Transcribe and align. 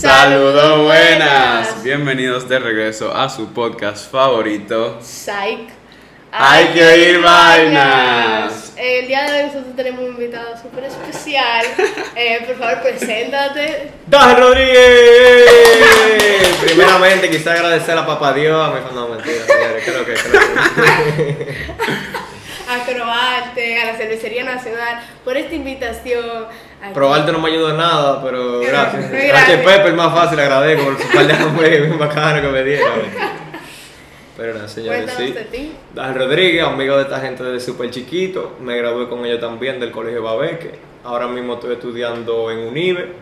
Saludos 0.00 0.84
buenas. 0.84 1.82
Bienvenidos 1.82 2.48
de 2.48 2.60
regreso 2.60 3.12
a 3.12 3.28
su 3.28 3.52
podcast 3.52 4.08
favorito. 4.08 5.00
Psych. 5.02 5.70
Hay 6.30 6.66
que 6.68 6.86
oír 6.86 7.20
vainas. 7.20 8.74
El 8.76 9.08
día 9.08 9.24
de 9.24 9.32
hoy 9.32 9.46
nosotros 9.48 9.74
tenemos 9.74 10.02
un 10.02 10.10
invitado 10.10 10.56
súper 10.56 10.84
especial. 10.84 11.66
Eh, 12.14 12.44
por 12.46 12.56
favor, 12.58 12.82
preséntate. 12.82 13.90
¡Daje 14.06 14.34
Rodríguez! 14.36 15.46
Primeramente 16.64 17.28
quisiera 17.28 17.54
agradecer 17.54 17.98
a 17.98 18.06
Papá 18.06 18.32
Dios, 18.34 18.68
a 18.68 18.70
mi 18.72 18.94
no, 18.94 19.08
mentira, 19.08 19.44
señores, 19.44 19.84
creo 19.84 20.04
que, 20.04 20.14
creo 20.14 21.16
que. 21.16 21.56
A 22.68 22.84
Croarte, 22.84 23.80
a 23.80 23.86
la 23.86 23.96
Cervecería 23.96 24.44
Nacional, 24.44 25.00
por 25.24 25.38
esta 25.38 25.54
invitación. 25.54 26.46
Probarte 26.94 27.32
no 27.32 27.40
me 27.40 27.50
ayuda 27.50 27.74
nada, 27.74 28.22
pero 28.22 28.60
gracias. 28.66 29.10
Grande. 29.10 29.58
Pepe, 29.58 29.88
el 29.88 29.94
más 29.94 30.14
fácil, 30.14 30.38
agradezco 30.38 30.84
por 30.84 30.98
su 30.98 31.08
par 31.08 31.26
de 31.26 31.80
bien 31.80 31.98
bacano 31.98 32.40
que 32.40 32.48
me 32.48 32.64
dieron. 32.64 32.88
Pero 34.36 34.54
nada, 34.54 34.68
señores, 34.68 35.10
sí. 35.16 35.34
Daje 35.92 36.14
Rodríguez, 36.14 36.62
amigo 36.62 36.96
de 36.96 37.02
esta 37.02 37.18
gente 37.18 37.42
desde 37.42 37.58
súper 37.58 37.90
chiquito. 37.90 38.56
Me 38.60 38.76
gradué 38.76 39.08
con 39.08 39.26
ellos 39.26 39.40
también 39.40 39.80
del 39.80 39.90
Colegio 39.90 40.22
Babeque. 40.22 40.78
Ahora 41.02 41.26
mismo 41.26 41.54
estoy 41.54 41.72
estudiando 41.72 42.48
en 42.52 42.68
UNIBE. 42.68 43.14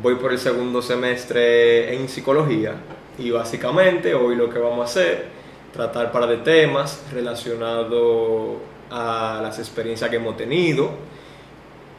Voy 0.00 0.14
por 0.14 0.30
el 0.30 0.38
segundo 0.38 0.82
semestre 0.82 1.92
en 1.96 2.08
psicología. 2.08 2.74
Y 3.18 3.32
básicamente 3.32 4.14
hoy 4.14 4.36
lo 4.36 4.48
que 4.48 4.60
vamos 4.60 4.78
a 4.78 4.84
hacer, 4.84 5.26
tratar 5.72 6.12
para 6.12 6.28
de 6.28 6.36
temas 6.36 7.02
relacionados 7.12 8.58
a 8.88 9.40
las 9.42 9.58
experiencias 9.58 10.08
que 10.10 10.16
hemos 10.16 10.36
tenido. 10.36 10.90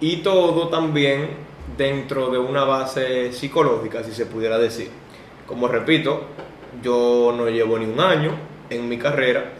Y 0.01 0.17
todo 0.17 0.67
también 0.69 1.29
dentro 1.77 2.31
de 2.31 2.39
una 2.39 2.63
base 2.63 3.31
psicológica, 3.33 4.03
si 4.03 4.11
se 4.11 4.25
pudiera 4.25 4.57
decir. 4.57 4.89
Como 5.45 5.67
repito, 5.67 6.23
yo 6.81 7.31
no 7.37 7.47
llevo 7.47 7.77
ni 7.77 7.85
un 7.85 7.99
año 7.99 8.31
en 8.71 8.89
mi 8.89 8.97
carrera, 8.97 9.51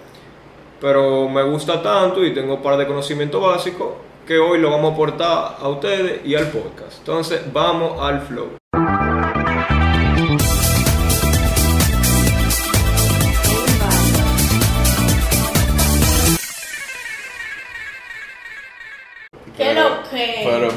pero 0.80 1.30
me 1.30 1.44
gusta 1.44 1.84
tanto 1.84 2.26
y 2.26 2.34
tengo 2.34 2.56
un 2.56 2.62
par 2.64 2.78
de 2.78 2.88
conocimientos 2.88 3.40
básicos 3.40 3.90
que 4.26 4.40
hoy 4.40 4.60
lo 4.60 4.72
vamos 4.72 4.92
a 4.92 4.94
aportar 4.96 5.58
a 5.60 5.68
ustedes 5.68 6.26
y 6.26 6.34
al 6.34 6.48
podcast. 6.48 6.98
Entonces, 6.98 7.42
vamos 7.54 8.02
al 8.02 8.22
flow. 8.22 9.01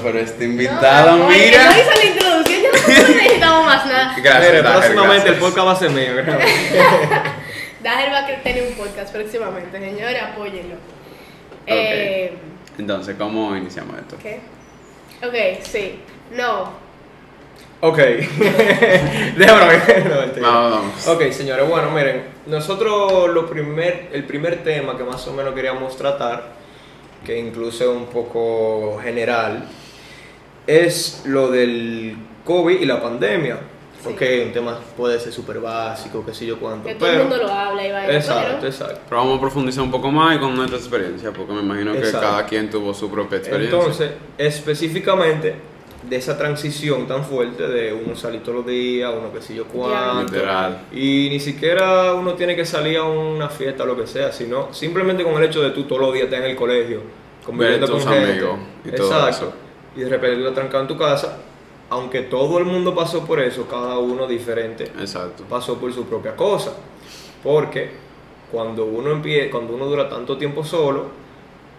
Pero, 0.04 0.18
este 0.18 0.44
invitado, 0.44 1.16
No, 1.16 1.28
mira. 1.28 1.64
No 1.64 1.72
hizo 1.72 1.90
la 1.90 2.04
introducción, 2.04 2.62
ya 2.62 2.68
no 3.02 3.08
necesitamos 3.08 3.66
más 3.66 3.86
nada. 3.86 4.14
Gracias, 4.22 4.42
Mire, 4.50 4.62
Dajer, 4.62 4.80
próximamente 4.80 5.28
el 5.28 5.34
gracias. 5.34 5.40
podcast 5.40 5.66
va 5.66 5.72
a 5.72 5.76
ser 5.76 5.90
mío. 5.90 6.12
Dajer 7.82 8.12
va 8.12 8.18
a 8.18 8.42
tener 8.42 8.62
un 8.68 8.74
podcast 8.74 9.12
próximamente, 9.14 9.78
señores, 9.80 10.22
apóyenlo. 10.22 10.76
Eh, 11.66 12.32
Entonces, 12.78 13.16
¿cómo 13.18 13.56
iniciamos 13.56 13.98
esto? 13.98 14.16
¿Qué? 14.22 14.40
Ok, 15.26 15.62
sí. 15.62 16.00
No. 16.32 16.70
ok. 17.80 17.96
Déjame 19.36 19.66
ver. 19.68 20.40
No, 20.40 20.70
vamos. 20.70 21.08
Ok, 21.08 21.30
señores, 21.30 21.68
bueno, 21.68 21.90
miren, 21.90 22.24
nosotros 22.46 23.30
lo 23.30 23.48
primer, 23.48 24.08
el 24.12 24.24
primer 24.24 24.62
tema 24.62 24.96
que 24.96 25.04
más 25.04 25.26
o 25.28 25.32
menos 25.32 25.54
queríamos 25.54 25.96
tratar, 25.96 26.52
que 27.24 27.38
incluso 27.38 27.84
es 27.84 27.90
un 27.96 28.06
poco 28.06 28.98
general, 29.02 29.64
es 30.66 31.22
lo 31.26 31.50
del 31.50 32.16
COVID 32.44 32.80
y 32.80 32.84
la 32.86 33.00
pandemia. 33.02 33.58
Sí. 34.02 34.10
Ok, 34.10 34.22
un 34.46 34.52
tema 34.52 34.78
puede 34.98 35.18
ser 35.18 35.32
súper 35.32 35.60
básico, 35.60 36.22
qué 36.26 36.34
sé 36.34 36.44
yo 36.44 36.58
cuánto, 36.58 36.86
Que 36.86 36.94
todo 36.94 37.08
el 37.08 37.20
mundo 37.20 37.38
lo 37.38 37.48
habla 37.48 37.86
y 37.86 37.90
va 37.90 38.06
Exacto, 38.06 38.56
pero 38.60 38.68
exacto. 38.70 39.00
Pero 39.08 39.16
vamos 39.22 39.38
a 39.38 39.40
profundizar 39.40 39.82
un 39.82 39.90
poco 39.90 40.10
más 40.10 40.36
y 40.36 40.38
con 40.40 40.54
nuestra 40.54 40.76
experiencia, 40.78 41.32
porque 41.32 41.54
me 41.54 41.60
imagino 41.62 41.92
que 41.92 42.00
Exacto. 42.00 42.20
cada 42.20 42.44
quien 42.44 42.68
tuvo 42.68 42.92
su 42.92 43.10
propia 43.10 43.38
experiencia. 43.38 43.78
Entonces, 43.78 44.10
específicamente 44.36 45.54
de 46.08 46.16
esa 46.16 46.36
transición 46.36 47.06
tan 47.06 47.24
fuerte 47.24 47.66
de 47.66 47.94
uno 47.94 48.14
salir 48.14 48.42
todos 48.42 48.56
los 48.58 48.66
días, 48.66 49.10
uno 49.18 49.32
que 49.32 49.40
sé 49.40 49.54
yo 49.54 49.64
cuánto. 49.64 50.34
Literal. 50.34 50.82
Y 50.92 51.28
ni 51.30 51.40
siquiera 51.40 52.12
uno 52.12 52.34
tiene 52.34 52.54
que 52.56 52.66
salir 52.66 52.98
a 52.98 53.04
una 53.04 53.48
fiesta 53.48 53.84
o 53.84 53.86
lo 53.86 53.96
que 53.96 54.06
sea, 54.06 54.32
sino 54.32 54.68
simplemente 54.74 55.24
con 55.24 55.34
el 55.42 55.44
hecho 55.44 55.62
de 55.62 55.70
tú 55.70 55.84
todos 55.84 56.02
los 56.02 56.12
días 56.12 56.26
estar 56.26 56.40
en 56.44 56.50
el 56.50 56.56
colegio, 56.56 57.00
conviviendo 57.46 57.86
Ver 57.86 57.96
tus 57.96 58.04
con 58.04 58.12
gente. 58.12 58.30
amigos 58.32 58.58
y 58.84 58.90
todo 58.90 59.06
Exacto. 59.06 59.30
eso. 59.30 59.52
Y 59.96 60.00
de 60.00 60.08
repente 60.08 60.36
tú 60.36 60.40
estás 60.40 60.54
trancado 60.54 60.82
en 60.82 60.88
tu 60.88 60.98
casa, 60.98 61.38
aunque 61.90 62.22
todo 62.22 62.58
el 62.58 62.64
mundo 62.64 62.94
pasó 62.94 63.24
por 63.24 63.40
eso, 63.40 63.66
cada 63.68 63.98
uno 63.98 64.26
diferente 64.26 64.84
Exacto. 64.98 65.44
pasó 65.48 65.78
por 65.78 65.92
su 65.92 66.04
propia 66.04 66.34
cosa. 66.34 66.74
Porque 67.42 67.90
cuando 68.50 68.86
uno 68.86 69.10
empie 69.10 69.50
cuando 69.50 69.74
uno 69.74 69.86
dura 69.86 70.08
tanto 70.08 70.36
tiempo 70.36 70.64
solo, 70.64 71.06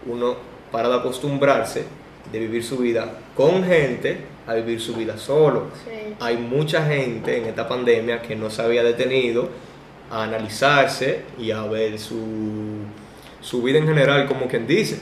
uno 0.06 0.36
para 0.70 0.88
de 0.88 0.96
acostumbrarse 0.96 1.84
de 2.30 2.38
vivir 2.38 2.64
su 2.64 2.78
vida 2.78 3.18
con 3.36 3.64
gente 3.64 4.18
a 4.46 4.54
vivir 4.54 4.80
su 4.80 4.94
vida 4.94 5.18
solo. 5.18 5.66
Sí. 5.84 6.14
Hay 6.20 6.36
mucha 6.36 6.84
gente 6.86 7.36
en 7.36 7.46
esta 7.46 7.68
pandemia 7.68 8.22
que 8.22 8.36
no 8.36 8.48
se 8.50 8.62
había 8.62 8.82
detenido 8.82 9.48
a 10.10 10.22
analizarse 10.22 11.22
y 11.38 11.50
a 11.50 11.62
ver 11.62 11.98
su, 11.98 12.16
su 13.40 13.62
vida 13.62 13.78
en 13.78 13.86
general, 13.86 14.26
como 14.26 14.46
quien 14.46 14.66
dice. 14.66 15.00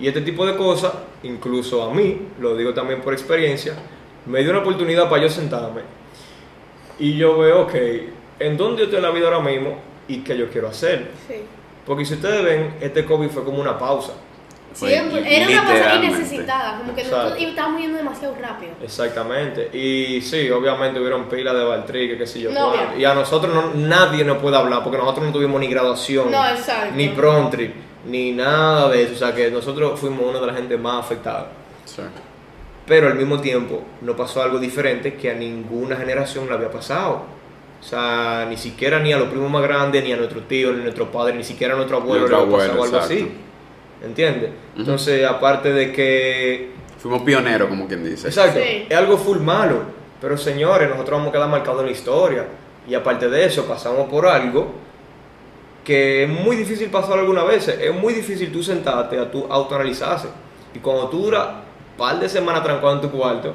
Y 0.00 0.08
este 0.08 0.22
tipo 0.22 0.46
de 0.46 0.56
cosas, 0.56 0.92
incluso 1.22 1.82
a 1.82 1.92
mí, 1.94 2.18
lo 2.40 2.56
digo 2.56 2.72
también 2.74 3.00
por 3.00 3.12
experiencia, 3.12 3.74
me 4.26 4.40
dio 4.40 4.50
una 4.50 4.60
oportunidad 4.60 5.08
para 5.08 5.22
yo 5.22 5.28
sentarme 5.28 5.82
y 6.98 7.16
yo 7.16 7.38
veo, 7.38 7.62
ok, 7.62 7.74
¿en 8.38 8.56
dónde 8.56 8.78
yo 8.78 8.84
estoy 8.84 8.98
en 8.98 9.02
la 9.02 9.10
vida 9.10 9.26
ahora 9.26 9.40
mismo 9.40 9.78
y 10.08 10.18
qué 10.18 10.36
yo 10.36 10.48
quiero 10.50 10.68
hacer? 10.68 11.10
Sí. 11.26 11.34
Porque 11.86 12.04
si 12.04 12.14
ustedes 12.14 12.44
ven, 12.44 12.74
este 12.80 13.04
COVID 13.04 13.28
fue 13.28 13.44
como 13.44 13.60
una 13.60 13.78
pausa. 13.78 14.12
Era 14.80 15.02
una 15.02 15.20
literalmente. 15.20 16.06
innecesitada, 16.06 16.78
como 16.78 16.94
que 16.94 17.04
nosotros 17.04 17.34
estábamos 17.38 17.80
yendo 17.80 17.98
demasiado 17.98 18.34
rápido. 18.40 18.72
Exactamente. 18.82 19.68
Y 19.76 20.22
sí, 20.22 20.48
obviamente 20.50 20.98
hubieron 20.98 21.24
pilas 21.28 21.54
de 21.54 21.64
Baltrique, 21.64 22.16
qué 22.16 22.26
sé 22.26 22.40
yo. 22.40 22.50
No, 22.52 22.72
y 22.96 23.04
a 23.04 23.14
nosotros 23.14 23.52
no, 23.52 23.74
nadie 23.74 24.24
nos 24.24 24.38
puede 24.38 24.56
hablar 24.56 24.82
porque 24.82 24.96
nosotros 24.96 25.26
no 25.26 25.32
tuvimos 25.32 25.60
ni 25.60 25.66
graduación, 25.66 26.30
No, 26.30 26.48
exacto. 26.48 26.94
ni 26.94 27.08
prom 27.08 27.50
trip, 27.50 27.74
ni 28.06 28.32
nada 28.32 28.88
de 28.90 29.02
eso. 29.04 29.12
O 29.14 29.16
sea 29.16 29.34
que 29.34 29.50
nosotros 29.50 29.98
fuimos 29.98 30.22
una 30.28 30.40
de 30.40 30.46
las 30.46 30.56
gente 30.56 30.76
más 30.76 31.00
afectadas. 31.04 31.46
Sí. 31.84 32.02
Pero 32.86 33.06
al 33.08 33.14
mismo 33.14 33.40
tiempo 33.40 33.82
nos 34.00 34.16
pasó 34.16 34.42
algo 34.42 34.58
diferente 34.58 35.14
que 35.14 35.30
a 35.30 35.34
ninguna 35.34 35.96
generación 35.96 36.46
le 36.48 36.54
había 36.54 36.70
pasado. 36.70 37.22
O 37.80 37.84
sea, 37.84 38.46
ni 38.48 38.56
siquiera 38.56 39.00
ni 39.00 39.12
a 39.12 39.18
los 39.18 39.28
primos 39.28 39.50
más 39.50 39.62
grandes, 39.62 40.04
ni 40.04 40.12
a 40.12 40.16
nuestros 40.16 40.46
tíos, 40.46 40.74
ni 40.74 40.80
a 40.80 40.84
nuestros 40.84 41.08
padres, 41.08 41.36
ni 41.36 41.44
siquiera 41.44 41.74
a 41.74 41.76
nuestro 41.76 41.96
abuelo 41.98 42.28
Nuestro 42.28 42.38
le 42.38 42.44
había 42.44 42.56
pasado 42.56 42.72
abuelo, 42.74 42.96
algo 42.96 43.06
así. 43.06 43.32
¿Entiendes? 44.04 44.50
Entonces, 44.76 45.24
aparte 45.26 45.72
de 45.72 45.92
que 45.92 46.70
Fuimos 46.98 47.22
pioneros, 47.22 47.68
como 47.68 47.88
quien 47.88 48.04
dice. 48.04 48.28
Exacto, 48.28 48.60
Sí. 48.60 48.86
es 48.88 48.96
algo 48.96 49.16
full 49.18 49.38
malo. 49.38 49.82
Pero 50.20 50.36
señores, 50.38 50.88
nosotros 50.88 51.18
vamos 51.18 51.30
a 51.30 51.32
quedar 51.32 51.48
marcados 51.48 51.80
en 51.80 51.86
la 51.86 51.92
historia. 51.92 52.46
Y 52.88 52.94
aparte 52.94 53.28
de 53.28 53.44
eso, 53.44 53.64
pasamos 53.66 54.08
por 54.08 54.26
algo 54.26 54.72
que 55.84 56.24
es 56.24 56.28
muy 56.28 56.56
difícil 56.56 56.90
pasar 56.90 57.18
algunas 57.18 57.46
veces. 57.46 57.78
Es 57.80 57.94
muy 57.94 58.14
difícil 58.14 58.52
tú 58.52 58.62
sentarte 58.62 59.18
a 59.18 59.30
tu 59.30 59.46
autoanalizarse. 59.50 60.28
Y 60.74 60.78
cuando 60.78 61.08
tú 61.08 61.24
duras 61.24 61.48
un 61.48 61.96
par 61.98 62.18
de 62.18 62.28
semanas 62.28 62.62
trancado 62.62 62.94
en 62.94 63.00
tu 63.00 63.10
cuarto, 63.10 63.54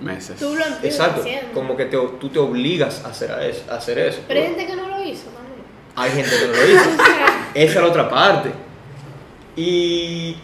Meses. 0.00 0.38
Tú 0.38 0.54
lo 0.54 0.64
exacto, 0.82 1.22
haciendo. 1.22 1.52
como 1.54 1.74
que 1.74 1.86
te, 1.86 1.96
tú 1.96 2.28
te 2.28 2.38
obligas 2.38 3.02
a 3.02 3.08
hacer, 3.08 3.32
a 3.32 3.46
eso, 3.46 3.62
a 3.70 3.76
hacer 3.76 3.98
eso. 3.98 4.20
Pero 4.28 4.40
hay 4.40 4.46
gente 4.48 4.66
que 4.66 4.76
no 4.76 4.88
lo 4.88 5.02
hizo 5.02 5.30
también. 5.30 5.62
Hay 5.94 6.10
gente 6.10 6.36
que 6.38 6.46
no 6.48 6.52
lo 6.52 6.66
hizo. 6.66 6.90
Esa 7.54 7.72
es 7.72 7.74
la 7.76 7.86
otra 7.86 8.08
parte. 8.10 8.50
Y 9.56 10.36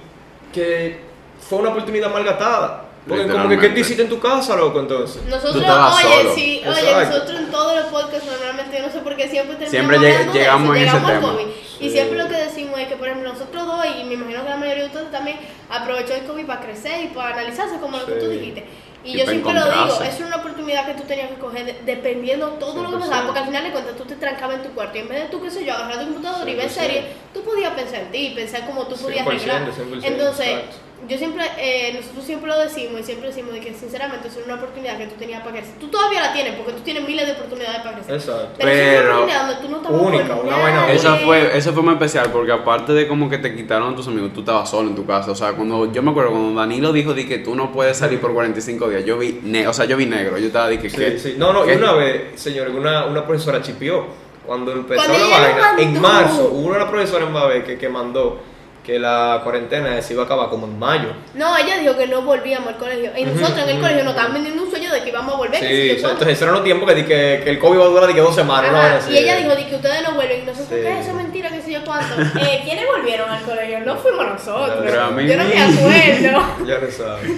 que 0.54 1.00
fue 1.38 1.58
una 1.58 1.68
oportunidad 1.68 2.10
malgatada. 2.10 2.84
Porque 3.08 3.26
como 3.26 3.48
que, 3.48 3.58
¿qué 3.58 3.68
te 3.70 3.80
hiciste 3.80 4.02
en 4.02 4.08
tu 4.08 4.20
casa, 4.20 4.54
loco, 4.54 4.78
entonces? 4.78 5.22
nosotros, 5.24 5.54
Tú 5.54 5.60
estabas 5.60 5.96
oye, 6.04 6.14
solo. 6.22 6.34
sí, 6.36 6.62
oye, 6.64 6.80
Exacto. 6.80 7.08
nosotros 7.14 7.40
en 7.40 7.50
todos 7.50 7.76
los 7.76 7.84
podcasts 7.86 8.26
normalmente, 8.30 8.76
yo 8.78 8.86
no 8.86 8.92
sé 8.92 8.98
por 9.00 9.16
qué 9.16 9.28
siempre 9.28 9.56
terminamos 9.56 9.70
Siempre 9.70 9.98
lleg- 9.98 10.12
hablando 10.12 10.32
de 10.32 10.38
llegamos 10.38 10.64
eso, 10.64 10.74
en 10.74 10.82
ese 10.82 10.86
llegamos 10.96 11.10
al 11.10 11.20
tema. 11.20 11.32
COVID. 11.32 11.46
Y 11.80 11.90
siempre 11.90 12.18
lo 12.18 12.28
que 12.28 12.36
decimos 12.36 12.80
es 12.80 12.86
que, 12.86 12.96
por 12.96 13.08
ejemplo, 13.08 13.32
nosotros 13.32 13.66
dos, 13.66 13.86
y 14.00 14.04
me 14.04 14.14
imagino 14.14 14.44
que 14.44 14.48
la 14.50 14.56
mayoría 14.56 14.82
de 14.84 14.88
ustedes 14.88 15.10
también, 15.10 15.36
aprovechó 15.68 16.14
el 16.14 16.22
COVID 16.24 16.46
para 16.46 16.60
crecer 16.60 17.04
y 17.04 17.08
para 17.08 17.30
analizarse, 17.34 17.76
como 17.80 17.98
lo 17.98 18.06
que 18.06 18.12
tú 18.12 18.28
dijiste. 18.28 18.64
Y, 19.04 19.14
Y 19.14 19.18
yo 19.18 19.26
siempre 19.26 19.52
lo 19.52 19.64
digo, 19.64 20.00
es 20.00 20.20
una 20.20 20.36
oportunidad 20.36 20.86
que 20.86 20.94
tú 20.94 21.02
tenías 21.02 21.28
que 21.28 21.34
coger 21.34 21.64
de- 21.66 21.78
dependiendo 21.84 22.50
todo 22.50 22.84
lo 22.84 22.90
que 22.90 22.96
100%. 22.98 23.00
pasaba, 23.00 23.24
porque 23.26 23.40
al 23.40 23.46
final 23.46 23.64
de 23.64 23.70
cuentas 23.72 23.96
tú 23.96 24.04
te 24.04 24.14
trancabas 24.14 24.56
en 24.58 24.62
tu 24.62 24.68
cuarto 24.68 24.96
y 24.96 25.00
en 25.00 25.08
vez 25.08 25.22
de 25.22 25.28
tú, 25.28 25.42
qué 25.42 25.50
sé 25.50 25.64
yo, 25.64 25.72
agarrar 25.74 25.98
tu 25.98 26.04
computador 26.12 26.48
y 26.48 26.54
ver 26.54 26.70
100%. 26.70 26.70
series, 26.70 27.04
tú 27.34 27.42
podías 27.42 27.72
pensar 27.74 27.98
en 28.02 28.10
ti, 28.12 28.32
pensar 28.36 28.64
cómo 28.64 28.86
tú 28.86 28.94
podías 28.94 29.26
100%, 29.26 29.26
arreglar. 29.26 29.72
100%, 29.74 30.04
Entonces, 30.06 30.46
exacto. 30.46 30.76
Yo 31.08 31.18
siempre, 31.18 31.44
eh, 31.58 31.94
nosotros 31.96 32.24
siempre 32.24 32.48
lo 32.50 32.58
decimos 32.58 33.00
y 33.00 33.02
siempre 33.04 33.28
decimos 33.28 33.52
de 33.52 33.60
que 33.60 33.74
sinceramente 33.74 34.28
es 34.28 34.38
una 34.44 34.54
oportunidad 34.54 34.96
que 34.98 35.06
tú 35.06 35.14
tenías 35.18 35.40
para 35.42 35.56
crecer. 35.56 35.74
Tú 35.80 35.88
todavía 35.88 36.20
la 36.20 36.32
tienes 36.32 36.54
porque 36.54 36.72
tú 36.72 36.80
tienes 36.80 37.06
miles 37.06 37.26
de 37.26 37.32
oportunidades 37.32 37.80
para 37.82 37.94
crecer. 37.96 38.14
Exacto. 38.14 38.48
Pero, 38.58 38.70
es 38.70 38.76
una 38.80 38.92
Pero- 39.00 39.12
oportunidad 39.14 39.46
donde 39.48 39.62
tú 39.62 39.68
no 39.70 39.76
estás 39.78 39.92
Única, 39.92 40.34
una 40.36 40.92
Eso 40.92 41.08
única. 41.12 41.24
fue, 41.26 41.56
eso 41.58 41.72
fue 41.72 41.82
muy 41.82 41.92
especial 41.94 42.30
porque 42.30 42.52
aparte 42.52 42.92
de 42.92 43.08
como 43.08 43.28
que 43.28 43.38
te 43.38 43.54
quitaron 43.54 43.92
a 43.92 43.96
tus 43.96 44.06
amigos, 44.08 44.32
tú 44.32 44.40
estabas 44.40 44.70
solo 44.70 44.88
en 44.90 44.94
tu 44.94 45.04
casa. 45.04 45.30
O 45.30 45.34
sea, 45.34 45.52
cuando 45.52 45.92
yo 45.92 46.02
me 46.02 46.10
acuerdo 46.12 46.30
cuando 46.30 46.60
Danilo 46.60 46.92
dijo 46.92 47.14
di 47.14 47.26
que 47.26 47.38
tú 47.38 47.54
no 47.54 47.72
puedes 47.72 47.96
salir 47.96 48.20
por 48.20 48.32
45 48.32 48.88
días, 48.88 49.04
yo 49.04 49.18
vi, 49.18 49.40
ne 49.42 49.66
o 49.66 49.72
sea, 49.72 49.84
yo 49.86 49.96
vi 49.96 50.06
negro. 50.06 50.38
Yo 50.38 50.46
estaba 50.46 50.68
di 50.68 50.78
que 50.78 50.88
Sí, 50.90 50.96
¿qué? 50.96 51.18
sí. 51.18 51.34
No, 51.36 51.52
no, 51.52 51.64
¿Qué? 51.64 51.74
y 51.74 51.76
una 51.78 51.92
vez, 51.94 52.40
señores, 52.40 52.72
una, 52.74 53.06
una 53.06 53.26
profesora 53.26 53.60
chipió. 53.60 54.06
Cuando 54.46 54.72
empezó 54.72 55.04
Cuando 55.04 55.28
la 55.28 55.38
vaina, 55.38 55.74
en 55.78 56.00
marzo, 56.00 56.50
hubo 56.52 56.68
una 56.74 56.90
profesora 56.90 57.24
en 57.26 57.32
Babé 57.32 57.62
que, 57.62 57.78
que 57.78 57.88
mandó 57.88 58.40
que 58.84 58.98
la 58.98 59.40
cuarentena 59.44 60.02
se 60.02 60.12
iba 60.12 60.24
a 60.24 60.26
acabar 60.26 60.48
como 60.48 60.66
en 60.66 60.76
mayo. 60.78 61.10
No, 61.34 61.56
ella 61.56 61.78
dijo 61.78 61.96
que 61.96 62.08
no 62.08 62.22
volvíamos 62.22 62.68
al 62.68 62.76
colegio. 62.78 63.12
Y 63.16 63.24
nosotros 63.24 63.58
en 63.62 63.76
el 63.76 63.80
colegio 63.80 64.02
nos 64.02 64.12
estaban 64.14 64.34
vendiendo 64.34 64.62
un 64.62 64.70
sueño 64.70 64.92
de 64.92 65.02
que 65.02 65.10
íbamos 65.10 65.34
a 65.34 65.36
volver. 65.36 65.60
Sí, 65.60 65.90
entonces 65.90 66.28
esos 66.28 66.42
eran 66.42 66.54
los 66.54 66.64
tiempos 66.64 66.88
que, 66.88 66.94
di 66.96 67.02
que, 67.04 67.40
que 67.44 67.50
el 67.50 67.58
COVID 67.60 67.74
iba 67.76 67.84
a 67.84 67.88
durar 67.88 68.06
de 68.08 68.14
que 68.14 68.20
dos 68.20 68.34
semanas. 68.34 68.72
Ajá, 68.74 69.10
y 69.10 69.18
ella 69.18 69.36
dijo 69.36 69.54
de 69.54 69.66
que 69.66 69.76
ustedes 69.76 70.02
no 70.02 70.14
vuelven 70.14 70.42
y 70.42 70.46
nosotros, 70.46 70.68
Sí. 70.68 70.74
¿qué? 70.82 70.98
Eso 71.00 71.10
es 71.10 71.14
mentira, 71.14 71.48
que 71.50 71.62
sé 71.62 71.72
yo 71.72 71.84
cuánto. 71.84 72.20
Eh, 72.40 72.60
¿Quiénes 72.64 72.86
volvieron 72.86 73.30
al 73.30 73.42
colegio? 73.42 73.80
No 73.80 73.96
fuimos 73.96 74.26
nosotros. 74.26 74.78
Pero 74.82 75.00
a 75.02 75.10
mí 75.10 75.26
yo 75.28 75.36
no 75.36 75.44
me 75.44 75.62
acuerdo. 75.62 76.42
Ya 76.66 76.78
lo 76.78 76.90
sabes. 76.90 77.30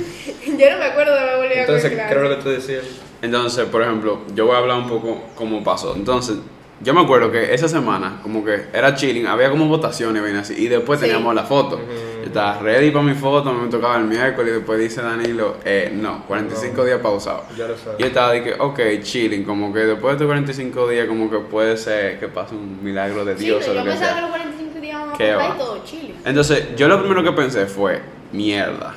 yo 0.58 0.70
no 0.70 0.78
me 0.78 0.84
acuerdo 0.84 1.14
de 1.14 1.20
haber 1.20 1.36
volvido 1.36 1.60
Entonces, 1.60 1.92
creo 2.08 2.22
lo 2.22 2.36
que 2.36 2.42
tú 2.42 2.48
decías. 2.48 2.84
Entonces, 3.20 3.66
por 3.66 3.82
ejemplo, 3.82 4.20
yo 4.34 4.46
voy 4.46 4.54
a 4.54 4.58
hablar 4.58 4.78
un 4.78 4.88
poco 4.88 5.22
cómo 5.34 5.62
pasó. 5.64 5.94
Entonces, 5.94 6.36
yo 6.80 6.92
me 6.92 7.00
acuerdo 7.02 7.30
que 7.30 7.54
esa 7.54 7.68
semana, 7.68 8.18
como 8.22 8.44
que 8.44 8.64
era 8.72 8.94
chilling, 8.94 9.26
había 9.26 9.48
como 9.50 9.66
votaciones, 9.68 10.22
ven 10.22 10.36
así, 10.36 10.54
y 10.56 10.68
después 10.68 10.98
Sí. 11.00 11.06
teníamos 11.06 11.34
la 11.34 11.44
foto. 11.44 11.78
Yo 12.20 12.26
estaba 12.26 12.58
ready 12.58 12.90
para 12.90 13.04
mi 13.04 13.14
foto, 13.14 13.52
me 13.52 13.68
tocaba 13.68 13.96
el 13.98 14.04
miércoles, 14.04 14.50
y 14.52 14.56
después 14.56 14.78
dice 14.80 15.00
Danilo, 15.02 15.56
eh, 15.64 15.90
no, 15.94 16.24
45 16.26 16.78
No. 16.78 16.84
días 16.84 17.00
pausado. 17.00 17.44
Ya 17.56 17.68
lo 17.68 17.76
sabes. 17.78 17.98
Yo 17.98 18.06
estaba 18.06 18.32
de 18.32 18.42
que, 18.42 18.54
ok, 18.54 18.80
chilling, 19.02 19.44
como 19.44 19.72
que 19.72 19.80
después 19.80 20.04
de 20.12 20.12
estos 20.12 20.26
45 20.26 20.88
días, 20.88 21.06
como 21.06 21.30
que 21.30 21.38
puede 21.38 21.76
ser 21.76 22.18
que 22.18 22.28
pase 22.28 22.54
un 22.54 22.82
milagro 22.82 23.24
de 23.24 23.36
Sí, 23.38 23.44
Dios 23.44 23.58
pero 23.60 23.72
o 23.72 23.74
yo 23.74 23.80
lo 23.80 23.84
que 23.84 23.90
pensaba 23.90 24.08
que 24.10 24.14
sea. 24.14 24.20
los 24.22 24.30
45 24.30 24.80
días 24.80 25.54
y 25.54 25.58
todo 25.58 25.84
chile. 25.84 26.14
Entonces, 26.24 26.64
yo 26.76 26.88
lo 26.88 26.98
primero 26.98 27.22
que 27.22 27.32
pensé 27.32 27.66
fue, 27.66 28.00
mierda, 28.32 28.94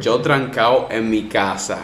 yo 0.00 0.20
trancado 0.20 0.88
en 0.90 1.10
mi 1.10 1.24
casa, 1.28 1.78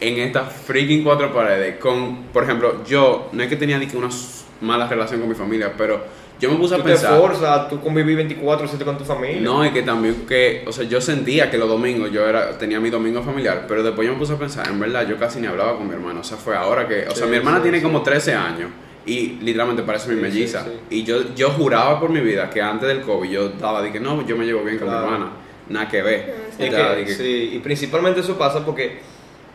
en 0.00 0.18
estas 0.18 0.52
freaking 0.52 1.04
cuatro 1.04 1.32
paredes, 1.32 1.76
con, 1.78 2.24
por 2.32 2.42
ejemplo, 2.44 2.82
yo, 2.84 3.28
no 3.32 3.42
es 3.42 3.48
que 3.48 3.56
tenía 3.56 3.78
ni 3.78 3.86
que 3.86 3.96
una 3.96 4.08
s- 4.08 4.41
mala 4.62 4.86
relación 4.88 5.20
con 5.20 5.28
mi 5.28 5.34
familia, 5.34 5.72
pero 5.76 6.00
yo 6.40 6.50
me 6.50 6.56
puse 6.56 6.74
a 6.74 6.78
Tú 6.78 6.84
te 6.84 6.90
pensar... 6.90 7.12
esforzas, 7.12 7.68
tú 7.68 7.80
conviví 7.80 8.14
24-7 8.16 8.84
con 8.84 8.96
tu 8.98 9.04
familia. 9.04 9.40
No, 9.42 9.64
y 9.64 9.70
que 9.70 9.82
también 9.82 10.24
que, 10.26 10.64
o 10.66 10.72
sea, 10.72 10.84
yo 10.84 11.00
sentía 11.00 11.50
que 11.50 11.58
los 11.58 11.68
domingos 11.68 12.10
yo 12.10 12.26
era, 12.26 12.56
tenía 12.58 12.80
mi 12.80 12.90
domingo 12.90 13.22
familiar, 13.22 13.66
pero 13.68 13.82
después 13.82 14.06
yo 14.06 14.14
me 14.14 14.18
puse 14.18 14.32
a 14.32 14.38
pensar, 14.38 14.66
en 14.68 14.80
verdad, 14.80 15.06
yo 15.06 15.16
casi 15.18 15.40
ni 15.40 15.46
hablaba 15.46 15.76
con 15.76 15.86
mi 15.86 15.94
hermano, 15.94 16.20
o 16.20 16.24
sea, 16.24 16.36
fue 16.38 16.56
ahora 16.56 16.88
que, 16.88 17.06
o 17.06 17.14
sea, 17.14 17.26
Sí, 17.26 17.30
mi 17.30 17.36
hermana 17.36 17.58
sí, 17.58 17.62
tiene 17.64 17.78
sí. 17.78 17.82
como 17.84 18.02
13 18.02 18.34
años 18.34 18.70
y 19.04 19.38
literalmente 19.40 19.82
parece 19.82 20.08
mi 20.10 20.16
Sí, 20.16 20.20
melliza, 20.22 20.64
sí, 20.64 20.70
sí. 20.90 20.96
y 20.96 21.04
yo, 21.04 21.34
yo 21.34 21.50
juraba 21.50 22.00
por 22.00 22.10
mi 22.10 22.20
vida 22.20 22.48
que 22.50 22.62
antes 22.62 22.88
del 22.88 23.02
COVID 23.02 23.28
yo 23.30 23.46
estaba 23.46 23.82
de 23.82 23.92
que 23.92 24.00
no, 24.00 24.24
yo 24.26 24.36
me 24.36 24.44
llevo 24.44 24.62
bien 24.64 24.78
con 24.78 24.88
Claro. 24.88 25.06
mi 25.06 25.12
hermana, 25.12 25.32
nada 25.68 25.88
que 25.88 26.02
ver. 26.02 26.34
Que, 26.58 26.70
que- 27.04 27.14
sí, 27.14 27.50
y 27.54 27.58
principalmente 27.60 28.20
eso 28.20 28.36
pasa 28.38 28.64
porque 28.64 29.00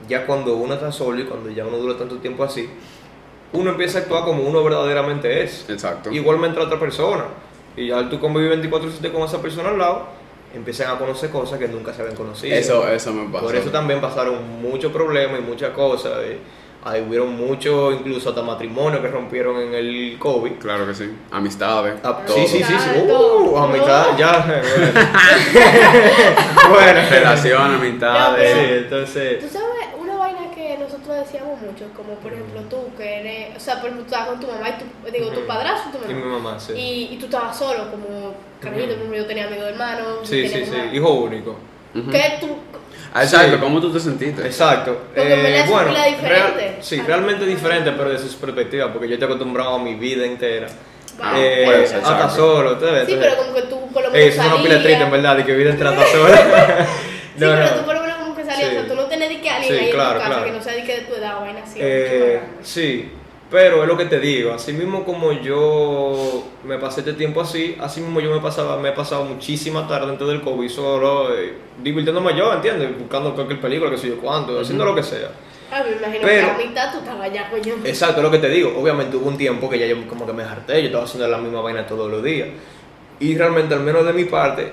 ya 0.08 0.26
cuando 0.26 0.56
uno 0.56 0.74
está 0.76 0.92
solo 0.92 1.20
y 1.20 1.24
cuando 1.26 1.50
ya 1.50 1.66
uno 1.66 1.78
dura 1.78 1.98
tanto 1.98 2.18
tiempo 2.18 2.44
así, 2.44 2.68
uno 3.54 3.72
empieza 3.72 4.00
a 4.00 4.02
actuar 4.02 4.24
como 4.24 4.44
uno 4.44 4.64
verdaderamente 4.64 5.44
es. 5.44 5.66
Exacto. 5.70 6.12
Igualmente 6.12 6.60
a 6.60 6.64
otra 6.64 6.80
persona. 6.80 7.26
Y 7.76 7.92
al 7.92 8.10
tú 8.10 8.20
convivir 8.20 8.52
24-7 8.62 9.12
con 9.12 9.22
esa 9.24 9.42
persona 9.42 9.70
al 9.70 9.78
lado, 9.78 10.08
empiezan 10.54 10.96
a 10.96 10.98
conocer 10.98 11.30
cosas 11.30 11.60
que 11.60 11.68
nunca 11.68 11.94
se 11.94 12.02
habían 12.02 12.16
conocido. 12.16 12.56
Eso, 12.56 12.88
eso 12.90 13.14
me 13.14 13.32
pasó. 13.32 13.46
Por 13.46 13.56
eso 13.56 13.70
también 13.70 14.02
pasaron 14.02 14.62
muchos 14.62 14.92
problemas 14.92 15.40
y 15.40 15.44
muchas 15.44 15.70
cosas. 15.72 16.14
ahí 16.84 17.06
hubieron 17.08 17.36
muchos, 17.36 17.94
incluso 17.94 18.30
hasta 18.30 18.42
matrimonios 18.42 19.02
que 19.02 19.10
rompieron 19.10 19.58
en 19.62 19.74
el 19.74 20.18
COVID. 20.18 20.54
Claro 20.54 20.88
que 20.88 20.96
sí. 20.96 21.14
Amistades. 21.32 21.96
Ah, 22.04 22.22
sí, 22.26 22.48
sí, 22.48 22.64
sí, 22.64 22.74
sí. 22.80 23.02
Uh, 23.08 23.58
a 23.58 23.68
mitad, 23.68 24.18
ya. 24.18 24.46
Bueno. 26.70 27.02
No, 27.58 27.76
amistades. 27.76 28.54
Sí, 28.54 28.60
entonces. 28.70 29.40
Tú 29.40 29.48
sabes, 29.50 29.67
mucho, 31.34 31.86
como 31.96 32.14
por 32.16 32.34
ejemplo 32.34 32.62
tú, 32.70 32.96
que 32.98 33.20
eres, 33.20 33.58
o 33.58 33.60
sea, 33.60 33.76
por 33.76 33.86
ejemplo, 33.90 34.06
tú 34.06 34.14
estabas 34.14 34.30
con 34.30 34.40
tu 34.40 34.48
mamá 34.48 34.70
y 34.70 34.74
tu, 34.74 35.12
digo, 35.12 35.30
tu 35.32 35.40
Ujú. 35.40 35.48
padrastro 35.48 35.92
y 35.94 35.98
tu 36.06 36.12
Y 36.12 36.14
mi 36.14 36.22
mamá. 36.24 36.38
mamá, 36.40 36.60
sí. 36.60 36.74
Y, 36.74 37.14
y 37.14 37.18
tú 37.18 37.26
estabas 37.26 37.58
solo, 37.58 37.90
como 37.92 38.34
carajito, 38.62 38.94
ejemplo, 38.94 39.16
yo 39.18 39.26
tenía 39.26 39.48
amigos 39.48 39.66
hermanos. 39.68 40.20
Sí, 40.24 40.48
sí, 40.48 40.66
sí. 40.66 40.96
Hijo 40.96 41.10
único. 41.14 41.56
Ujú. 41.96 42.10
¿Qué 42.12 42.38
tú? 42.40 42.48
Ah, 43.14 43.24
Exacto, 43.24 43.54
Sí. 43.56 43.62
¿cómo 43.62 43.80
tú 43.82 43.92
te 43.92 44.00
sentiste? 44.00 44.46
Exacto. 44.46 44.92
Eh, 44.92 44.98
Porque 45.16 45.60
es 45.60 45.70
bueno, 45.70 45.88
pila 45.90 46.06
diferente. 46.06 46.58
real- 46.62 46.78
sí, 46.82 47.00
Ah. 47.02 47.04
realmente 47.08 47.46
diferente, 47.46 47.92
pero 47.92 48.10
de 48.10 48.20
sus 48.20 48.36
perspectivas, 48.36 48.90
porque 48.92 49.08
yo 49.08 49.14
estoy 49.16 49.26
acostumbrado 49.28 49.76
a 49.76 49.80
mi 49.80 49.96
vida 49.96 50.26
entera. 50.26 50.68
Ah, 51.20 51.34
eh, 51.38 51.88
hasta 52.04 52.30
solo. 52.30 52.80
Sí, 52.80 53.16
pero 53.20 53.38
como 53.38 53.54
que 53.56 53.62
tú 53.64 53.88
por 53.92 54.04
lo 54.04 54.10
Ey, 54.14 54.26
menos 54.30 54.34
eso 54.36 54.42
es 54.42 54.48
una 54.48 54.56
pila 54.58 54.68
salías. 54.76 54.84
triste, 54.84 55.04
en 55.04 55.12
verdad, 55.12 55.36
de 55.38 55.46
que 55.46 55.54
vida 55.56 55.70
entera 55.72 55.90
hasta 55.92 56.06
sola. 56.12 56.38
Sí, 56.38 56.44
No, 57.38 57.48
pero 57.52 57.56
no. 57.66 57.70
tú 57.72 57.86
por 57.86 57.94
lo 57.96 58.02
menos 58.02 58.07
Sí, 59.68 59.74
ahí 59.74 59.92
claro, 59.92 60.10
en 60.12 60.16
tu 60.16 60.20
casa 60.20 60.30
claro. 60.30 60.46
que 60.46 60.52
no 60.58 60.64
sea 60.64 60.74
de 60.74 60.84
que 60.84 60.96
de 60.96 61.02
tu 61.02 61.14
edad 61.16 61.38
o 61.38 61.42
vaina 61.42 61.64
así. 61.64 61.80
Eh, 61.82 62.40
sí, 62.64 63.12
pero 63.50 63.82
es 63.84 63.88
lo 63.88 63.98
que 63.98 64.06
te 64.06 64.20
digo, 64.20 64.54
así 64.54 64.74
mismo 64.74 65.06
como 65.06 65.32
yo 65.32 66.44
me 66.64 66.78
pasé 66.78 67.00
este 67.02 67.14
tiempo 67.14 67.42
así, 67.42 67.78
así 67.80 68.02
mismo 68.02 68.20
yo 68.20 68.30
me 68.34 68.42
pasaba, 68.42 68.78
me 68.78 68.90
he 68.90 68.94
pasado 68.94 69.24
muchísimas 69.26 69.88
tardes 69.88 70.10
antes 70.10 70.28
del 70.28 70.42
COVID 70.42 70.70
solo, 70.70 71.34
eh, 71.36 71.54
divirtiéndome 71.82 72.36
yo, 72.36 72.54
¿entiendes? 72.54 72.98
Buscando 72.98 73.34
cualquier 73.34 73.62
película, 73.62 73.90
que 73.92 73.98
sé 73.98 74.10
yo 74.10 74.18
cuánto, 74.20 74.60
haciendo 74.60 74.86
lo 74.86 74.94
que 74.96 75.04
sea. 75.04 75.30
Ah, 75.72 75.84
me 75.84 75.98
imagino 75.98 76.26
pero- 76.26 76.48
que 76.48 76.64
a 76.64 76.68
mitad 76.68 76.92
tú 76.94 77.00
estabas 77.00 77.34
ya, 77.34 77.50
coño. 77.50 77.76
Exacto, 77.84 78.18
es 78.18 78.24
lo 78.24 78.32
que 78.32 78.38
te 78.38 78.50
digo. 78.50 78.74
Obviamente 78.78 79.18
hubo 79.18 79.28
un 79.28 79.38
tiempo 79.38 79.70
que 79.70 79.78
ya 79.78 79.86
yo 79.86 80.08
como 80.08 80.26
que 80.26 80.32
me 80.32 80.44
harté, 80.44 80.80
yo 80.82 80.88
estaba 80.88 81.04
haciendo 81.04 81.28
la 81.28 81.38
misma 81.38 81.60
vaina 81.62 81.86
todos 81.86 82.10
los 82.10 82.24
días. 82.24 82.48
Y 83.20 83.36
realmente, 83.38 83.74
al 83.74 83.82
menos 83.82 84.06
de 84.06 84.14
mi 84.14 84.24
parte, 84.26 84.72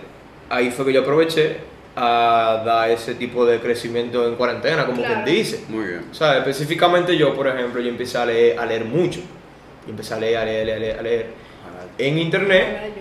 ahí 0.50 0.70
fue 0.70 0.85
que 0.85 0.93
yo 0.93 1.00
aproveché 1.00 1.56
a 1.96 2.62
dar 2.64 2.91
ese 2.91 3.14
tipo 3.14 3.46
de 3.46 3.61
crecimiento 3.61 4.26
en 4.26 4.35
cuarentena, 4.35 4.85
como 4.87 4.99
Claro. 4.99 5.23
quien 5.23 5.37
dice. 5.37 5.64
Muy 5.69 5.85
bien. 5.87 6.06
O 6.11 6.14
sea, 6.14 6.38
específicamente 6.38 7.17
yo, 7.17 7.35
por 7.35 7.46
ejemplo, 7.46 7.81
yo 7.81 7.88
empecé 7.88 8.19
a 8.19 8.26
leer, 8.26 8.58
a 8.58 8.67
leer 8.67 8.85
mucho. 8.85 9.20
Yo 9.20 9.91
empecé 9.91 10.14
a 10.14 10.19
leer, 10.19 10.37
a 10.38 10.44
leer, 10.44 10.70
a 10.70 10.79
leer, 10.79 10.99
a 10.99 11.02
leer 11.02 11.26
en 11.99 12.19
internet. 12.19 12.93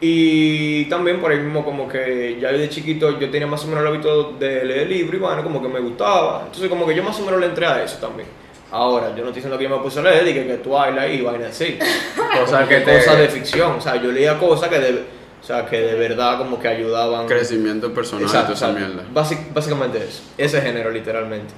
Y 0.00 0.84
también 0.86 1.20
por 1.20 1.30
ahí 1.32 1.38
mismo 1.38 1.64
como 1.64 1.88
que 1.88 2.36
ya 2.38 2.52
de 2.52 2.68
chiquito 2.68 3.18
yo 3.18 3.30
tenía 3.30 3.46
más 3.46 3.64
o 3.64 3.68
menos 3.68 3.80
el 3.80 3.86
hábito 3.88 4.32
de 4.38 4.62
leer 4.64 4.88
libros 4.88 5.14
y 5.14 5.18
bueno, 5.18 5.42
como 5.42 5.62
que 5.62 5.68
me 5.68 5.80
gustaba. 5.80 6.42
Entonces 6.46 6.68
como 6.68 6.86
que 6.86 6.94
yo 6.94 7.02
más 7.02 7.18
o 7.18 7.24
menos 7.24 7.40
le 7.40 7.46
entré 7.46 7.66
a 7.66 7.82
eso 7.82 7.96
también. 7.98 8.28
Ahora, 8.70 9.10
yo 9.10 9.22
no 9.22 9.28
estoy 9.28 9.34
diciendo 9.34 9.56
que 9.56 9.64
yo 9.64 9.70
me 9.70 9.82
puse 9.82 10.00
a 10.00 10.02
leer 10.02 10.26
y 10.28 10.34
que, 10.34 10.46
que 10.46 10.54
Twilight 10.56 11.20
y 11.20 11.22
vaina 11.22 11.48
así. 11.48 11.78
Cosas 12.40 12.68
que 12.68 12.80
te... 12.80 12.96
Cosas 12.98 13.18
de 13.18 13.28
ficción. 13.28 13.72
O 13.76 13.80
sea, 13.80 13.96
yo 13.96 14.10
leía 14.12 14.38
cosas 14.38 14.68
que 14.68 14.78
de, 14.78 15.04
o 15.46 15.48
sea, 15.48 15.64
que 15.64 15.80
de 15.80 15.94
verdad 15.94 16.38
como 16.38 16.58
que 16.58 16.66
ayudaban. 16.66 17.24
Crecimiento 17.28 17.94
personal 17.94 18.24
Exacto, 18.24 18.54
esa 18.54 18.70
exacto. 18.70 18.84
mierda. 18.92 19.04
Basic- 19.14 19.52
básicamente 19.54 19.98
eso. 19.98 20.24
Ese 20.36 20.60
género 20.60 20.90
literalmente. 20.90 21.54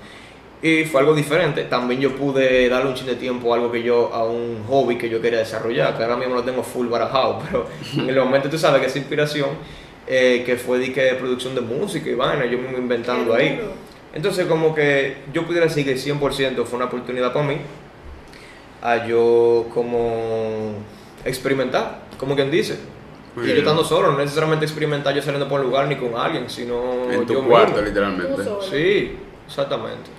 Y 0.60 0.84
fue 0.84 1.00
algo 1.00 1.14
diferente. 1.14 1.62
También 1.64 1.98
yo 1.98 2.14
pude 2.14 2.68
darle 2.68 2.90
un 2.90 2.94
chin 2.94 3.06
de 3.06 3.14
tiempo 3.14 3.50
a 3.50 3.56
algo 3.56 3.72
que 3.72 3.82
yo, 3.82 4.12
a 4.12 4.24
un 4.24 4.62
hobby 4.68 4.98
que 4.98 5.08
yo 5.08 5.22
quería 5.22 5.38
desarrollar, 5.38 5.96
que 5.96 6.02
ahora 6.02 6.18
mismo 6.18 6.34
lo 6.34 6.42
tengo 6.42 6.62
full 6.62 6.86
barajado, 6.88 7.40
pero 7.50 7.66
en 7.96 8.10
el 8.10 8.16
momento 8.20 8.50
tú 8.50 8.58
sabes 8.58 8.82
que 8.82 8.88
esa 8.88 8.98
inspiración, 8.98 9.48
eh, 10.06 10.42
que 10.44 10.56
fue 10.56 10.78
de 10.78 10.92
que 10.92 11.14
producción 11.14 11.54
de 11.54 11.62
música 11.62 12.10
y 12.10 12.14
vaina, 12.14 12.44
yo 12.44 12.58
mismo 12.58 12.76
inventando 12.76 13.34
ahí. 13.34 13.58
Entonces 14.12 14.44
como 14.44 14.74
que 14.74 15.16
yo 15.32 15.46
pudiera 15.46 15.64
decir 15.64 15.86
que 15.86 15.94
100% 15.96 16.66
fue 16.66 16.76
una 16.76 16.84
oportunidad 16.84 17.32
para 17.32 17.46
mí, 17.46 17.56
a 18.82 19.06
yo 19.06 19.66
como 19.72 20.74
experimentar, 21.24 22.00
como 22.18 22.34
quien 22.34 22.50
dice. 22.50 22.78
Muy 23.38 23.50
y 23.50 23.54
yo 23.54 23.58
estando 23.60 23.84
solo, 23.84 24.12
no 24.12 24.18
necesariamente 24.18 24.64
experimentar 24.64 25.14
yo 25.14 25.22
saliendo 25.22 25.48
por 25.48 25.60
un 25.60 25.66
lugar 25.66 25.86
ni 25.88 25.96
con 25.96 26.14
alguien, 26.16 26.48
sino 26.50 27.10
En 27.10 27.26
tu 27.26 27.34
yo 27.34 27.44
cuarto, 27.46 27.72
mismo. 27.72 27.86
literalmente. 27.86 28.42
Sí, 28.70 29.16
exactamente. 29.46 30.10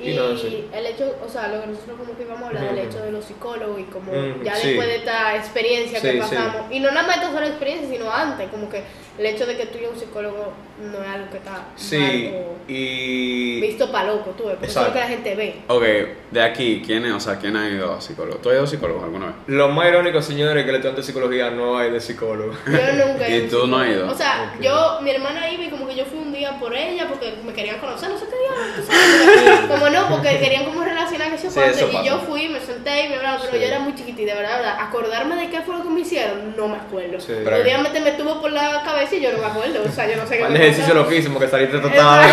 Y 0.00 0.10
el 0.10 0.86
hecho, 0.86 1.14
o 1.24 1.28
sea, 1.28 1.48
lo 1.48 1.60
que 1.62 1.68
nosotros 1.68 1.96
como 1.98 2.16
que 2.18 2.24
íbamos 2.24 2.42
a 2.42 2.46
hablar 2.48 2.74
del 2.74 2.78
hecho 2.86 2.98
de 2.98 3.12
los 3.12 3.24
psicólogos 3.24 3.78
y 3.80 3.84
como 3.84 4.12
ya 4.42 4.54
sí. 4.56 4.68
después 4.68 4.88
de 4.88 4.96
esta 4.96 5.36
experiencia 5.36 6.00
Sí, 6.00 6.06
que 6.06 6.12
sí. 6.14 6.18
pasamos, 6.18 6.62
y 6.72 6.80
no 6.80 6.90
nada 6.90 7.06
más 7.06 7.16
esta 7.18 7.32
sola 7.32 7.46
experiencia, 7.46 7.88
sino 7.88 8.10
antes, 8.12 8.50
como 8.50 8.68
que 8.68 8.82
el 9.18 9.24
hecho 9.26 9.46
de 9.46 9.56
que 9.56 9.66
tú 9.66 9.78
y 9.80 9.86
un 9.86 9.98
psicólogo 9.98 10.52
no 10.80 11.02
es 11.02 11.08
algo 11.08 11.30
que 11.30 11.36
está 11.38 11.64
Sí, 11.76 11.98
mal 11.98 12.34
o 12.34 12.54
y... 12.66 13.60
visto 13.60 13.90
para 13.92 14.08
loco, 14.08 14.30
tú 14.36 14.44
ves, 14.46 14.54
porque 14.54 14.66
eso 14.70 14.80
es 14.80 14.86
lo 14.88 14.92
que 14.92 14.98
la 15.00 15.06
gente 15.08 15.34
ve. 15.34 15.54
Ok, 15.68 15.82
de 16.30 16.42
aquí, 16.42 16.82
¿quién 16.84 17.04
es, 17.06 17.12
o 17.12 17.20
sea, 17.20 17.36
quién 17.38 17.56
ha 17.56 17.68
ido 17.68 17.92
a 17.92 18.00
psicólogo? 18.00 18.38
¿Tú 18.38 18.48
has 18.50 18.54
ido 18.56 18.64
a 18.64 18.66
psicólogo 18.66 19.04
alguna 19.04 19.26
vez? 19.26 19.34
Lo 19.46 19.68
más 19.68 19.88
irónico, 19.88 20.20
señores, 20.22 20.56
es 20.58 20.64
que 20.64 20.70
el 20.70 20.76
estudiante 20.76 21.00
de 21.02 21.06
psicología 21.06 21.50
no 21.50 21.78
hay 21.78 21.90
de 21.90 22.00
psicólogo. 22.00 22.52
Yo 22.66 23.06
nunca 23.06 23.26
he 23.26 23.30
¿Y 23.38 23.44
ido 23.44 23.60
a 23.60 23.64
un 23.64 23.70
tú 23.70 23.76
no 23.76 23.78
has 23.78 23.88
ido? 23.88 24.10
O 24.10 24.14
sea, 24.14 24.54
yo, 24.60 24.98
mi 25.02 25.10
hermana 25.10 25.50
iba 25.50 25.64
y 25.64 25.70
como 25.70 25.86
que 25.86 25.94
yo 25.94 26.04
fui 26.06 26.18
un 26.18 26.32
día 26.32 26.58
por 26.58 26.74
ella 26.74 27.06
porque 27.08 27.34
me 27.46 27.52
querían 27.52 27.78
conocer, 27.78 28.08
no 28.10 28.18
sé 28.18 28.26
qué 28.26 28.36
día, 28.36 29.68
Como 29.68 29.88
no, 29.90 30.08
porque 30.08 30.38
querían 30.38 30.64
como 30.64 30.82
relacionar 30.84 31.30
que 31.30 31.38
se 31.38 31.50
Sí, 31.50 31.60
eso 31.60 31.88
Y 32.02 32.06
yo 32.06 32.18
fui, 32.20 32.48
me 32.48 32.60
senté 32.60 33.06
y 33.06 33.08
me 33.10 33.16
hablaron 33.16 33.40
pero 33.42 33.54
Sí. 33.54 33.60
yo 33.60 33.66
era 33.66 33.78
muy 33.80 33.94
chiquita 33.94 34.22
y 34.22 34.24
de 34.24 34.34
verdad, 34.34 34.56
verdad, 34.58 34.76
acordarme 34.80 35.36
de 35.36 35.50
qué 35.50 35.60
fue 35.60 35.76
lo 35.76 35.82
que 35.82 35.90
me 35.90 36.00
hicieron, 36.00 36.56
no 36.56 36.68
me 36.68 36.76
acuerdo. 36.76 37.20
Sí. 37.20 37.32
Pero 37.44 37.56
obviamente 37.62 38.00
me 38.00 38.12
tuvo 38.12 38.40
por 38.40 38.50
la 38.52 38.82
cabeza 38.84 39.14
y 39.16 39.20
yo 39.20 39.32
no 39.32 39.38
me 39.38 39.46
acuerdo. 39.46 39.82
O 39.86 39.92
sea, 39.92 40.10
yo 40.10 40.16
no 40.16 40.26
sé 40.26 40.38
qué 40.38 40.44
ejercicio 40.64 40.94
loquísimo 40.94 41.38
que 41.38 41.48
saliste 41.48 41.78
total. 41.78 42.24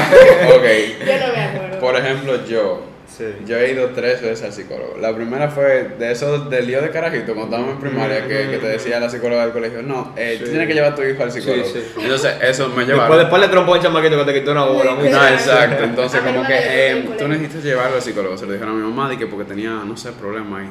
Ok. 0.55 0.63
Yo 1.05 1.27
no 1.27 1.33
me 1.33 1.43
acuerdo. 1.43 1.79
Por 1.79 1.95
ejemplo, 1.95 2.45
yo. 2.45 2.85
Sí. 3.07 3.25
Yo 3.45 3.57
he 3.57 3.71
ido 3.73 3.87
tres 3.89 4.21
veces 4.21 4.41
al 4.43 4.53
psicólogo. 4.53 4.95
La 4.99 5.13
primera 5.13 5.49
fue 5.49 5.89
de 5.99 6.11
esos 6.13 6.49
del 6.49 6.65
lío 6.65 6.81
de 6.81 6.91
carajito, 6.91 7.35
cuando 7.35 7.57
estábamos 7.57 7.75
en 7.75 7.81
primaria, 7.81 8.25
que, 8.25 8.49
que 8.49 8.57
te 8.57 8.67
decía 8.67 9.01
la 9.01 9.09
psicóloga 9.09 9.43
del 9.43 9.51
colegio, 9.51 9.81
no, 9.83 10.13
eh, 10.15 10.37
tú 10.39 10.45
Sí. 10.45 10.51
tienes 10.51 10.67
que 10.69 10.73
llevar 10.73 10.93
a 10.93 10.95
tu 10.95 11.03
hijo 11.03 11.21
al 11.21 11.29
psicólogo. 11.31 11.65
Sí, 11.65 11.73
sí. 11.93 12.01
Entonces, 12.01 12.35
eso 12.41 12.69
me 12.69 12.85
llevaron. 12.85 12.99
Después, 13.09 13.19
después 13.19 13.41
le 13.41 13.47
trompó 13.49 13.73
un 13.73 13.81
chamaquito 13.81 14.17
que 14.17 14.31
te 14.31 14.39
quitó 14.39 14.53
una 14.53 14.63
bola. 14.63 14.95
muy 14.95 15.09
No, 15.09 15.19
Sí. 15.27 15.33
exacto. 15.33 15.83
Entonces, 15.83 16.21
A 16.21 16.23
mi 16.25 16.31
como 16.33 16.47
que 16.47 16.53
eh, 16.55 16.91
el 16.91 17.17
tú 17.17 17.27
necesitas 17.27 17.63
llevarlo 17.65 17.97
al 17.97 18.01
psicólogo. 18.01 18.37
Se 18.37 18.45
lo 18.45 18.53
dijeron 18.53 18.75
a 18.75 18.77
mi 18.77 18.83
mamá, 18.83 19.09
de 19.09 19.17
que 19.17 19.27
porque 19.27 19.43
tenía, 19.45 19.69
no 19.85 19.97
sé, 19.97 20.13
problema 20.13 20.59
ahí. 20.59 20.69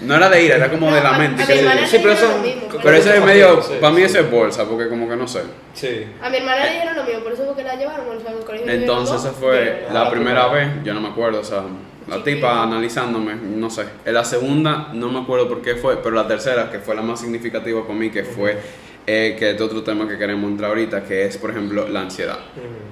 No 0.00 0.16
era 0.16 0.28
de 0.28 0.44
ira, 0.44 0.56
era 0.56 0.70
como 0.70 0.92
de 0.92 1.00
la 1.00 1.12
mente. 1.12 1.44
que 1.46 1.58
Sí, 1.86 1.98
pero 2.02 2.12
eso- 2.12 2.42
pero 2.82 2.96
eso 2.96 3.12
es 3.12 3.24
medio, 3.24 3.62
Sí, 3.62 3.74
para 3.80 3.92
mí 3.92 4.00
sí. 4.00 4.06
eso 4.06 4.18
es 4.20 4.30
bolsa, 4.30 4.64
porque 4.68 4.88
como 4.88 5.08
que 5.08 5.14
no 5.16 5.28
sé. 5.28 5.42
Sí. 5.74 6.06
A 6.20 6.28
mi 6.28 6.38
hermana 6.38 6.64
le 6.64 6.72
dijeron 6.72 6.96
lo 6.96 7.04
mismo, 7.04 7.20
por 7.22 7.32
eso 7.32 7.44
fue 7.44 7.54
que 7.56 7.62
la 7.62 7.76
llevaron 7.76 8.06
al 8.10 8.44
colegio. 8.44 8.70
Entonces, 8.72 9.16
esa 9.20 9.30
fue 9.32 9.86
la 9.92 10.10
primera 10.10 10.48
vez, 10.48 10.68
yo 10.82 10.94
no 10.94 11.00
me 11.00 11.08
acuerdo, 11.08 11.40
o 11.40 11.44
sea, 11.44 11.62
la 12.08 12.24
tipa 12.24 12.62
analizándome, 12.64 13.34
no 13.36 13.70
sé. 13.70 13.84
En 14.04 14.14
la 14.14 14.24
segunda, 14.24 14.88
no 14.92 15.08
me 15.10 15.20
acuerdo 15.20 15.48
por 15.48 15.62
qué 15.62 15.76
fue, 15.76 15.96
pero 16.02 16.16
la 16.16 16.26
tercera, 16.26 16.68
que 16.70 16.80
fue 16.80 16.96
la 16.96 17.02
más 17.02 17.20
significativa 17.20 17.82
para 17.82 17.94
mí, 17.94 18.10
que 18.10 18.24
fue, 18.24 18.58
eh, 19.06 19.34
que 19.38 19.50
es 19.50 19.60
otro 19.60 19.82
tema 19.82 20.06
que 20.08 20.16
queremos 20.16 20.50
entrar 20.50 20.70
ahorita, 20.70 21.02
que 21.04 21.24
es, 21.24 21.36
por 21.36 21.50
ejemplo, 21.50 21.88
la 21.88 22.02
ansiedad. 22.02 22.38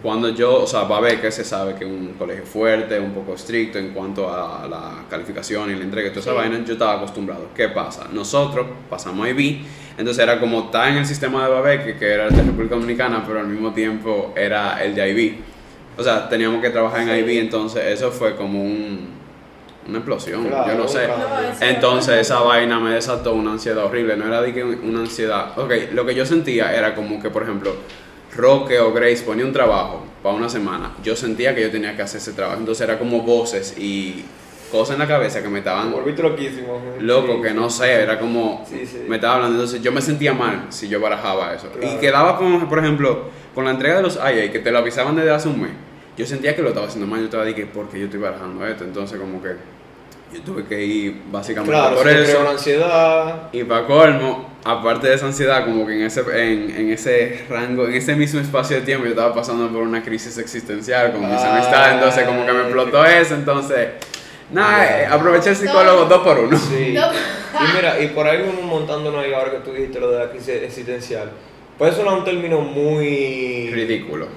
Cuando 0.02 0.30
yo, 0.30 0.62
o 0.62 0.66
sea, 0.66 0.82
va 0.82 0.96
a 0.96 1.00
ver 1.00 1.20
que 1.20 1.30
se 1.30 1.44
sabe 1.44 1.74
que 1.76 1.84
es 1.84 1.90
un 1.90 2.14
colegio 2.18 2.44
fuerte, 2.44 2.98
un 2.98 3.12
poco 3.12 3.34
estricto 3.34 3.78
en 3.78 3.90
cuanto 3.90 4.28
a 4.28 4.66
la 4.68 5.04
calificación 5.08 5.70
y 5.70 5.76
la 5.76 5.84
entrega 5.84 6.08
y 6.08 6.10
toda 6.10 6.20
esa 6.22 6.30
Sí. 6.32 6.36
vaina, 6.36 6.64
yo 6.64 6.72
estaba 6.72 6.94
acostumbrado. 6.94 7.48
¿Qué 7.54 7.68
pasa? 7.68 8.08
Nosotros 8.12 8.66
pasamos 8.88 9.24
a 9.26 9.30
IB, 9.30 9.60
entonces 9.98 10.22
era 10.22 10.40
como 10.40 10.64
estar 10.64 10.88
en 10.88 10.96
el 10.96 11.06
sistema 11.06 11.44
de 11.46 11.52
Babeque, 11.52 11.96
que 11.96 12.06
era 12.12 12.26
el 12.26 12.34
de 12.34 12.42
República 12.42 12.74
Dominicana, 12.74 13.22
pero 13.26 13.38
al 13.40 13.46
mismo 13.46 13.72
tiempo 13.72 14.32
era 14.36 14.82
el 14.82 14.94
de 14.94 15.10
IB. 15.10 15.38
O 15.96 16.02
sea, 16.02 16.28
teníamos 16.28 16.60
que 16.62 16.70
trabajar 16.70 17.02
en 17.02 17.08
Sí. 17.08 17.20
IB, 17.20 17.38
entonces 17.40 17.84
eso 17.86 18.10
fue 18.10 18.34
como 18.34 18.62
un, 18.62 19.19
una 19.90 19.98
explosión, 19.98 20.46
Claro, 20.46 20.72
yo 20.72 20.78
no 20.78 20.88
sé. 20.88 21.08
Entonces 21.60 22.16
esa 22.20 22.40
vaina 22.40 22.78
me 22.80 22.90
desató 22.94 23.34
una 23.34 23.52
ansiedad 23.52 23.84
horrible, 23.84 24.16
no 24.16 24.26
era 24.26 24.40
de 24.42 24.52
que 24.54 24.64
una 24.64 25.00
ansiedad, 25.00 25.58
ok, 25.58 25.72
lo 25.92 26.06
que 26.06 26.14
yo 26.14 26.24
sentía 26.26 26.74
era 26.74 26.94
como 26.94 27.20
que, 27.22 27.30
por 27.30 27.42
ejemplo, 27.42 27.74
Roque 28.36 28.78
o 28.78 28.92
Grace 28.92 29.22
ponía 29.24 29.44
un 29.44 29.52
trabajo 29.52 30.04
para 30.22 30.34
una 30.34 30.48
semana, 30.48 30.92
yo 31.02 31.16
sentía 31.16 31.54
que 31.54 31.62
yo 31.62 31.70
tenía 31.70 31.96
que 31.96 32.02
hacer 32.02 32.20
ese 32.20 32.32
trabajo, 32.32 32.58
entonces 32.60 32.86
era 32.86 32.98
como 32.98 33.22
voces 33.22 33.74
y 33.78 34.24
cosas 34.70 34.94
en 34.94 35.00
la 35.00 35.08
cabeza 35.08 35.42
que 35.42 35.48
me 35.48 35.58
estaban 35.58 35.90
Volviste 35.90 36.22
loquísimo. 36.22 36.80
loco, 37.00 37.36
Sí. 37.36 37.42
que 37.42 37.50
no 37.54 37.68
sé, 37.68 37.92
era 37.92 38.18
como, 38.20 38.64
Sí, 38.70 38.86
sí. 38.86 39.02
me 39.08 39.16
estaba 39.16 39.34
hablando, 39.34 39.56
entonces 39.56 39.82
yo 39.82 39.90
me 39.90 40.00
sentía 40.00 40.32
mal 40.32 40.66
si 40.68 40.88
yo 40.88 41.00
barajaba 41.00 41.52
eso. 41.54 41.68
Claro. 41.72 41.92
Y 41.92 41.98
quedaba 41.98 42.36
como, 42.38 42.68
por 42.68 42.78
ejemplo, 42.78 43.24
con 43.54 43.64
la 43.64 43.72
entrega 43.72 43.96
de 43.96 44.02
los 44.02 44.14
IA, 44.16 44.52
que 44.52 44.60
te 44.60 44.70
lo 44.70 44.78
avisaban 44.78 45.16
desde 45.16 45.30
hace 45.32 45.48
un 45.48 45.60
mes, 45.62 45.72
yo 46.16 46.24
sentía 46.24 46.54
que 46.54 46.62
lo 46.62 46.68
estaba 46.68 46.86
haciendo 46.86 47.08
mal, 47.10 47.18
yo 47.18 47.24
estaba 47.24 47.44
diciendo, 47.44 47.72
¿por 47.74 47.88
qué 47.88 47.98
yo 47.98 48.04
estoy 48.04 48.20
barajando 48.20 48.64
esto? 48.64 48.84
Entonces 48.84 49.18
como 49.18 49.42
que 49.42 49.48
yo 50.32 50.40
tuve 50.42 50.64
que 50.64 50.82
ir 50.82 51.22
básicamente 51.30 51.72
Claro, 51.72 51.96
por 51.96 52.08
eso. 52.08 52.24
creó 52.24 52.40
una 52.40 52.50
ansiedad. 52.50 53.42
Y 53.52 53.64
para 53.64 53.86
colmo, 53.86 54.48
aparte 54.64 55.08
de 55.08 55.14
esa 55.14 55.26
ansiedad, 55.26 55.64
como 55.64 55.86
que 55.86 55.94
en 55.94 56.02
ese, 56.02 56.20
en, 56.20 56.70
en 56.76 56.90
ese 56.92 57.44
rango, 57.48 57.86
en 57.86 57.94
ese 57.94 58.14
mismo 58.14 58.40
espacio 58.40 58.76
de 58.76 58.82
tiempo, 58.82 59.04
yo 59.06 59.10
estaba 59.10 59.34
pasando 59.34 59.68
por 59.68 59.82
una 59.82 60.02
crisis 60.02 60.38
existencial 60.38 61.12
con 61.12 61.22
mis 61.22 61.40
amistades, 61.40 61.94
entonces 61.94 62.24
como 62.24 62.46
que 62.46 62.52
me 62.52 62.60
explotó 62.60 63.04
eso, 63.04 63.34
entonces, 63.34 63.88
nada, 64.52 65.00
eh, 65.02 65.06
aproveché 65.06 65.50
el 65.50 65.56
psicólogo 65.56 66.04
dos 66.04 66.22
por 66.22 66.38
uno. 66.38 66.56
Sí. 66.56 66.94
No. 66.94 67.06
Y 67.12 67.74
mira, 67.74 68.00
y 68.00 68.06
por 68.08 68.26
ahí 68.26 68.40
vamos 68.42 68.62
montándonos 68.62 69.24
ahí 69.24 69.32
ahora 69.32 69.50
que 69.50 69.58
tú 69.58 69.72
dijiste 69.72 69.98
lo 70.00 70.10
de 70.12 70.18
la 70.20 70.30
crisis 70.30 70.62
existencial. 70.62 71.30
Puede 71.76 71.92
sonar 71.92 72.14
un 72.18 72.24
término 72.24 72.60
muy... 72.60 73.70
Ridículo. 73.72 74.28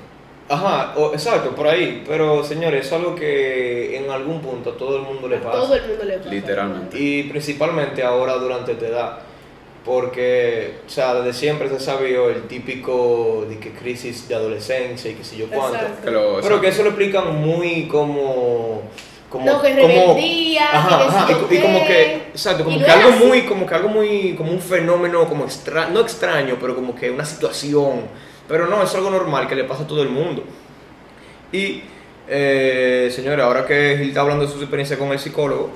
Ajá, 0.50 0.94
o- 0.98 1.14
exacto, 1.14 1.52
por 1.52 1.68
ahí. 1.68 2.04
Pero 2.08 2.44
señores, 2.44 2.86
es 2.88 2.94
algo 2.94 3.16
que 3.16 3.98
en 3.98 4.10
algún 4.12 4.42
punto 4.42 4.72
a 4.72 4.78
todo 4.78 4.98
el 4.98 5.04
mundo 5.04 5.28
le 5.28 5.38
A 5.38 5.42
pasa. 5.42 5.58
todo 5.60 5.76
el 5.76 5.88
mundo 5.88 6.04
le 6.04 6.18
pasa. 6.18 6.30
Literalmente. 6.30 7.00
Y 7.00 7.24
principalmente 7.24 8.04
ahora 8.04 8.34
durante 8.36 8.74
esta 8.74 8.88
edad. 8.88 9.20
Porque, 9.86 10.76
o 10.88 10.90
sea, 10.90 11.14
desde 11.16 11.38
siempre 11.38 11.68
se 11.68 11.78
sabió 11.80 12.30
el 12.30 12.44
típico 12.44 13.46
de 13.50 13.60
que 13.60 13.72
crisis 13.72 14.28
de 14.30 14.36
adolescencia 14.36 15.12
y 15.12 15.16
que 15.16 15.24
sé 15.26 15.36
yo 15.38 15.48
cuánto. 15.48 15.76
Exacto. 15.78 16.40
Pero 16.42 16.62
que 16.62 16.68
eso 16.70 16.84
lo 16.84 16.90
explican 16.90 17.36
muy 17.42 17.88
como... 17.90 18.82
como 19.30 19.46
No, 19.46 19.62
que 19.62 19.76
como- 19.76 19.88
rebeldía, 19.88 20.70
ajá, 20.72 20.88
que 20.88 21.04
ajá, 21.04 21.28
qué 21.28 21.34
sé 21.34 21.56
y, 21.56 21.62
como 21.62 21.80
qué. 21.82 21.88
que, 21.88 22.16
exacto, 22.32 22.64
como 22.64 22.80
que 22.80 22.86
algo 22.86 23.10
así. 23.10 23.26
muy, 23.26 23.42
como 23.42 23.66
que 23.66 23.76
algo 23.76 23.90
muy, 23.90 24.36
como 24.38 24.52
un 24.54 24.62
fenómeno, 24.62 25.28
como 25.28 25.44
extra, 25.44 25.90
no 25.90 26.00
extraño, 26.00 26.58
pero 26.62 26.76
como 26.76 26.96
que 26.96 27.12
una 27.12 27.26
situación. 27.26 28.04
Pero 28.48 28.68
no, 28.68 28.84
es 28.84 28.94
algo 28.96 29.10
normal 29.10 29.48
que 29.48 29.56
le 29.56 29.64
pasa 29.64 29.84
a 29.84 29.88
todo 29.88 30.02
el 30.02 30.10
mundo. 30.10 30.44
Y, 31.52 31.82
eh, 32.28 33.12
señora, 33.14 33.46
ahora 33.46 33.66
que 33.66 33.96
Gil 33.98 34.10
está 34.10 34.22
hablando 34.22 34.46
de 34.46 34.52
su 34.52 34.60
experiencia 34.60 34.98
con 34.98 35.12
el 35.12 35.20
psicólogo 35.20 35.70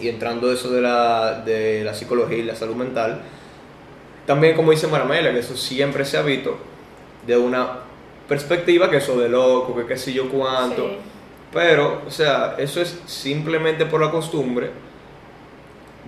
y 0.00 0.08
entrando 0.08 0.52
eso 0.52 0.70
de 0.70 0.82
la, 0.82 1.42
de 1.44 1.84
la 1.84 1.94
psicología 1.94 2.38
y 2.38 2.42
la 2.42 2.54
salud 2.54 2.74
mental, 2.74 3.22
también 4.26 4.54
como 4.54 4.72
dice 4.72 4.88
Maramela, 4.88 5.32
que 5.32 5.38
eso 5.38 5.56
siempre 5.56 6.04
se 6.04 6.18
ha 6.18 6.22
visto 6.22 6.58
de 7.26 7.36
una 7.36 7.78
perspectiva 8.28 8.90
que 8.90 8.96
eso 8.98 9.18
de 9.18 9.28
loco, 9.28 9.76
que 9.76 9.86
qué 9.86 9.96
sé 9.96 10.12
yo 10.12 10.28
cuánto. 10.28 10.88
Sí. 10.88 10.96
Pero, 11.52 12.02
o 12.06 12.10
sea, 12.10 12.56
eso 12.58 12.82
es 12.82 13.00
simplemente 13.06 13.86
por 13.86 14.00
la 14.00 14.10
costumbre 14.10 14.70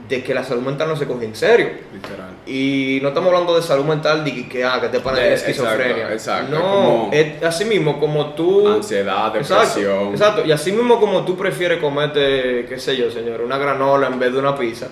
de 0.09 0.23
que 0.23 0.33
la 0.35 0.45
salud 0.45 0.63
mental 0.63 0.89
no 0.89 0.97
se 0.97 1.07
coge 1.07 1.25
en 1.25 1.35
serio. 1.35 1.69
Literal. 1.93 2.31
Y 2.47 2.99
no 3.03 3.09
estamos 3.09 3.29
hablando 3.33 3.57
de 3.57 3.63
salud 3.63 3.85
mental 3.85 4.25
de 4.25 4.35
que, 4.35 4.49
que, 4.49 4.65
ah, 4.65 4.79
que 4.81 4.89
te 4.89 5.01
pana 5.01 5.19
De- 5.19 5.35
esquizofrenia. 5.35 6.13
exacto, 6.13 6.53
exacto, 6.53 6.55
No, 6.55 6.63
como- 6.63 7.11
es 7.13 7.43
así 7.43 7.65
mismo 7.65 7.99
como 8.01 8.27
tú... 8.35 8.69
Ansiedad, 8.69 9.35
Exacto, 9.37 9.65
depresión. 9.81 10.09
exacto, 10.13 10.45
y 10.47 10.53
así 10.53 10.73
mismo 10.73 10.99
como 11.01 11.25
tú 11.25 11.37
prefieres 11.37 11.79
comerte, 11.81 12.67
qué 12.69 12.79
sé 12.79 12.97
yo, 12.97 13.11
señor, 13.11 13.41
una 13.43 13.59
granola 13.59 14.07
en 14.07 14.19
vez 14.19 14.33
de 14.33 14.39
una 14.39 14.57
pizza, 14.57 14.89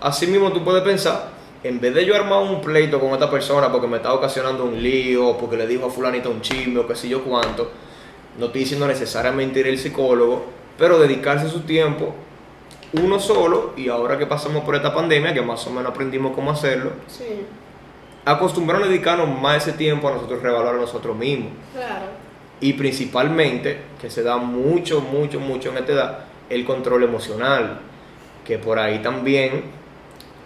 así 0.00 0.26
mismo 0.26 0.52
tú 0.52 0.62
puedes 0.62 0.82
pensar, 0.82 1.28
en 1.64 1.80
vez 1.80 1.94
de 1.94 2.04
yo 2.04 2.14
armar 2.14 2.40
un 2.42 2.60
pleito 2.60 3.00
con 3.00 3.10
esta 3.12 3.30
persona 3.30 3.70
porque 3.70 3.86
me 3.86 3.96
está 3.96 4.12
ocasionando 4.12 4.64
un 4.64 4.82
lío, 4.82 5.36
porque 5.38 5.56
le 5.56 5.66
dijo 5.66 5.86
a 5.86 5.90
fulanita 5.90 6.28
un 6.28 6.40
chisme 6.40 6.80
o 6.80 6.86
qué 6.86 6.94
sé 6.94 7.08
yo 7.08 7.22
cuánto, 7.24 7.70
no 8.38 8.46
estoy 8.46 8.60
diciendo 8.62 8.86
necesariamente 8.86 9.60
ir 9.60 9.66
al 9.68 9.78
psicólogo, 9.78 10.44
pero 10.78 10.98
dedicarse 10.98 11.48
su 11.48 11.60
tiempo 11.60 12.14
uno 12.94 13.18
solo, 13.18 13.72
y 13.76 13.88
ahora 13.88 14.18
que 14.18 14.26
pasamos 14.26 14.64
por 14.64 14.74
esta 14.74 14.92
pandemia, 14.94 15.32
que 15.32 15.40
más 15.42 15.66
o 15.66 15.70
menos 15.70 15.90
aprendimos 15.90 16.34
cómo 16.34 16.50
hacerlo, 16.50 16.90
Sí, 17.08 17.24
acostumbrarnos 18.24 18.88
a 18.88 18.90
dedicarnos 18.90 19.28
más 19.40 19.56
ese 19.66 19.72
tiempo 19.76 20.08
a 20.08 20.12
nosotros 20.12 20.42
revaluar 20.42 20.74
a 20.74 20.78
nosotros 20.78 21.16
mismos 21.16 21.50
claro. 21.74 22.04
y 22.60 22.74
principalmente, 22.74 23.78
que 24.00 24.10
se 24.10 24.22
da 24.22 24.36
mucho, 24.36 25.00
mucho, 25.00 25.40
mucho 25.40 25.70
en 25.70 25.78
esta 25.78 25.92
edad, 25.92 26.18
el 26.50 26.64
control 26.64 27.02
emocional, 27.04 27.80
que 28.44 28.58
por 28.58 28.78
ahí 28.78 28.98
también 29.00 29.64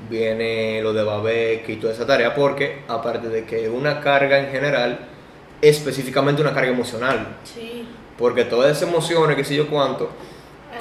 viene 0.09 0.81
lo 0.83 0.93
de 0.93 1.03
Babeck 1.03 1.69
y 1.69 1.77
toda 1.77 1.93
esa 1.93 2.07
tarea, 2.07 2.35
porque 2.35 2.83
aparte 2.89 3.29
de 3.29 3.45
que 3.45 3.69
una 3.69 4.01
carga 4.01 4.39
en 4.39 4.51
general, 4.51 5.01
específicamente 5.63 6.43
una 6.43 6.53
carga 6.55 6.71
emocional, 6.71 7.27
Sí. 7.45 7.87
porque 8.19 8.45
todas 8.45 8.71
esas 8.77 8.89
emociones, 8.89 9.37
que 9.37 9.45
sé 9.45 9.57
yo 9.57 9.67
cuánto. 9.69 10.11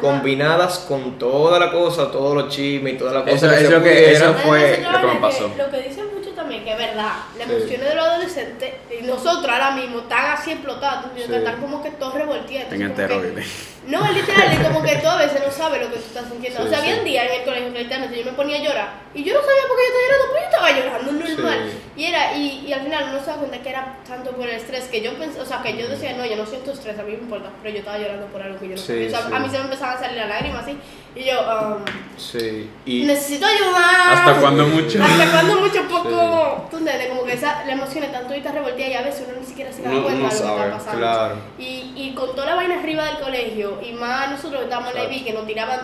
Combinadas 0.01 0.79
con 0.87 1.17
toda 1.19 1.59
la 1.59 1.71
cosa, 1.71 2.11
todos 2.11 2.35
los 2.35 2.49
chismes 2.49 2.93
y 2.93 2.97
toda 2.97 3.13
la 3.13 3.23
cosa 3.23 3.35
Eso- 3.35 3.49
que 3.49 3.55
se 3.57 3.63
eso 3.65 3.83
que- 3.83 4.11
eso 4.13 4.33
fue 4.45 4.83
lo 4.91 5.01
que 5.01 5.07
me 5.13 5.19
pasó. 5.21 5.49
Lo 5.57 5.69
que 5.69 5.77
dicen 5.87 6.05
también, 6.55 6.63
que 6.63 6.71
es 6.71 6.77
verdad, 6.77 7.13
las 7.37 7.47
Sí. 7.47 7.53
emociones 7.53 7.89
de 7.89 7.95
los 7.95 8.05
adolescentes, 8.05 8.73
y 8.99 9.03
nosotros 9.03 9.49
ahora 9.49 9.71
mismo 9.71 9.99
están 9.99 10.31
así 10.31 10.51
explotados, 10.51 11.05
Sí. 11.15 11.23
están 11.33 11.61
como 11.61 11.83
que 11.83 11.91
todos 11.91 12.13
revolteados. 12.13 12.73
En 12.73 12.93
que-. 12.95 13.45
No, 13.87 14.01
literal, 14.11 14.51
es 14.51 14.59
como 14.67 14.81
que 14.81 14.95
tú 15.03 15.07
a 15.07 15.17
veces 15.17 15.41
no 15.45 15.51
sabes 15.51 15.79
lo 15.81 15.89
que 15.91 15.97
tú 15.97 16.05
estás 16.07 16.25
sintiendo. 16.29 16.59
Sí, 16.61 16.65
o 16.65 16.69
sea, 16.69 16.79
había 16.79 16.93
sí. 16.95 16.99
un 16.99 17.05
día 17.05 17.25
en 17.25 17.39
el 17.39 17.45
colegio 17.45 17.71
que 17.73 17.79
literalmente 17.83 18.17
yo 18.19 18.25
me 18.25 18.31
ponía 18.31 18.57
a 18.57 18.63
llorar 18.63 18.89
y 19.13 19.23
yo 19.23 19.33
no 19.35 19.41
sabía 19.41 19.61
por 19.67 19.77
qué 19.77 19.83
yo 19.85 19.91
estaba 19.93 20.01
llorando, 20.01 20.25
pero 20.33 20.39
yo 20.39 20.45
estaba 20.45 20.71
llorando 20.71 21.11
normal. 21.45 21.69
Sí. 21.71 22.01
Y 22.01 22.05
era, 22.05 22.35
y, 22.35 22.65
y 22.67 22.73
al 22.73 22.81
final 22.81 23.05
uno 23.11 23.19
se 23.19 23.25
da 23.27 23.35
cuenta 23.37 23.57
que 23.59 23.69
era 23.69 23.97
tanto 24.07 24.31
por 24.31 24.49
el 24.49 24.55
estrés 24.55 24.85
que 24.85 25.01
yo 25.01 25.13
pensé, 25.19 25.39
o 25.39 25.45
sea, 25.45 25.61
que 25.61 25.77
yo 25.77 25.87
decía, 25.87 26.13
no, 26.17 26.25
yo 26.25 26.35
no 26.35 26.45
siento 26.47 26.71
estrés, 26.71 26.97
a 26.97 27.03
mí 27.03 27.11
me 27.11 27.19
importa, 27.19 27.49
pero 27.61 27.73
yo 27.73 27.79
estaba 27.79 27.99
llorando 27.99 28.25
por 28.27 28.41
algo 28.41 28.59
que 28.59 28.69
yo 28.69 28.75
no 28.75 28.81
Sí, 28.81 28.87
sabía. 28.87 29.07
O 29.07 29.09
sea, 29.11 29.19
sí. 29.21 29.33
a 29.35 29.39
mí 29.39 29.49
se 29.49 29.57
me 29.59 29.63
empezaban 29.65 29.97
a 29.97 29.99
salir 29.99 30.17
las 30.17 30.29
lágrimas 30.29 30.63
así 30.63 30.77
y 31.15 31.23
yo, 31.23 31.39
um, 31.41 31.85
Sí, 32.17 32.69
y 32.85 33.03
necesito 33.03 33.45
ayudar. 33.45 34.13
Hasta 34.13 34.33
cuando 34.41 34.65
mucho. 34.67 35.01
Hasta 35.03 35.31
cuando 35.31 35.61
mucho 35.61 35.81
poco, 35.87 36.44
tú 36.71 36.77
entiendes, 36.77 37.07
como 37.09 37.23
que 37.23 37.33
esa, 37.33 37.65
la 37.65 37.73
emoción 37.73 38.03
es 38.03 38.11
tanto 38.11 38.29
ahorita 38.29 38.51
revolteada 38.51 38.91
y 38.91 38.95
a 38.95 39.01
veces 39.01 39.25
uno 39.29 39.39
ni 39.39 39.45
siquiera 39.45 39.71
se 39.71 39.81
da 39.81 39.89
Uno- 39.91 40.03
cuenta 40.03 40.17
de 40.17 40.23
lo 40.23 40.29
que 40.29 40.35
sabe, 40.35 40.61
está 40.63 40.77
pasando. 40.77 40.99
claro. 40.99 41.35
Y, 41.59 41.93
y 41.95 42.13
con 42.15 42.31
toda 42.35 42.45
la 42.47 42.55
vaina 42.55 42.79
arriba 42.79 43.05
del 43.05 43.17
colegio, 43.19 43.79
y 43.81 43.91
más 43.93 44.31
nosotros 44.31 44.59
que 44.59 44.63
estábamos 44.65 44.93
en. 44.95 45.03
IB, 45.11 45.23
que 45.25 45.33
nos 45.33 45.45
tiraban 45.47 45.79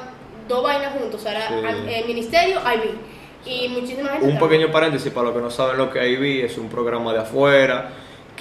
dos 0.48 0.64
vainas 0.64 0.94
juntos, 0.94 1.20
o 1.20 1.24
sea, 1.24 1.32
era 1.32 1.48
Sí. 1.48 1.54
al- 1.68 1.90
eh, 1.90 2.04
ministerio, 2.08 2.60
IB. 2.60 2.96
Y 3.44 3.70
muchísima 3.70 4.10
gente. 4.12 4.26
Un 4.28 4.38
pequeño 4.40 4.72
paréntesis 4.72 5.12
para 5.12 5.28
los 5.28 5.36
que 5.36 5.42
no 5.42 5.50
saben 5.50 5.78
lo 5.78 5.90
que 5.90 6.08
IB, 6.08 6.46
es 6.46 6.58
un 6.58 6.70
programa 6.70 7.12
de 7.14 7.20
afuera 7.22 7.90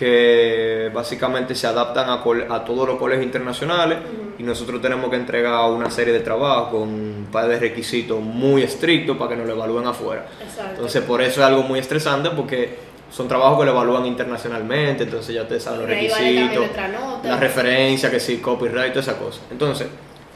que 0.00 0.90
básicamente 0.94 1.54
se 1.54 1.66
adaptan 1.66 2.08
a, 2.08 2.22
a 2.54 2.64
todos 2.64 2.88
los 2.88 2.98
colegios 2.98 3.22
internacionales 3.22 3.98
y 4.38 4.42
nosotros 4.42 4.80
tenemos 4.80 5.10
que 5.10 5.16
entregar 5.16 5.70
una 5.70 5.90
serie 5.90 6.14
de 6.14 6.20
trabajos 6.20 6.70
con 6.70 6.88
un 6.88 7.28
par 7.30 7.46
de 7.48 7.58
requisitos 7.58 8.18
muy 8.18 8.62
estrictos 8.62 9.18
para 9.18 9.32
que 9.32 9.36
nos 9.36 9.46
lo 9.46 9.52
evalúen 9.52 9.86
afuera. 9.86 10.24
Exacto. 10.42 10.70
Entonces 10.70 11.02
por 11.02 11.20
eso 11.20 11.42
es 11.42 11.46
algo 11.46 11.64
muy 11.64 11.80
estresante 11.80 12.30
porque 12.30 12.78
son 13.10 13.28
trabajos 13.28 13.58
que 13.58 13.66
lo 13.66 13.72
evalúan 13.72 14.06
internacionalmente, 14.06 15.02
entonces 15.02 15.34
ya 15.34 15.46
te 15.46 15.60
saben 15.60 15.80
los 15.80 15.88
vale 15.90 16.00
requisitos, 16.00 16.66
nota. 16.98 17.28
la 17.28 17.36
referencia, 17.36 18.10
que 18.10 18.20
sí, 18.20 18.38
copyright, 18.38 18.94
toda 18.94 19.02
esa 19.02 19.18
cosa. 19.18 19.42
Entonces, 19.50 19.86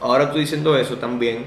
ahora 0.03 0.31
tú 0.31 0.37
diciendo 0.37 0.77
eso 0.77 0.97
también, 0.97 1.47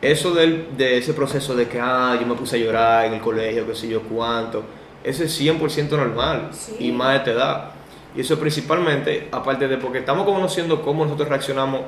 eso 0.00 0.32
del, 0.32 0.76
de 0.76 0.98
ese 0.98 1.12
proceso 1.12 1.56
de 1.56 1.66
que, 1.66 1.80
ah, 1.80 2.16
yo 2.20 2.24
me 2.24 2.36
puse 2.36 2.54
a 2.54 2.58
llorar 2.60 3.06
en 3.06 3.14
el 3.14 3.20
colegio, 3.20 3.66
qué 3.66 3.74
sé 3.74 3.88
yo 3.88 4.02
cuánto, 4.02 4.62
eso 5.08 5.24
es 5.24 5.40
100% 5.40 5.90
normal 5.96 6.50
Sí. 6.52 6.76
y 6.80 6.92
más 6.92 7.10
de 7.12 7.16
esta 7.18 7.30
edad. 7.30 7.70
Y 8.14 8.20
eso 8.20 8.38
principalmente, 8.38 9.28
aparte 9.32 9.68
de 9.68 9.76
porque 9.76 9.98
estamos 9.98 10.24
conociendo 10.24 10.82
cómo 10.82 11.04
nosotros 11.04 11.28
reaccionamos 11.28 11.82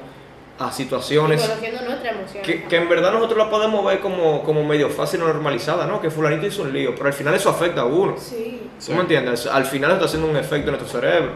a 0.58 0.68
Y 0.68 0.72
situaciones 0.72 1.40
conociendo 1.40 1.82
nuestra 1.84 2.10
emoción. 2.10 2.42
que, 2.42 2.64
que 2.64 2.76
en 2.76 2.88
verdad 2.88 3.12
nosotros 3.12 3.38
la 3.38 3.48
podemos 3.48 3.84
ver 3.86 4.00
como, 4.00 4.42
como 4.42 4.64
medio 4.64 4.90
fácil 4.90 5.22
o 5.22 5.26
normalizada, 5.28 5.86
¿no? 5.86 6.00
Que 6.00 6.10
fulanito 6.10 6.46
hizo 6.46 6.62
un 6.62 6.72
lío, 6.72 6.94
pero 6.96 7.06
al 7.06 7.12
final 7.12 7.32
eso 7.34 7.48
afecta 7.48 7.82
a 7.82 7.84
uno. 7.84 8.16
Sí. 8.18 8.62
¿Tú 8.84 8.92
me 8.92 9.00
entiendes? 9.02 9.46
Al 9.46 9.64
final 9.64 9.92
está 9.92 10.06
haciendo 10.06 10.28
un 10.28 10.36
efecto 10.36 10.70
en 10.70 10.76
nuestro 10.78 11.00
cerebro. 11.00 11.32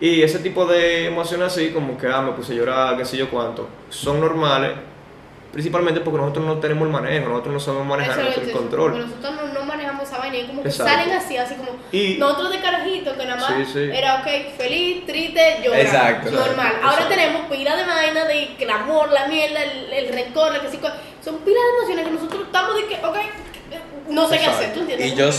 Y 0.00 0.22
ese 0.22 0.38
tipo 0.38 0.64
de 0.66 1.06
emociones 1.06 1.48
así, 1.48 1.70
como 1.70 1.98
que, 1.98 2.06
ah, 2.06 2.22
me 2.22 2.30
puse 2.32 2.52
a 2.52 2.56
llorar, 2.56 2.96
qué 2.96 3.04
sé 3.04 3.16
yo 3.16 3.28
cuánto, 3.28 3.66
son 3.90 4.20
normales, 4.20 4.70
principalmente 5.52 6.00
porque 6.00 6.18
nosotros 6.20 6.46
no 6.46 6.58
tenemos 6.58 6.86
el 6.86 6.92
manejo, 6.92 7.28
nosotros 7.30 7.54
no 7.54 7.60
sabemos 7.60 7.86
manejar 7.88 8.22
nuestro 8.22 8.52
control. 8.52 8.98
Nosotros 8.98 9.32
no, 9.54 9.57
vaina 10.28 10.44
y 10.44 10.46
como 10.46 10.62
que 10.62 10.68
Exacto. 10.68 10.92
salen 10.92 11.10
así, 11.16 11.36
así 11.36 11.54
como 11.54 11.70
Y- 11.92 12.16
nosotros 12.18 12.50
de 12.52 12.60
carajito 12.60 13.16
que 13.16 13.24
nada 13.24 13.40
más 13.40 13.66
Sí, 13.66 13.72
sí. 13.72 13.90
era 13.92 14.16
ok, 14.16 14.56
feliz, 14.56 15.06
triste, 15.06 15.60
llorar. 15.64 15.80
Exacto. 15.80 16.30
Normal. 16.30 16.66
Exacto. 16.66 16.88
Ahora 16.88 17.08
tenemos 17.08 17.46
pila 17.50 17.76
de 17.76 17.84
vaina 17.84 18.24
de 18.24 18.54
que 18.56 18.64
el 18.64 18.70
amor, 18.70 19.10
la 19.12 19.26
mierda, 19.28 19.62
el, 19.62 19.92
el 19.92 20.08
rencor, 20.12 20.52
la 20.52 20.60
que 20.60 20.70
sí, 20.70 20.78
son 21.24 21.38
pilas 21.38 21.62
de 21.62 21.78
emociones 21.78 22.04
que 22.06 22.10
nosotros 22.12 22.42
estamos 22.46 22.74
de 22.76 22.86
que, 22.86 22.94
ok, 23.04 23.16
no 24.08 24.28
sé 24.28 24.38
qué 24.38 24.46
hacer, 24.46 24.72
¿tú 24.74 24.80
entiendes? 24.80 25.06
Y 25.06 25.10
yo 25.10 25.16
que 25.16 25.22
pila 25.22 25.26
de- 25.26 25.32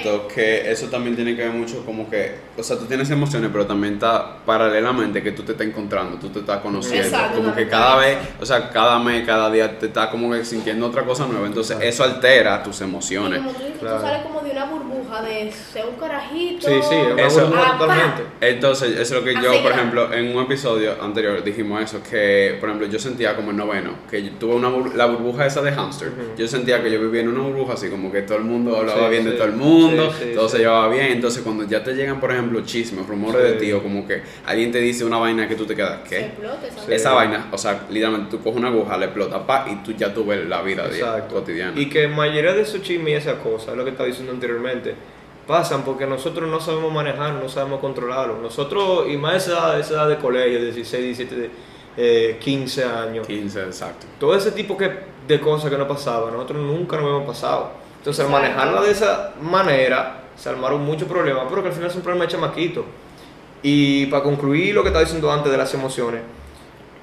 siento 0.00 0.28
que 0.28 0.70
eso 0.70 0.86
también 0.88 1.14
tiene 1.16 1.36
que 1.36 1.42
ver 1.42 1.52
mucho 1.52 1.84
como 1.84 2.08
que, 2.10 2.34
o 2.56 2.62
sea, 2.62 2.76
tú 2.78 2.86
tienes 2.86 3.10
emociones, 3.10 3.50
pero 3.52 3.66
también 3.66 3.94
está 3.94 4.38
paralelamente 4.44 5.22
que 5.22 5.32
tú 5.32 5.42
te 5.42 5.52
estás 5.52 5.66
encontrando, 5.66 6.16
tú 6.18 6.28
te 6.30 6.40
estás 6.40 6.58
conociendo, 6.60 7.06
Exacto, 7.08 7.38
como 7.38 7.54
que 7.54 7.68
cada 7.68 7.96
vez, 7.96 8.18
o 8.40 8.46
sea, 8.46 8.70
cada 8.70 8.98
mes, 8.98 9.24
cada 9.26 9.50
día 9.50 9.78
te 9.78 9.86
estás 9.86 10.08
como 10.08 10.32
que 10.32 10.44
sintiendo 10.44 10.86
otra 10.86 11.04
cosa 11.04 11.26
nueva, 11.26 11.46
entonces 11.46 11.76
eso 11.80 12.04
altera 12.04 12.62
tus 12.62 12.80
Y 12.80 12.84
emociones. 12.84 13.38
como 13.38 13.50
tú 13.52 13.62
dices, 13.64 13.78
Claro. 13.80 13.96
tú 13.98 14.02
sales 14.02 14.22
como 14.22 14.40
de 14.40 14.50
una 14.52 14.64
burbuja 14.66 15.22
de 15.22 15.52
ser 15.52 15.84
un 15.86 15.96
carajito. 15.96 16.66
Sí, 16.68 16.74
sí, 16.88 16.94
es 16.94 17.12
una 17.12 17.26
Eso- 17.26 17.40
burbuja 17.46 17.62
Ah, 17.74 17.78
totalmente. 17.78 18.22
Entonces, 18.40 18.90
eso 18.92 19.00
es 19.02 19.10
lo 19.12 19.24
que 19.24 19.34
yo, 19.34 19.50
Así 19.50 19.58
por 19.60 19.72
que- 19.72 19.78
ejemplo, 19.78 20.12
en 20.12 20.36
un 20.36 20.42
episodio 20.44 20.94
anterior 21.02 21.42
dijimos 21.44 21.82
eso, 21.82 22.00
que, 22.02 22.56
por 22.60 22.68
ejemplo, 22.68 22.88
yo 22.88 22.98
sentía 22.98 23.34
como 23.36 23.50
en 23.50 23.56
noveno, 23.58 23.90
que 24.10 24.22
yo 24.22 24.30
tuve 24.38 24.54
una 24.54 24.68
bur- 24.70 24.94
la 24.94 25.06
burbuja 25.06 25.46
esa 25.46 25.62
de 25.62 25.72
hamster, 25.72 26.10
yo 26.36 26.48
sentía 26.48 26.82
que 26.82 26.90
yo 26.90 27.00
vivía 27.00 27.20
en 27.22 27.28
una 27.28 27.40
burbuja 27.42 27.74
así, 27.74 27.88
como 27.88 28.10
que 28.10 28.15
todo 28.22 28.38
el 28.38 28.44
mundo 28.44 28.76
hablaba 28.76 29.04
Sí, 29.04 29.10
bien 29.10 29.24
de 29.24 29.32
todo 29.32 29.44
el 29.44 29.52
mundo, 29.52 30.10
Sí, 30.12 30.24
sí, 30.28 30.34
todo 30.34 30.48
sí. 30.48 30.56
se 30.56 30.62
llevaba 30.62 30.88
bien, 30.88 31.06
entonces 31.12 31.42
cuando 31.42 31.64
ya 31.64 31.82
te 31.84 31.92
llegan, 31.94 32.20
por 32.20 32.32
ejemplo, 32.32 32.60
chismes, 32.64 33.06
rumores 33.06 33.40
Sí. 33.42 33.48
de 33.52 33.54
ti, 33.54 33.72
o 33.72 33.82
como 33.82 34.06
que 34.06 34.22
alguien 34.46 34.70
te 34.72 34.78
dice 34.78 35.04
una 35.04 35.18
vaina 35.18 35.46
que 35.48 35.54
tú 35.54 35.64
te 35.66 35.74
quedas, 35.74 36.00
Se 36.04 36.08
¿qué? 36.08 36.20
explota 36.26 36.66
esa 36.66 36.70
Sí. 36.74 36.76
vaina. 36.86 36.94
Esa 36.96 37.12
vaina, 37.12 37.48
o 37.52 37.58
sea, 37.58 37.86
literalmente 37.90 38.30
tú 38.30 38.42
coges 38.42 38.58
una 38.58 38.68
aguja, 38.68 38.96
le 38.96 39.06
explota, 39.06 39.46
pa, 39.46 39.66
y 39.70 39.76
tú 39.84 39.92
ya 39.92 40.12
tú 40.12 40.24
ves 40.26 40.46
la 40.46 40.62
vida 40.62 40.88
día- 40.88 41.26
cotidiana. 41.28 41.72
Y 41.80 41.88
que 41.88 42.08
mayoría 42.08 42.52
de 42.52 42.62
esos 42.62 42.82
chismes 42.82 43.08
y 43.10 43.12
esas 43.14 43.34
cosas, 43.40 43.68
es 43.70 43.76
lo 43.76 43.84
que 43.84 43.90
estaba 43.90 44.06
diciendo 44.08 44.32
anteriormente, 44.32 44.94
pasan 45.46 45.82
porque 45.84 46.06
nosotros 46.06 46.50
no 46.50 46.58
sabemos 46.60 46.92
manejar, 46.92 47.34
no 47.34 47.48
sabemos 47.48 47.80
controlarlo. 47.80 48.38
Nosotros, 48.42 49.06
y 49.08 49.16
más 49.16 49.36
esa 49.46 49.52
edad, 49.52 49.80
esa 49.80 49.94
edad 49.94 50.08
de 50.08 50.16
colegio, 50.16 50.60
16, 50.60 51.04
17, 51.04 51.50
eh, 51.96 52.36
15 52.40 52.84
años, 52.84 53.26
15, 53.26 53.60
exacto. 53.62 54.06
todo 54.18 54.34
ese 54.34 54.50
tipo 54.50 54.76
que, 54.76 54.90
de 55.26 55.40
cosas 55.40 55.70
que 55.70 55.78
nos 55.78 55.88
pasaban, 55.88 56.32
nosotros 56.32 56.62
nunca 56.62 56.96
nos 56.96 57.06
hemos 57.06 57.26
pasado. 57.26 57.70
Entonces, 58.06 58.24
al 58.24 58.30
manejarla 58.30 58.82
de 58.82 58.92
esa 58.92 59.32
manera, 59.42 60.20
se 60.36 60.48
armaron 60.48 60.84
muchos 60.84 61.08
problemas, 61.08 61.46
pero 61.48 61.60
que 61.60 61.70
al 61.70 61.74
final 61.74 61.90
son 61.90 62.02
problemas 62.02 62.28
de 62.28 62.32
chamaquito. 62.34 62.84
Y 63.64 64.06
para 64.06 64.22
concluir 64.22 64.76
lo 64.76 64.82
que 64.82 64.90
estaba 64.90 65.02
diciendo 65.04 65.32
antes 65.32 65.50
de 65.50 65.58
las 65.58 65.74
emociones, 65.74 66.20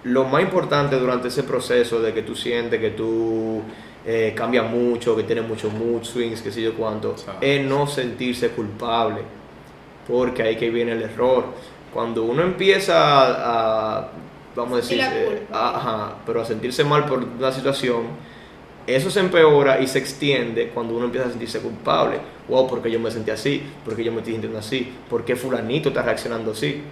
lo 0.05 0.23
más 0.23 0.41
importante 0.41 0.95
durante 0.97 1.27
ese 1.27 1.43
proceso 1.43 1.99
de 2.01 2.13
que 2.13 2.21
tú 2.21 2.35
sientes 2.37 2.79
que 2.79 2.91
tú 2.91 3.61
eh, 4.05 4.33
cambias 4.33 4.69
mucho, 4.69 5.13
que 5.13 5.23
tienes 5.23 5.45
muchos 5.45 5.73
mood 5.73 6.03
swings, 6.03 6.41
que 6.41 6.53
sé 6.53 6.61
yo 6.61 6.73
cuánto, 6.73 7.15
es 7.41 7.65
no 7.65 7.85
sentirse 7.85 8.51
culpable, 8.51 9.23
porque 10.07 10.43
ahí 10.43 10.55
que 10.55 10.69
viene 10.69 10.93
el 10.93 11.01
error. 11.01 11.43
Cuando 11.93 12.23
uno 12.23 12.43
empieza 12.43 12.95
a, 12.95 13.97
a, 13.99 14.07
vamos 14.55 14.71
a 14.73 14.75
decir, 14.77 14.99
eh, 15.17 15.47
a- 15.51 15.75
ajá, 15.77 16.15
pero 16.25 16.41
a 16.41 16.45
sentirse 16.45 16.85
mal 16.85 17.05
por 17.05 17.19
una 17.19 17.51
situación, 17.51 18.03
eso 18.87 19.09
se 19.11 19.19
empeora 19.19 19.79
y 19.79 19.87
se 19.87 19.99
extiende 19.99 20.69
cuando 20.73 20.95
uno 20.95 21.05
empieza 21.05 21.27
a 21.27 21.29
sentirse 21.29 21.59
culpable. 21.59 22.17
Wow, 22.49 22.67
porque 22.67 22.91
yo 22.91 22.99
me 22.99 23.09
sentí 23.11 23.31
así, 23.31 23.63
porque 23.85 24.03
yo 24.03 24.11
me 24.11 24.17
estoy 24.19 24.33
sintiendo 24.33 24.59
así, 24.59 24.93
porque 25.09 25.35
fulanito 25.35 25.89
está 25.89 26.01
reaccionando 26.01 26.51
así. 26.51 26.83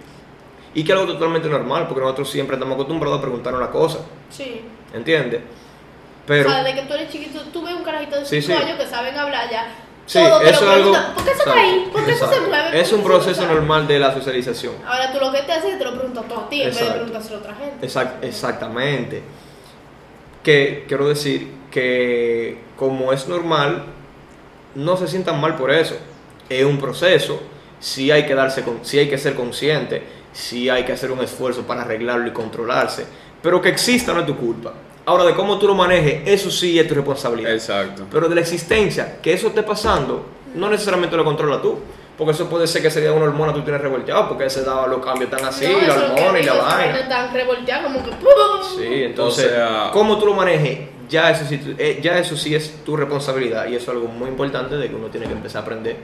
Y 0.74 0.84
que 0.84 0.92
es 0.92 0.98
algo 0.98 1.12
totalmente 1.12 1.48
normal, 1.48 1.86
porque 1.86 2.00
nosotros 2.00 2.30
siempre 2.30 2.56
estamos 2.56 2.74
acostumbrados 2.74 3.18
a 3.18 3.20
preguntar 3.22 3.54
una 3.54 3.70
cosa, 3.70 3.98
Sí. 4.30 4.62
¿entiendes? 4.94 5.42
Pero, 6.26 6.48
o 6.48 6.52
sea, 6.52 6.62
desde 6.62 6.80
que 6.80 6.86
tú 6.86 6.94
eres 6.94 7.10
chiquito, 7.10 7.40
tú 7.52 7.62
ves 7.62 7.74
un 7.74 7.82
carajito 7.82 8.16
de 8.18 8.24
Sí, 8.24 8.40
5 8.40 8.58
sí. 8.58 8.64
años 8.64 8.78
que 8.78 8.86
saben 8.86 9.14
hablar 9.18 9.50
ya. 9.50 9.66
sí, 10.06 10.18
todo 10.18 10.40
eso 10.40 10.64
es 10.64 10.70
algo... 10.76 10.92
¿Por 11.14 11.24
qué 11.24 11.30
eso 11.32 11.38
está 11.40 11.52
ahí? 11.60 11.88
¿Por 11.92 12.04
qué 12.06 12.12
eso 12.12 12.28
se 12.32 12.40
mueve? 12.40 12.64
¿Por 12.70 12.74
Es 12.76 12.92
un 12.92 13.00
eso 13.00 13.06
proceso 13.08 13.46
normal 13.46 13.86
de 13.86 13.98
la 13.98 14.14
socialización. 14.14 14.74
Ahora 14.86 15.12
tú 15.12 15.18
lo 15.20 15.30
que 15.32 15.42
te 15.42 15.52
haces 15.52 15.72
es 15.74 15.78
te 15.78 15.84
lo 15.84 15.94
preguntas 15.94 16.24
a 16.34 16.48
ti 16.48 16.62
en 16.62 16.68
vez 16.70 16.78
de 16.80 16.86
preguntárselo 16.90 17.36
a 17.36 17.38
otra 17.40 17.54
gente. 17.56 17.86
Exact- 17.86 18.22
exactamente. 18.24 19.22
Que 20.42 20.84
quiero 20.88 21.08
decir 21.08 21.48
que 21.70 22.58
como 22.76 23.12
es 23.12 23.28
normal, 23.28 23.84
no 24.74 24.96
se 24.96 25.08
sientan 25.08 25.40
mal 25.40 25.56
por 25.56 25.70
eso. 25.70 25.96
Es 26.48 26.64
un 26.64 26.78
proceso, 26.78 27.40
sí 27.80 28.10
hay 28.10 28.26
que 28.26 28.34
darse 28.34 28.62
con, 28.62 28.84
sí 28.84 28.98
hay 28.98 29.08
que 29.08 29.18
ser 29.18 29.34
consciente, 29.34 30.02
sí 30.32 30.68
hay 30.68 30.84
que 30.84 30.92
hacer 30.92 31.10
un 31.10 31.20
esfuerzo 31.20 31.62
para 31.62 31.82
arreglarlo 31.82 32.26
y 32.26 32.32
controlarse, 32.32 33.06
pero 33.42 33.60
que 33.60 33.68
exista 33.68 34.12
no 34.12 34.20
es 34.20 34.26
tu 34.26 34.36
culpa. 34.36 34.72
Ahora 35.04 35.24
de 35.24 35.34
cómo 35.34 35.58
tú 35.58 35.66
lo 35.66 35.74
manejes, 35.74 36.22
eso 36.26 36.50
sí 36.50 36.78
es 36.78 36.86
tu 36.86 36.94
responsabilidad. 36.94 37.52
Exacto. 37.52 38.06
Pero 38.10 38.28
de 38.28 38.36
la 38.36 38.40
existencia, 38.40 39.18
que 39.20 39.32
eso 39.32 39.48
esté 39.48 39.62
pasando, 39.64 40.24
no 40.54 40.70
necesariamente 40.70 41.16
lo 41.16 41.24
controla 41.24 41.60
tú. 41.60 41.78
Porque 42.18 42.32
eso 42.32 42.48
puede 42.48 42.66
ser 42.66 42.82
que 42.82 42.88
ese 42.88 43.00
día 43.00 43.12
una 43.12 43.24
hormona 43.24 43.52
tú 43.54 43.62
tienes 43.62 43.80
revolteado, 43.80 44.28
porque 44.28 44.44
ese 44.46 44.62
dado 44.62 44.86
los 44.86 45.04
cambios 45.04 45.30
tan 45.30 45.44
así, 45.44 45.66
No, 45.66 45.78
la 45.78 45.86
eso 45.86 46.04
hormona 46.14 46.40
y 46.40 46.42
la 46.44 46.52
vaina. 46.54 47.08
tan 47.08 47.32
revolteada 47.32 47.82
como 47.84 48.04
que. 48.04 48.10
¡pum! 48.10 48.78
Sí, 48.78 49.02
entonces, 49.04 49.46
O 49.46 49.48
sea- 49.48 49.90
cómo 49.92 50.18
tú 50.18 50.26
lo 50.26 50.34
manejes, 50.34 50.80
ya 51.08 51.30
eso, 51.30 51.44
sí, 51.46 51.74
eh, 51.78 52.00
ya 52.02 52.18
eso 52.18 52.36
sí 52.36 52.54
es 52.54 52.84
tu 52.84 52.96
responsabilidad 52.96 53.66
y 53.66 53.76
eso 53.76 53.90
es 53.90 53.96
algo 53.96 54.08
muy 54.08 54.28
importante 54.28 54.76
de 54.76 54.88
que 54.88 54.94
uno 54.94 55.08
tiene 55.08 55.26
que 55.26 55.32
empezar 55.32 55.60
a 55.62 55.64
aprender 55.64 55.96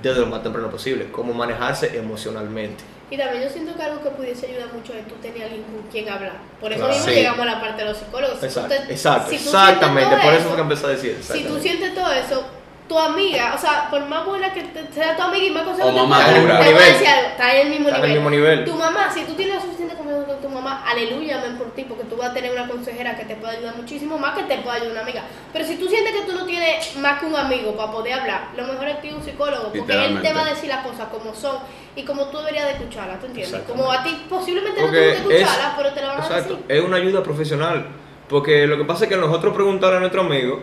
desde 0.00 0.20
lo 0.20 0.26
más 0.26 0.42
temprano 0.42 0.70
posible, 0.70 1.08
cómo 1.10 1.34
manejarse 1.34 1.98
emocionalmente. 1.98 2.84
Y 3.10 3.16
también 3.18 3.42
yo 3.42 3.50
siento 3.50 3.74
que 3.76 3.82
algo 3.82 4.00
que 4.04 4.10
pudiese 4.10 4.46
ayudar 4.46 4.72
mucho 4.72 4.92
es 4.94 5.06
tú 5.08 5.16
tener 5.16 5.42
alguien 5.42 5.64
con 5.64 5.82
quien 5.90 6.08
hablar. 6.08 6.34
Por 6.60 6.70
eso 6.70 6.78
Claro. 6.78 6.94
mismo 6.94 7.08
Sí. 7.08 7.14
llegamos 7.16 7.40
a 7.40 7.44
la 7.44 7.60
parte 7.60 7.82
de 7.82 7.88
los 7.88 7.98
psicólogos. 7.98 8.34
Si 8.34 8.40
tú 8.40 8.46
Exacto, 8.46 8.68
te- 8.86 8.92
exacto, 8.92 9.30
si 9.30 9.36
tú 9.38 9.42
exactamente, 9.46 10.16
por 10.16 10.32
eso 10.32 10.44
fue 10.46 10.54
que 10.54 10.62
empecé 10.62 10.86
a 10.86 10.88
decir. 10.90 11.18
Si 11.20 11.42
tú 11.44 11.58
sientes 11.58 11.92
todo 11.94 12.12
eso, 12.12 12.44
tu 12.90 12.98
amiga, 12.98 13.52
o 13.54 13.58
sea, 13.58 13.88
por 13.88 14.04
más 14.06 14.26
buena 14.26 14.52
que 14.52 14.62
te- 14.64 14.92
sea 14.92 15.14
tu 15.16 15.22
amiga 15.22 15.46
y 15.46 15.50
más 15.50 15.62
consejo 15.62 15.88
que 15.90 15.94
te 16.00 16.06
pueda 16.06 16.26
te 16.34 16.72
voy 16.72 16.82
a 16.82 16.86
decir 16.86 17.06
algo, 17.06 17.28
está 17.30 17.54
en 17.54 17.60
el 17.66 17.70
mismo 17.70 17.88
Está 17.88 17.98
en 18.00 18.04
el 18.04 18.10
nivel. 18.10 18.20
mismo 18.24 18.30
nivel. 18.30 18.64
Tu 18.64 18.74
mamá, 18.74 19.08
si 19.14 19.22
tú 19.22 19.34
tienes 19.34 19.54
la 19.54 19.60
suficiente 19.60 19.94
confianza 19.94 20.26
con 20.26 20.40
tu 20.42 20.48
mamá, 20.48 20.82
aleluya, 20.90 21.38
amén 21.38 21.56
por 21.56 21.72
ti, 21.72 21.84
porque 21.84 22.02
tú 22.02 22.16
vas 22.16 22.30
a 22.30 22.34
tener 22.34 22.50
una 22.50 22.66
consejera 22.66 23.16
que 23.16 23.24
te 23.26 23.36
puede 23.36 23.58
ayudar 23.58 23.76
muchísimo 23.76 24.18
más 24.18 24.36
que 24.36 24.42
te 24.42 24.58
pueda 24.58 24.74
ayudar 24.74 24.90
una 24.90 25.00
amiga. 25.02 25.22
Pero 25.52 25.64
si 25.64 25.76
tú 25.76 25.86
sientes 25.88 26.12
que 26.12 26.22
tú 26.22 26.32
no 26.32 26.44
tienes 26.46 26.96
más 26.96 27.20
que 27.20 27.26
un 27.26 27.36
amigo 27.36 27.76
para 27.76 27.92
poder 27.92 28.14
hablar, 28.14 28.48
lo 28.56 28.64
mejor 28.66 28.88
es 28.88 28.96
que 28.96 29.14
un 29.14 29.22
psicólogo, 29.22 29.70
porque 29.72 30.04
él 30.06 30.20
te 30.20 30.32
va 30.32 30.40
a 30.42 30.46
decir 30.46 30.68
las 30.68 30.84
cosas 30.84 31.06
como 31.12 31.32
son 31.32 31.58
y 31.94 32.02
como 32.04 32.24
tú 32.26 32.38
deberías 32.38 32.64
de 32.66 32.72
escucharlas, 32.72 33.20
¿tú 33.20 33.26
entiendes? 33.26 33.62
Como 33.68 33.92
a 33.92 34.02
ti 34.02 34.26
posiblemente 34.28 34.80
no 34.80 34.86
Porque 34.88 35.00
te 35.00 35.18
guste 35.20 35.36
es- 35.36 35.42
escucharlas, 35.42 35.74
pero 35.76 35.92
te 35.92 36.00
la 36.00 36.06
van 36.08 36.16
a 36.22 36.24
Exacto, 36.26 36.54
decir. 36.56 36.64
es 36.68 36.82
una 36.82 36.96
ayuda 36.96 37.22
profesional. 37.22 37.86
Porque 38.28 38.66
lo 38.66 38.76
que 38.76 38.84
pasa 38.84 39.04
es 39.04 39.10
que 39.10 39.16
nosotros 39.16 39.54
preguntar 39.54 39.94
a 39.94 40.00
nuestro 40.00 40.22
amigo, 40.22 40.60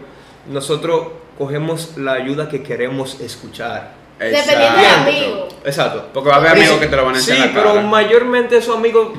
nosotros 0.49 1.07
cogemos 1.38 1.97
la 1.97 2.13
ayuda 2.13 2.49
que 2.49 2.63
queremos 2.63 3.19
escuchar. 3.21 3.91
Dependiendo 4.19 4.51
del 4.51 4.62
Exacto. 4.63 5.10
amigo. 5.10 5.47
Exacto. 5.63 6.05
Porque 6.13 6.29
va 6.29 6.36
a 6.36 6.39
haber 6.39 6.51
amigos 6.53 6.73
sí- 6.75 6.79
que 6.79 6.88
te 6.88 6.95
lo 6.95 7.05
van 7.05 7.13
a 7.13 7.17
decir 7.17 7.36
Sí, 7.36 7.41
pero 7.53 7.73
cara. 7.75 7.81
mayormente 7.83 8.57
esos 8.57 8.75
amigos 8.75 9.10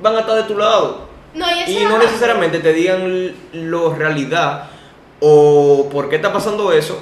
van 0.00 0.16
a 0.16 0.20
estar 0.20 0.36
de 0.36 0.42
tu 0.44 0.56
lado. 0.56 1.08
No, 1.34 1.46
y, 1.50 1.72
Y 1.72 1.84
no 1.84 1.96
es- 1.96 2.04
necesariamente 2.04 2.60
te 2.60 2.72
digan 2.72 3.32
lo 3.52 3.92
realidad 3.94 4.68
o 5.20 5.88
por 5.90 6.08
qué 6.08 6.16
está 6.16 6.32
pasando 6.32 6.72
eso 6.72 7.00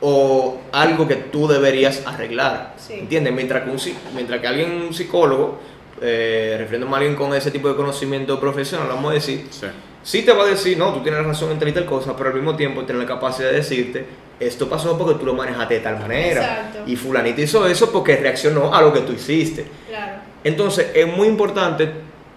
o 0.00 0.58
algo 0.70 1.08
que 1.08 1.16
tú 1.16 1.48
deberías 1.48 2.02
arreglar. 2.06 2.74
Sí. 2.76 2.94
¿Entiendes? 2.94 3.32
Mientras 3.32 3.64
que, 3.64 3.70
un, 3.70 3.78
mientras 4.14 4.40
que 4.40 4.46
alguien, 4.46 4.70
un 4.82 4.94
psicólogo, 4.94 5.58
eh, 6.02 6.56
refiriéndome 6.58 6.94
a 6.94 6.98
alguien 6.98 7.16
con 7.16 7.34
ese 7.34 7.50
tipo 7.50 7.68
de 7.68 7.76
conocimiento 7.76 8.38
profesional, 8.40 8.88
vamos 8.88 9.10
a 9.10 9.14
decir, 9.14 9.46
Sí. 9.50 9.66
sí 10.02 10.22
te 10.22 10.32
va 10.32 10.44
a 10.44 10.46
decir, 10.46 10.76
no, 10.78 10.92
tú 10.92 11.00
tienes 11.02 11.24
razón 11.24 11.50
en 11.52 11.58
tal 11.58 11.68
y 11.68 11.72
tal 11.72 11.86
cosa, 11.86 12.16
pero 12.16 12.30
al 12.30 12.34
mismo 12.36 12.56
tiempo 12.56 12.84
tiene 12.84 13.00
la 13.00 13.06
capacidad 13.06 13.50
de 13.50 13.56
decirte 13.56 14.06
esto 14.40 14.68
pasó 14.68 14.96
porque 14.96 15.18
tú 15.18 15.26
lo 15.26 15.34
manejaste 15.34 15.74
de 15.74 15.80
tal 15.80 15.98
manera. 15.98 16.40
Exacto. 16.42 16.78
Y 16.86 16.96
fulanito 16.96 17.40
hizo 17.40 17.66
eso 17.66 17.90
porque 17.90 18.16
reaccionó 18.16 18.74
a 18.74 18.82
lo 18.82 18.92
que 18.92 19.00
tú 19.00 19.12
hiciste. 19.12 19.66
Claro. 19.88 20.20
Entonces 20.44 20.92
es 20.94 21.06
muy 21.06 21.26
importante 21.28 21.90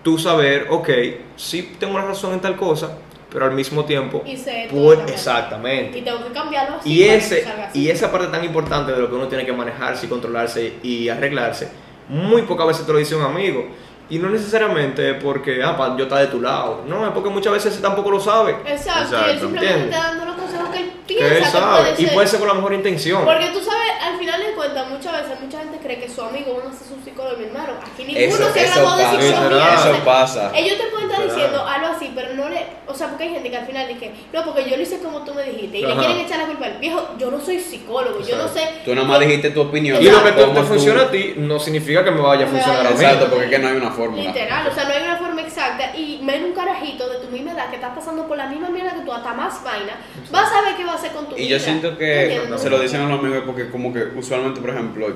tú 0.03 0.17
saber, 0.17 0.67
ok, 0.69 0.89
sí 1.35 1.75
tengo 1.79 1.97
la 1.97 2.05
razón 2.05 2.33
en 2.33 2.39
tal 2.41 2.55
cosa, 2.55 2.97
pero 3.31 3.45
al 3.45 3.51
mismo 3.51 3.85
tiempo... 3.85 4.23
Y 4.25 4.35
sé 4.35 4.67
pues, 4.71 4.99
exactamente. 5.07 5.99
Y 5.99 6.01
tengo 6.01 6.25
que 6.25 6.33
cambiarlo 6.33 6.77
así. 6.77 6.91
Y, 6.91 7.03
ese, 7.03 7.37
que 7.37 7.43
salga 7.43 7.65
así. 7.67 7.79
y 7.79 7.89
esa 7.89 8.11
parte 8.11 8.27
tan 8.27 8.43
importante 8.43 8.91
de 8.91 8.97
lo 8.99 9.07
que 9.07 9.15
uno 9.15 9.27
tiene 9.27 9.45
que 9.45 9.53
manejarse 9.53 10.07
y 10.07 10.09
controlarse 10.09 10.73
y 10.81 11.07
arreglarse, 11.07 11.69
muy 12.11 12.43
pocas 12.43 12.67
veces 12.67 12.85
te 12.85 12.91
lo 12.91 12.99
dice 12.99 13.15
un 13.15 13.23
amigo. 13.23 13.65
Y 14.09 14.19
no 14.19 14.29
necesariamente 14.29 15.13
porque, 15.15 15.63
ah, 15.63 15.75
pa, 15.77 15.95
yo 15.95 16.03
está 16.03 16.19
de 16.19 16.27
tu 16.27 16.41
lado. 16.41 16.81
No, 16.85 17.05
es 17.07 17.11
porque 17.13 17.29
muchas 17.29 17.53
veces 17.53 17.81
tampoco 17.81 18.11
lo 18.11 18.19
sabe. 18.19 18.57
Exacto, 18.65 19.15
y 19.15 19.15
él 19.15 19.21
Exacto, 19.21 19.39
simplemente 19.39 19.73
¿entiendes? 19.73 19.95
está 19.95 20.07
dando 20.09 20.25
los 20.25 20.35
consejos 20.35 20.69
que 20.69 20.77
él 20.79 20.91
Que 21.00 21.00
piensa 21.15 21.35
él 21.37 21.43
que 21.43 21.49
sabe. 21.49 21.81
puede 21.91 22.01
Y 22.01 22.05
puede 22.07 22.27
ser 22.27 22.39
con 22.39 22.47
la 22.47 22.53
mejor 22.55 22.73
intención. 22.73 23.25
Porque 23.25 23.47
tú 23.47 23.59
sabes, 23.61 23.91
al 24.01 24.17
final 24.17 24.41
de 24.41 24.51
cuentas, 24.53 24.89
muchas 24.89 25.13
veces 25.13 25.39
mucha 25.41 25.59
gente 25.59 25.77
cree 25.77 25.99
que 25.99 26.09
su 26.09 26.21
amigo 26.21 26.59
van 26.61 26.73
a 26.73 26.77
ser 26.77 26.87
su 26.87 27.03
psicólogo, 27.03 27.37
mi 27.37 27.45
hermano. 27.45 27.73
Aquí 27.81 28.03
ninguno 28.03 28.25
Eso, 28.27 28.53
se 28.53 28.59
ha 28.59 28.63
eso 28.63 28.73
graduado 28.81 29.17
de 29.17 29.21
psicología. 29.27 29.73
Eso 29.75 30.05
pasa. 30.05 30.51
Ellos 30.55 30.77
te 30.77 30.85
pueden 30.87 31.09
estar 31.09 31.25
diciendo 31.25 31.65
algo 31.65 31.87
así, 31.87 32.11
pero 32.15 32.33
no 32.33 32.49
le. 32.49 32.65
O 32.87 32.93
sea, 32.93 33.07
porque 33.07 33.23
hay 33.23 33.29
gente 33.31 33.49
que 33.49 33.57
al 33.57 33.65
final 33.65 33.87
dice, 33.87 34.11
no, 34.33 34.43
porque 34.43 34.69
yo 34.69 34.75
lo 34.75 34.81
hice 34.83 34.99
como 34.99 35.23
tú 35.23 35.33
me 35.33 35.43
dijiste. 35.43 35.77
Y 35.79 35.85
le 35.85 35.95
quieren 35.95 36.17
echar 36.19 36.39
la 36.39 36.45
culpa 36.45 36.65
al 36.65 36.77
viejo. 36.79 37.09
Yo 37.17 37.31
no 37.31 37.39
soy 37.39 37.59
psicólogo, 37.59 38.19
yo 38.25 38.37
no 38.37 38.47
sé. 38.47 38.61
Tú 38.85 38.93
nada 38.93 39.07
más 39.07 39.19
dijiste 39.19 39.51
tu 39.51 39.61
opinión. 39.61 40.01
Y 40.01 40.09
lo 40.09 40.23
que 40.23 40.31
te, 40.31 40.43
tú- 40.43 40.61
funciona 40.63 41.03
a 41.03 41.11
ti 41.11 41.33
no 41.37 41.59
significa 41.59 42.03
que 42.03 42.11
me 42.11 42.21
vaya 42.21 42.45
a 42.45 42.47
funcionar 42.47 42.85
a 42.85 42.89
mí. 42.91 42.95
Exacto, 42.95 43.27
porque 43.29 43.45
es 43.45 43.51
que 43.51 43.59
no 43.59 43.67
hay 43.67 43.75
una 43.75 43.91
fórmula. 43.91 44.23
Literal, 44.23 44.67
o 44.67 44.73
sea, 44.73 44.83
no 44.85 44.91
hay 44.93 45.03
una 45.03 45.17
forma 45.17 45.30
exacta. 45.61 45.97
Y 45.97 46.19
menos 46.23 46.49
un 46.49 46.55
carajito 46.55 47.07
de 47.09 47.17
tu 47.19 47.27
misma 47.31 47.51
edad 47.53 47.69
que 47.69 47.75
está 47.75 47.93
pasando 47.93 48.27
por 48.27 48.37
la 48.37 48.47
misma 48.47 48.69
mierda 48.69 48.93
que 48.93 49.01
tú, 49.01 49.13
hasta 49.13 49.33
más 49.33 49.63
vaina, 49.63 49.93
vas 50.31 50.51
a 50.51 50.61
ver 50.61 50.75
qué 50.75 50.85
va 50.85 50.93
a 50.93 50.95
hacer 50.95 51.11
con 51.11 51.27
tu 51.27 51.35
Y 51.35 51.41
vida. 51.45 51.49
yo 51.57 51.59
siento 51.59 51.91
¿Tú 51.91 51.97
que 51.97 52.41
se 52.57 52.69
lo 52.69 52.79
dicen 52.79 53.01
a 53.01 53.09
los 53.09 53.19
amigos 53.19 53.43
porque 53.45 53.69
como 53.69 53.93
que 53.93 54.03
usualmente, 54.15 54.59
por 54.61 54.69
ejemplo, 54.71 55.07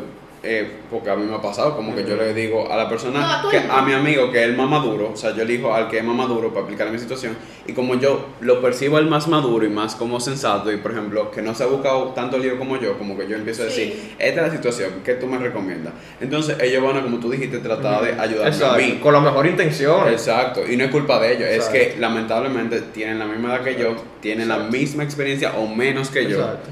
eh, 0.46 0.72
porque 0.92 1.10
a 1.10 1.16
mí 1.16 1.26
me 1.26 1.36
ha 1.36 1.42
pasado, 1.42 1.76
como 1.76 1.96
que 1.96 2.06
yo 2.06 2.16
le 2.16 2.34
digo 2.34 2.72
a 2.72 2.78
la 2.78 2.88
persona, 2.88 3.44
que, 3.52 3.58
a 3.58 3.82
mi 3.82 3.94
amigo 3.94 4.32
que 4.32 4.44
es 4.44 4.48
el 4.50 4.56
más 4.56 4.70
maduro, 4.70 5.12
o 5.14 5.18
sea, 5.18 5.36
yo 5.36 5.42
elijo 5.44 5.74
al 5.74 5.90
que 5.90 5.98
es 5.98 6.04
más 6.04 6.16
maduro 6.16 6.54
para 6.54 6.66
aplicar 6.66 6.88
a 6.88 6.92
mi 6.92 7.00
situación, 7.00 7.36
y 7.68 7.74
como 7.74 7.96
yo 7.96 8.28
lo 8.42 8.62
percibo 8.62 9.00
el 9.00 9.08
más 9.08 9.28
maduro 9.28 9.66
y 9.66 9.70
más 9.70 9.96
como 9.96 10.20
sensato, 10.20 10.72
y 10.72 10.78
por 10.78 10.92
ejemplo, 10.92 11.32
que 11.32 11.42
no 11.42 11.56
se 11.56 11.64
ha 11.64 11.68
buscado 11.68 12.10
tanto 12.10 12.38
lío 12.38 12.58
como 12.58 12.80
yo, 12.80 12.98
como 12.98 13.18
que 13.18 13.28
yo 13.28 13.36
empiezo 13.36 13.64
a 13.64 13.66
decir, 13.66 13.94
Sí. 13.94 14.16
esta 14.20 14.42
es 14.42 14.48
la 14.48 14.54
situación, 14.54 14.92
¿qué 15.04 15.16
tú 15.16 15.28
me 15.28 15.38
recomiendas? 15.38 15.94
Entonces 16.22 16.58
ellos 16.62 16.84
van 16.84 16.98
a, 16.98 17.02
como 17.04 17.20
tú 17.20 17.30
dijiste, 17.32 17.58
tratar 17.58 18.04
de 18.04 18.12
ayudarme 18.22 18.50
Exacto, 18.50 18.76
a 18.76 18.78
mí. 18.78 19.00
con 19.02 19.14
la 19.14 19.20
mejor 19.20 19.46
intención. 19.48 20.08
Exacto, 20.10 20.62
y 20.70 20.78
no 20.78 20.84
es 20.86 20.92
culpa 20.92 21.20
de 21.20 21.34
ellos, 21.34 21.50
Exacto. 21.50 21.78
es 21.78 21.94
que 21.94 22.00
lamentablemente 22.00 22.82
tienen 22.94 23.20
la 23.20 23.26
misma 23.26 23.56
edad 23.56 23.64
que 23.64 23.76
yo, 23.76 23.96
tienen 24.22 24.48
la 24.48 24.58
misma 24.60 25.04
experiencia 25.04 25.54
o 25.58 25.68
menos 25.68 26.10
que 26.10 26.24
yo. 26.24 26.40
Exacto. 26.40 26.70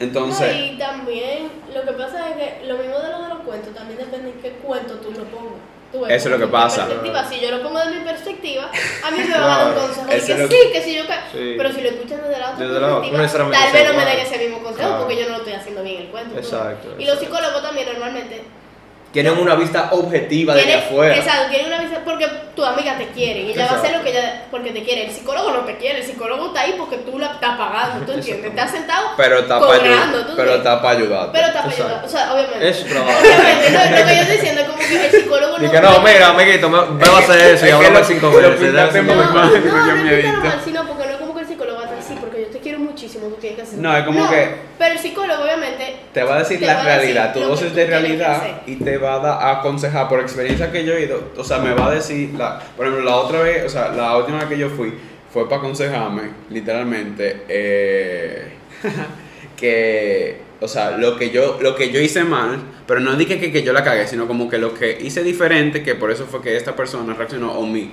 Entonces, 0.00 0.56
No, 0.56 0.64
y 0.64 0.78
también 0.78 1.50
lo 1.74 1.82
que 1.82 1.92
pasa 1.92 2.30
es 2.30 2.36
que 2.36 2.66
lo 2.66 2.76
mismo 2.78 2.98
de 2.98 3.10
lo 3.10 3.22
de 3.22 3.28
los 3.28 3.38
cuentos, 3.40 3.74
también 3.74 3.98
depende 3.98 4.30
en 4.30 4.40
qué 4.40 4.50
cuento 4.52 4.94
tú 4.94 5.12
lo 5.12 5.24
pongas. 5.24 5.60
Tú 5.92 6.00
ves, 6.02 6.12
Eso 6.12 6.28
es 6.28 6.30
lo 6.32 6.36
que 6.38 6.44
desde 6.46 6.52
pasa. 7.10 7.28
Si 7.28 7.40
yo 7.40 7.50
lo 7.50 7.62
pongo 7.62 7.78
de 7.80 7.86
mi 7.96 8.00
perspectiva, 8.04 8.70
a 9.04 9.10
mí 9.10 9.18
me 9.18 9.30
van 9.34 9.42
a 9.42 9.46
dar 9.46 9.66
un 9.68 9.74
consejo. 9.74 10.06
Que 10.08 10.16
lo 10.16 10.48
sí, 10.48 10.54
que- 10.54 10.72
que 10.72 10.82
si 10.82 10.94
yo. 10.96 11.02
que- 11.06 11.12
Sí. 11.32 11.54
Pero 11.58 11.72
si 11.72 11.80
lo 11.82 11.88
escuchan 11.90 12.20
desde 12.22 12.38
la 12.38 12.50
otra 12.52 12.64
Desde 12.66 12.80
la- 12.80 12.86
no 12.88 13.00
perspectiva, 13.02 13.50
tal 13.52 13.72
vez 13.72 13.88
no 13.92 13.98
me 13.98 14.04
den 14.06 14.18
ese 14.20 14.38
mismo 14.38 14.58
consejo 14.62 14.88
Claro. 14.88 14.98
porque 15.00 15.16
yo 15.16 15.24
no 15.24 15.30
lo 15.32 15.36
estoy 15.38 15.52
haciendo 15.54 15.82
bien 15.82 16.02
el 16.02 16.08
cuento. 16.08 16.34
ves. 16.34 16.44
Exacto, 16.46 16.94
Y 16.98 17.04
los 17.04 17.18
psicólogos 17.18 17.62
también 17.62 17.88
normalmente. 17.92 18.44
Tienen 19.12 19.36
una 19.38 19.56
vista 19.56 19.88
objetiva 19.90 20.54
desde 20.54 20.68
tienen- 20.68 20.84
afuera. 20.86 21.16
Exacto, 21.16 21.48
tienen 21.50 21.66
una 21.66 21.80
visión 21.80 22.00
porque 22.04 22.28
tu 22.54 22.64
amiga 22.64 22.96
te 22.96 23.08
quiere 23.08 23.40
y 23.40 23.50
ella 23.50 23.66
va 23.66 23.72
a 23.72 23.78
hacer 23.80 23.96
lo 23.96 24.04
que 24.04 24.10
ella 24.10 24.44
porque 24.52 24.70
te 24.70 24.84
quiere. 24.84 25.06
El 25.06 25.10
psicólogo 25.12 25.50
no 25.50 25.58
te 25.60 25.76
quiere, 25.78 25.98
el 25.98 26.04
psicólogo 26.06 26.46
está 26.46 26.60
ahí 26.60 26.74
porque 26.78 26.98
tú 26.98 27.18
la 27.18 27.32
estás 27.32 27.58
pagando, 27.58 28.06
¿tú 28.06 28.12
entiendes? 28.12 28.50
Estás 28.50 28.70
sentado 28.70 29.08
pero 29.16 29.40
está 29.40 29.58
cobrando, 29.58 29.84
ayudar. 29.86 30.26
¿tú 30.26 30.32
Pero 30.36 30.54
está 30.54 30.80
para 30.82 30.98
ayudarte. 30.98 31.30
Pero 31.32 31.46
está 31.48 31.62
para 31.62 31.74
ayudar, 31.74 32.04
o 32.04 32.08
sea, 32.08 32.32
obviamente. 32.32 32.68
Es 32.68 32.84
trabajo. 32.86 33.18
Obviamente, 33.18 33.70
no, 33.70 33.98
lo 33.98 34.06
que 34.06 34.14
yo 34.14 34.20
estoy 34.22 34.36
diciendo 34.36 34.60
es 34.60 34.66
como 34.68 34.78
que 34.78 35.06
el 35.06 35.10
psicólogo 35.10 35.58
no. 35.58 35.66
Y 35.66 35.70
que 35.70 35.80
no, 35.80 36.00
mira, 36.00 36.28
amiguito, 36.28 36.70
me, 36.70 36.86
me 36.86 37.08
va 37.08 37.16
a 37.16 37.20
hacer 37.20 37.40
eso 37.54 37.66
y 37.66 37.70
cinco 37.70 37.82
No, 37.90 38.04
cinco 38.04 38.30
no, 38.30 38.40
no 38.40 38.48
me 38.52 38.58
no 38.60 38.66
el 41.40 41.46
psicólogo 41.46 41.80
va 41.80 41.88
a 41.88 41.90
decir, 41.90 42.14
sí, 42.14 42.16
porque 42.20 42.42
yo 42.42 42.46
te 42.48 42.60
tienes 43.40 43.56
que 43.56 43.62
hacer. 43.62 43.78
No, 43.78 43.96
es 43.96 44.04
como 44.04 44.28
que- 44.30 44.48
Pero 44.78 44.92
el 44.94 44.98
psicólogo, 44.98 45.42
obviamente. 45.42 45.96
Te 46.12 46.22
va 46.22 46.36
a 46.36 46.38
decir 46.40 46.60
la 46.62 46.82
realidad, 46.82 47.32
tu 47.32 47.40
dosis 47.40 47.74
de 47.74 47.86
realidad 47.86 48.62
y 48.66 48.76
te 48.76 48.98
va 48.98 49.14
a 49.14 49.18
dar 49.18 49.42
a 49.42 49.58
aconsejar 49.60 50.08
por 50.08 50.20
experiencia 50.20 50.70
que 50.72 50.84
yo 50.84 50.94
he 50.94 51.02
ido. 51.04 51.30
O 51.36 51.44
sea, 51.44 51.58
me 51.58 51.72
va 51.74 51.88
a 51.88 51.94
decir, 51.94 52.30
la, 52.34 52.58
por 52.76 52.86
ejemplo, 52.86 53.04
la 53.08 53.16
otra 53.16 53.40
vez, 53.42 53.64
o 53.64 53.68
sea, 53.68 53.88
la 53.90 54.16
última 54.16 54.38
vez 54.38 54.48
que 54.48 54.58
yo 54.58 54.68
fui 54.70 54.94
fue 55.32 55.48
para 55.48 55.60
aconsejarme, 55.60 56.22
literalmente, 56.50 57.42
eh, 57.48 58.48
que, 59.56 60.38
o 60.60 60.68
sea, 60.68 60.92
lo 60.92 61.16
que 61.16 61.30
yo, 61.30 61.58
lo 61.60 61.74
que 61.76 61.90
yo 61.90 62.00
hice 62.00 62.24
mal, 62.24 62.58
pero 62.86 63.00
no 63.00 63.14
dije 63.16 63.38
que, 63.38 63.52
que 63.52 63.62
yo 63.62 63.72
la 63.72 63.84
cagué, 63.84 64.06
sino 64.06 64.26
como 64.26 64.48
que 64.48 64.58
lo 64.58 64.74
que 64.74 64.98
hice 65.00 65.22
diferente, 65.22 65.82
que 65.82 65.94
por 65.94 66.10
eso 66.10 66.26
fue 66.26 66.42
que 66.42 66.56
esta 66.56 66.74
persona 66.74 67.14
reaccionó, 67.14 67.52
o 67.52 67.66
mi 67.66 67.90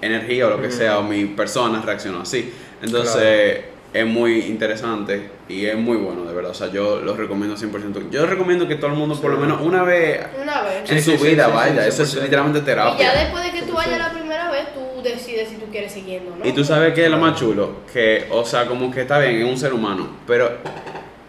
energía 0.00 0.46
o 0.48 0.50
lo 0.50 0.60
que 0.60 0.70
sea, 0.70 0.98
o 0.98 1.02
mi 1.02 1.24
persona 1.26 1.80
reaccionó 1.84 2.22
así. 2.22 2.52
Entonces, 2.82 3.60
es 3.92 4.06
muy 4.06 4.40
interesante 4.46 5.30
y 5.48 5.66
es 5.66 5.76
muy 5.76 5.96
bueno, 5.98 6.24
de 6.24 6.32
verdad. 6.34 6.50
O 6.52 6.54
sea, 6.54 6.68
yo 6.70 7.00
lo 7.00 7.14
recomiendo 7.16 7.56
100%. 7.56 8.10
Yo 8.10 8.24
recomiendo 8.26 8.66
que 8.66 8.76
todo 8.76 8.88
el 8.88 8.96
mundo, 8.96 9.20
por 9.20 9.30
lo 9.32 9.38
menos 9.38 9.60
una 9.60 9.82
vez 9.82 10.20
Una 10.40 10.62
vez. 10.62 10.90
en 10.90 11.02
Sí, 11.02 11.12
su 11.12 11.18
sí, 11.22 11.28
vida, 11.30 11.46
sí, 11.46 11.52
vaya. 11.54 11.82
sí, 11.82 11.88
Eso 11.88 12.02
es 12.04 12.14
100%. 12.16 12.22
literalmente 12.22 12.58
Y 12.58 12.62
ya 12.62 12.66
terapia. 12.66 13.12
después 13.14 13.44
de 13.44 13.50
que 13.52 13.62
tú 13.66 13.72
vayas 13.74 13.98
la 13.98 14.10
primera 14.12 14.50
vez, 14.50 14.66
tú 14.74 15.02
decides 15.02 15.48
si 15.50 15.56
tú 15.56 15.66
quieres 15.70 15.92
siguiendo, 15.92 16.34
¿no? 16.36 16.46
Y 16.46 16.52
tú 16.52 16.64
sabes 16.64 16.94
que 16.94 17.04
es 17.04 17.10
lo 17.10 17.18
más 17.18 17.38
chulo, 17.38 17.76
que, 17.92 18.26
o 18.30 18.44
sea, 18.44 18.66
como 18.66 18.90
que 18.90 19.02
está 19.02 19.18
bien, 19.18 19.42
es 19.42 19.44
un 19.44 19.58
ser 19.58 19.72
humano, 19.74 20.08
pero 20.26 20.50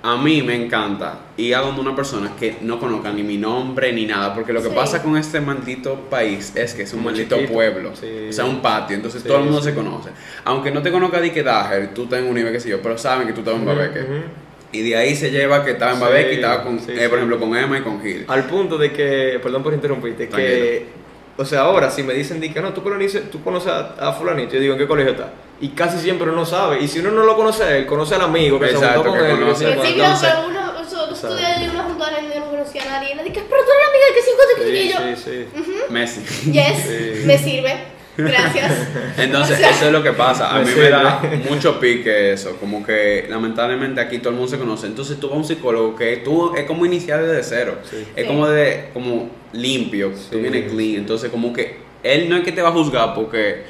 a 0.05 0.17
mí 0.17 0.41
me 0.43 0.53
encanta 0.53 1.17
ir 1.37 1.55
a 1.55 1.59
donde 1.61 1.79
una 1.79 1.95
persona 1.95 2.33
que 2.37 2.57
no 2.61 2.77
conozca 2.77 3.09
ni 3.13 3.23
mi 3.23 3.37
nombre 3.37 3.93
ni 3.93 4.05
nada, 4.05 4.33
porque 4.33 4.51
lo 4.51 4.61
que 4.61 4.67
Sí. 4.67 4.75
pasa 4.75 5.01
con 5.01 5.15
este 5.15 5.39
maldito 5.39 5.95
país 6.09 6.51
es 6.55 6.73
que 6.73 6.81
es 6.83 6.91
un 6.93 7.01
Muy 7.03 7.13
maldito 7.13 7.35
chiquito. 7.37 7.53
pueblo, 7.53 7.95
Sí. 7.95 8.27
o 8.29 8.33
sea, 8.33 8.43
un 8.45 8.61
patio, 8.61 8.97
entonces 8.97 9.21
Sí, 9.21 9.27
todo 9.29 9.37
el 9.37 9.45
mundo 9.45 9.59
sí. 9.61 9.69
se 9.69 9.73
conoce. 9.75 10.09
Aunque 10.43 10.71
no 10.71 10.81
te 10.81 10.91
conozca 10.91 11.21
de 11.21 11.31
que 11.31 11.41
Dager, 11.41 11.93
tú 11.93 12.03
estás 12.03 12.19
en 12.19 12.25
un 12.27 12.35
nivel 12.35 12.51
que 12.51 12.59
sé 12.59 12.67
yo, 12.69 12.81
pero 12.81 12.97
saben 12.97 13.27
que 13.27 13.33
tú 13.33 13.39
estás 13.39 13.55
en 13.55 13.65
Babeque. 13.65 13.99
Y 14.73 14.81
de 14.81 14.97
ahí 14.97 15.15
se 15.15 15.31
lleva 15.31 15.63
que 15.63 15.71
estaba 15.71 15.91
en 15.91 15.97
Sí, 15.99 16.03
Babeque 16.03 16.31
y 16.31 16.35
estaba 16.35 16.63
con, 16.63 16.79
sí, 16.79 16.91
eh, 16.91 16.99
sí. 17.03 17.07
por 17.07 17.17
ejemplo, 17.19 17.39
con 17.39 17.55
Emma 17.55 17.77
y 17.77 17.81
con 17.81 18.01
Gil. 18.01 18.25
Al 18.27 18.43
punto 18.45 18.77
de 18.77 18.91
que, 18.91 19.39
perdón 19.41 19.63
por 19.63 19.73
interrumpirte, 19.73 20.27
que, 20.27 20.85
o 21.37 21.45
sea, 21.45 21.61
ahora 21.61 21.89
si 21.89 22.03
me 22.03 22.13
dicen 22.13 22.41
di 22.41 22.49
que 22.49 22.59
no, 22.61 22.73
tú 22.73 22.83
conoces, 22.83 23.31
tú 23.31 23.41
conoces 23.41 23.71
a, 23.71 24.09
a 24.09 24.11
fulanito, 24.13 24.53
yo 24.55 24.59
digo, 24.59 24.73
¿en 24.73 24.79
qué 24.79 24.87
colegio 24.87 25.11
está? 25.13 25.31
Y 25.61 25.69
casi 25.69 25.97
siempre 25.99 26.29
uno 26.29 26.45
sabe, 26.45 26.81
y 26.81 26.87
si 26.87 26.99
uno 26.99 27.11
no 27.11 27.23
lo 27.23 27.35
conoce 27.37 27.77
él, 27.77 27.85
conoce 27.85 28.15
al 28.15 28.21
amigo 28.21 28.59
que 28.59 28.65
Exacto, 28.65 28.87
se 28.87 28.93
juntó 28.95 29.09
con 29.11 29.19
que 29.19 29.31
él. 29.33 29.39
conoce. 29.39 29.69
entonces- 29.71 29.95
pero 30.21 30.47
uno, 30.49 30.71
tú 30.73 30.81
Exacto. 30.83 31.13
estudias 31.13 31.61
y 31.61 31.69
uno 31.69 31.83
junto 31.83 32.03
a 32.03 32.11
la 32.11 32.17
gente 32.17 32.39
no 32.39 32.45
conocía 32.49 32.81
a 32.83 32.85
nadie. 32.85 33.11
Y 33.13 33.15
le 33.15 33.23
dije, 33.23 33.43
pero 33.49 33.61
tú 33.63 33.69
eres 33.71 33.83
la 33.83 33.89
amiga 33.89 34.05
de 34.07 34.13
que 34.13 34.21
sí, 34.21 34.31
sí, 34.57 34.71
y 34.77 34.91
yo, 34.91 35.15
Sí, 35.15 35.23
sí, 35.23 35.63
sí. 35.63 35.93
Messi. 35.93 36.51
yes, 36.51 36.77
Sí. 36.85 37.25
me 37.25 37.37
sirve, 37.37 37.73
gracias. 38.17 38.71
Entonces, 39.17 39.55
O 39.55 39.59
sea, 39.59 39.69
eso 39.69 39.85
es 39.85 39.91
lo 39.93 40.03
que 40.03 40.11
pasa. 40.11 40.53
A 40.53 40.59
mí 40.59 40.69
me 40.75 40.89
da 40.89 41.21
mucho 41.49 41.79
pique 41.79 42.33
eso. 42.33 42.57
Como 42.59 42.85
que 42.85 43.25
lamentablemente 43.29 44.01
aquí 44.01 44.17
todo 44.17 44.29
el 44.29 44.35
mundo 44.35 44.49
se 44.51 44.57
conoce. 44.57 44.87
Entonces, 44.87 45.17
tú 45.19 45.27
vas 45.27 45.35
a 45.35 45.39
un 45.39 45.45
psicólogo 45.45 45.95
que 45.95 46.17
tú 46.17 46.53
es 46.55 46.65
como 46.65 46.85
iniciar 46.85 47.23
desde 47.25 47.43
cero. 47.43 47.77
Sí. 47.89 48.05
Es 48.15 48.23
Sí. 48.23 48.27
como 48.27 48.47
de 48.49 48.89
como 48.93 49.29
limpio. 49.53 50.09
Tú 50.09 50.17
Sí. 50.31 50.37
vienes 50.37 50.69
clean. 50.71 50.95
Entonces, 50.95 51.29
como 51.31 51.53
que 51.53 51.77
él 52.03 52.27
no 52.29 52.35
es 52.37 52.43
que 52.43 52.51
te 52.51 52.61
va 52.61 52.69
a 52.69 52.73
juzgar 52.73 53.13
porque 53.13 53.63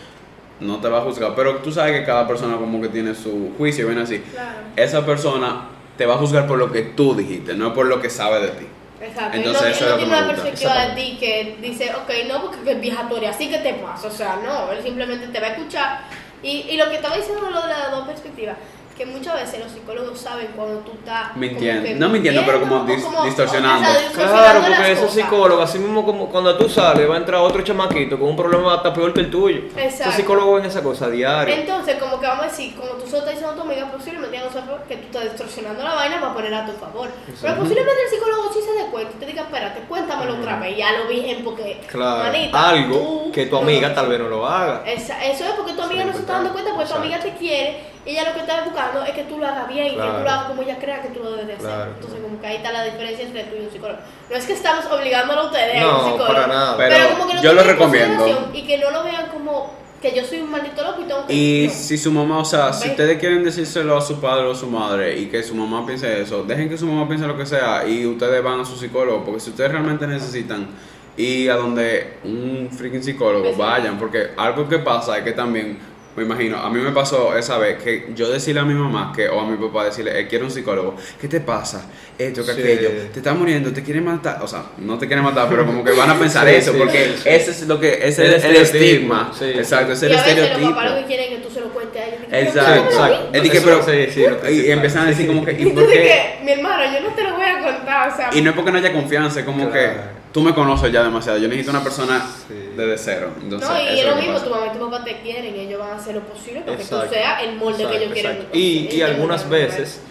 no 0.59 0.79
te 0.79 0.89
va 0.89 0.99
a 0.99 1.01
juzgar. 1.01 1.33
Pero 1.35 1.57
tú 1.57 1.71
sabes 1.71 1.99
que 1.99 2.05
cada 2.05 2.27
persona 2.27 2.57
como 2.57 2.81
que 2.81 2.89
tiene 2.89 3.13
su 3.15 3.53
juicio. 3.57 3.87
Ven 3.87 3.99
así. 3.99 4.19
Claro, 4.19 4.59
Esa 4.75 5.05
persona 5.05 5.69
te 5.97 6.05
va 6.05 6.15
a 6.15 6.17
juzgar 6.17 6.47
por 6.47 6.57
lo 6.57 6.71
que 6.71 6.81
tú 6.81 7.15
dijiste, 7.15 7.53
no 7.53 7.73
por 7.73 7.85
lo 7.85 8.01
que 8.01 8.09
sabe 8.09 8.41
de 8.41 8.47
ti. 8.49 8.67
exacto. 9.01 9.37
Entonces, 9.37 9.61
y 9.61 9.65
no, 9.65 9.69
eso 9.69 9.85
y 9.85 9.85
no 9.85 9.85
es 9.85 9.91
lo 9.91 9.97
que 9.97 10.03
tiene 10.05 10.17
una 10.17 10.27
perspectiva 10.27 10.85
de 10.87 10.95
ti 10.95 11.17
que 11.19 11.57
dice, 11.61 11.91
ok, 11.95 12.11
no, 12.27 12.41
porque 12.41 12.63
que 12.63 12.71
es 12.71 12.81
vieja 12.81 13.07
tú 13.07 13.17
eres 13.17 13.29
así 13.35 13.49
que 13.49 13.59
te 13.59 13.73
pasa. 13.75 14.07
O 14.07 14.11
sea, 14.11 14.39
no, 14.43 14.71
él 14.71 14.81
simplemente 14.81 15.27
te 15.27 15.39
va 15.39 15.47
a 15.47 15.49
escuchar. 15.51 15.99
Y, 16.41 16.65
y 16.69 16.77
lo 16.77 16.89
que 16.89 16.95
estaba 16.95 17.15
diciendo 17.15 17.49
lo 17.49 17.61
de 17.61 17.69
las 17.69 17.91
dos 17.91 18.07
perspectivas, 18.07 18.57
que 18.93 19.06
muchas 19.06 19.36
veces 19.36 19.60
los 19.60 19.71
psicólogos 19.71 20.19
saben 20.19 20.47
cuando 20.56 20.79
tú 20.79 20.91
estás. 20.93 21.29
como 21.29 21.39
Mintiendo. 21.41 21.89
No 22.08 22.10
mintiendo, 22.12 22.43
pero 22.45 22.60
como 22.62 22.86
dis- 22.86 23.23
distorsionando. 23.25 23.89
o 23.89 23.91
sea, 23.91 24.01
distorsionando 24.01 24.38
Claro, 24.43 24.62
porque 24.75 24.91
ese 24.91 25.10
psicólogo, 25.10 25.62
así 25.62 25.79
mismo 25.79 26.06
como 26.06 26.27
cuando 26.29 26.56
tú 26.58 26.69
sales, 26.69 27.10
va 27.10 27.15
a 27.15 27.17
entrar 27.17 27.41
otro 27.41 27.62
chamaquito 27.63 28.19
con 28.19 28.29
un 28.29 28.36
problema 28.36 28.75
hasta 28.75 28.93
peor 28.93 29.13
que 29.13 29.21
el 29.21 29.32
tuyo. 29.32 29.62
Exacto. 29.75 30.03
Esos 30.03 30.13
psicólogos 30.15 30.62
ven 30.62 30.65
esa 30.69 30.84
cosa 30.84 31.10
diario. 31.10 31.53
Entonces, 31.56 31.95
como 31.99 32.19
que 32.19 32.27
vamos 32.27 32.45
a 32.45 32.47
decir, 32.49 32.75
como 32.75 32.89
tú 32.91 33.06
solo 33.08 33.17
estás 33.19 33.32
diciendo 33.34 33.51
a 33.51 33.56
tu 33.56 33.62
amiga, 33.62 33.91
posiblemente 33.91 34.38
ya 34.38 34.43
no 34.45 34.51
sabes 34.51 34.69
que 34.88 34.95
tú 34.97 35.06
estás 35.08 35.23
distorsionando 35.23 35.84
la 35.84 35.93
vaina 35.95 36.19
para 36.21 36.34
poner 36.34 36.53
a 36.53 36.65
tu 36.65 36.71
favor. 36.73 37.10
Pero 37.41 37.56
posiblemente 37.56 38.01
el 38.03 38.10
psicólogo 38.10 38.53
sí 38.53 38.60
se 38.62 38.71
dé 38.84 38.89
cuenta 38.91 39.12
y 39.15 39.19
te 39.19 39.25
diga, 39.25 39.41
espérate, 39.43 39.79
cuéntamelo 39.89 40.34
otra 40.36 40.60
vez, 40.60 40.77
ya 40.77 40.91
lo 40.93 41.08
vi 41.08 41.41
porque, 41.43 41.82
Claro, 41.89 42.23
manita, 42.32 42.69
algo 42.69 42.97
tú 42.97 43.32
que 43.34 43.45
tu 43.47 43.58
amiga 43.58 43.93
tal 43.93 44.08
vez 44.08 44.19
no 44.19 44.29
lo 44.29 44.45
haga. 44.47 44.84
Esa- 44.86 45.23
eso 45.25 45.43
es 45.45 45.51
porque 45.51 45.73
tu 45.73 45.82
amiga 45.82 46.03
no 46.06 46.13
se 46.13 46.19
está 46.19 46.34
dando 46.34 46.51
cuenta, 46.53 46.71
porque 46.75 46.89
tu 46.89 46.95
amiga 46.95 47.19
te 47.19 47.34
quiere, 47.34 47.92
ella 48.05 48.23
lo 48.29 48.33
que 48.33 48.39
está 48.41 48.63
buscando 48.63 49.03
es 49.03 49.11
que 49.11 49.23
tú 49.23 49.37
lo 49.37 49.47
hagas 49.47 49.67
bien, 49.67 49.87
y 49.87 49.89
que 49.91 49.95
Claro. 49.95 50.17
tú 50.17 50.23
lo 50.23 50.29
hagas 50.29 50.45
como 50.45 50.61
ella 50.61 50.77
crea 50.79 51.01
que 51.01 51.09
tú 51.09 51.19
lo 51.23 51.31
debes 51.31 51.47
de 51.47 51.53
hacer. 51.53 51.65
Claro, 51.67 51.83
Entonces, 51.91 52.09
claro. 52.11 52.23
como 52.27 52.41
que 52.41 52.47
ahí 52.47 52.55
está 52.57 52.71
la 52.71 52.83
diferencia 52.83 53.25
entre 53.25 53.43
tú 53.45 53.55
y 53.55 53.65
un 53.65 53.71
psicólogo. 53.71 53.99
No 54.29 54.35
es 54.35 54.45
que 54.45 54.53
estamos 54.53 54.85
obligándolo 54.85 55.41
a 55.41 55.45
ustedes 55.45 55.81
a 55.81 55.85
un 55.87 55.91
No, 55.93 56.03
psicólogo, 56.11 56.27
para 56.33 56.47
nada. 56.47 56.77
Pero 56.77 57.09
como 57.17 57.27
que 57.31 57.41
yo 57.41 57.53
lo 57.53 57.63
recomiendo. 57.63 58.49
Y 58.53 58.63
que 58.67 58.77
no 58.77 58.91
lo 58.91 59.03
vean 59.03 59.27
como 59.27 59.83
que 60.01 60.13
yo 60.13 60.25
soy 60.25 60.39
un 60.41 60.51
maldito 60.51 60.83
loco 60.83 61.01
y 61.01 61.05
tengo 61.05 61.25
que... 61.25 61.33
Y 61.33 61.67
no. 61.67 61.73
si 61.73 61.97
su 61.97 62.11
mamá, 62.11 62.39
o 62.39 62.43
sea, 62.43 62.73
si 62.73 62.89
ustedes 62.89 63.17
quieren 63.19 63.41
decírselo 63.41 63.95
a 63.97 64.01
su 64.01 64.19
padre 64.19 64.43
o 64.47 64.51
a 64.51 64.55
su 64.55 64.67
madre 64.67 65.17
y 65.17 65.27
que 65.27 65.41
su 65.43 65.55
mamá 65.55 65.85
piense 65.85 66.21
eso, 66.21 66.43
dejen 66.43 66.67
que 66.67 66.77
su 66.77 66.85
mamá 66.85 67.07
piense 67.07 67.25
lo 67.25 67.37
que 67.37 67.45
sea 67.45 67.87
y 67.87 68.05
ustedes 68.05 68.43
van 68.43 68.59
a 68.59 68.65
su 68.65 68.75
psicólogo, 68.75 69.23
porque 69.23 69.39
si 69.39 69.51
ustedes 69.51 69.71
realmente 69.71 70.05
necesitan 70.05 70.67
ir 71.15 71.49
a 71.51 71.55
donde 71.55 72.17
un 72.25 72.67
freaking 72.69 73.01
psicólogo, 73.01 73.45
Pues 73.45 73.57
vayan, 73.57 73.97
porque 73.97 74.31
algo 74.35 74.67
que 74.67 74.79
pasa 74.79 75.17
es 75.19 75.23
que 75.23 75.31
también, 75.31 75.79
me 76.15 76.23
imagino, 76.23 76.58
a 76.58 76.69
mí 76.69 76.80
me 76.80 76.91
pasó 76.91 77.36
esa 77.38 77.58
vez 77.58 77.82
que 77.82 78.08
yo 78.15 78.30
decirle 78.30 78.62
a 78.62 78.63
mi 78.65 78.73
mamá 78.76 79.12
que, 79.15 79.28
o 79.30 79.39
a 79.39 79.47
mi 79.47 79.58
papá 79.58 79.86
decirle, 79.86 80.19
eh, 80.19 80.28
quiero 80.28 80.45
un 80.45 80.52
psicólogo, 80.52 80.95
¿qué 81.19 81.28
te 81.28 81.39
pasa? 81.41 81.89
Esto, 82.17 82.45
que 82.45 82.54
Sí. 82.54 82.62
aquello, 82.62 82.89
te 83.12 83.19
estás 83.19 83.36
muriendo, 83.36 83.73
te 83.73 83.82
quieren 83.82 84.06
matar, 84.06 84.38
o 84.43 84.47
sea, 84.47 84.63
no 84.78 84.97
te 84.99 85.08
quieren 85.08 85.26
matar, 85.26 85.47
pero 85.49 85.65
como 85.65 85.84
que 85.84 85.91
van 85.91 86.10
a 86.12 86.15
pensar 86.19 86.47
Sí, 86.47 86.54
eso, 86.56 86.71
sí, 86.73 86.78
porque 86.78 87.15
ese 87.26 87.52
es 87.52 87.67
lo 87.67 87.80
que, 87.80 87.93
ese 88.08 88.26
El 88.28 88.34
es 88.36 88.45
el 88.45 88.56
estereotipo, 88.56 88.78
estigma, 88.84 89.32
sí, 89.38 89.45
exacto, 89.45 89.93
ese 89.93 90.06
y 90.08 90.12
es 90.12 90.13
el 90.13 90.19
a 90.19 90.21
veces 90.23 90.36
los 90.38 90.45
estereotipo. 90.45 90.76
papás 90.76 90.91
lo 90.91 90.97
que 91.02 91.06
quieren 91.08 91.26
es 91.34 91.38
que 91.39 91.45
tú 91.47 91.54
se 91.54 91.62
lo 91.62 91.69
cuentes 91.69 92.02
a 92.02 92.06
ellos. 92.08 92.19
Dije, 92.21 92.41
Exacto, 92.41 92.84
exacto. 92.86 93.30
Es 93.34 93.41
que, 93.49 93.62
pero- 93.62 93.84
sí, 93.84 93.91
sí, 94.13 94.19
lo 94.21 94.28
y 94.28 94.39
principal. 94.39 94.71
empiezan 94.71 95.06
a 95.06 95.10
decir 95.10 95.28
como 95.28 95.45
que, 95.45 95.52
¿y 95.60 95.62
Y 95.63 95.65
por 95.71 95.84
tú 95.84 95.89
qué? 95.89 96.39
mi 96.43 96.52
hermano, 96.52 96.84
yo 96.93 97.10
no 97.10 97.15
te 97.15 97.23
lo 97.23 97.32
voy 97.34 97.45
a 97.45 97.60
contar, 97.63 98.10
o 98.12 98.15
sea... 98.15 98.30
Y 98.34 98.41
no 98.41 98.52
es 98.52 98.56
porque 98.56 98.71
no 98.71 98.78
haya 98.78 98.93
confianza, 98.93 99.39
es 99.39 99.45
como 99.45 99.69
Claro. 99.69 99.73
que 99.73 100.22
tú 100.33 100.41
me 100.41 100.53
conoces 100.53 100.91
ya 100.91 101.03
demasiado. 101.03 101.37
Yo 101.37 101.47
necesito 101.47 101.71
una 101.71 101.83
persona 101.83 102.25
Sí. 102.47 102.53
desde 102.75 102.97
cero. 102.97 103.29
Entonces, 103.41 103.69
no, 103.69 103.75
y 103.79 103.87
eso 103.87 103.93
es 103.93 104.05
lo 104.07 104.15
mismo, 104.17 104.33
pasa. 104.33 104.45
tu 104.45 104.51
mamá 104.51 104.65
y 104.67 104.77
tu 104.77 104.89
papá 104.89 105.03
te 105.05 105.21
quieren, 105.21 105.55
ellos 105.55 105.79
van 105.79 105.91
a 105.91 105.95
hacer 105.95 106.15
lo 106.15 106.21
posible 106.21 106.61
para 106.61 106.75
que 106.77 106.83
tú 106.83 106.95
seas 107.09 107.43
el 107.43 107.55
molde 107.55 107.77
que 107.77 107.83
Exacto, 107.83 108.01
ellos 108.03 108.13
quieren. 108.13 108.31
exacto. 108.33 108.57
Y- 108.57 108.59
y 108.61 108.79
conseguir, 108.81 109.03
algunas 109.05 109.49
veces-. 109.49 110.01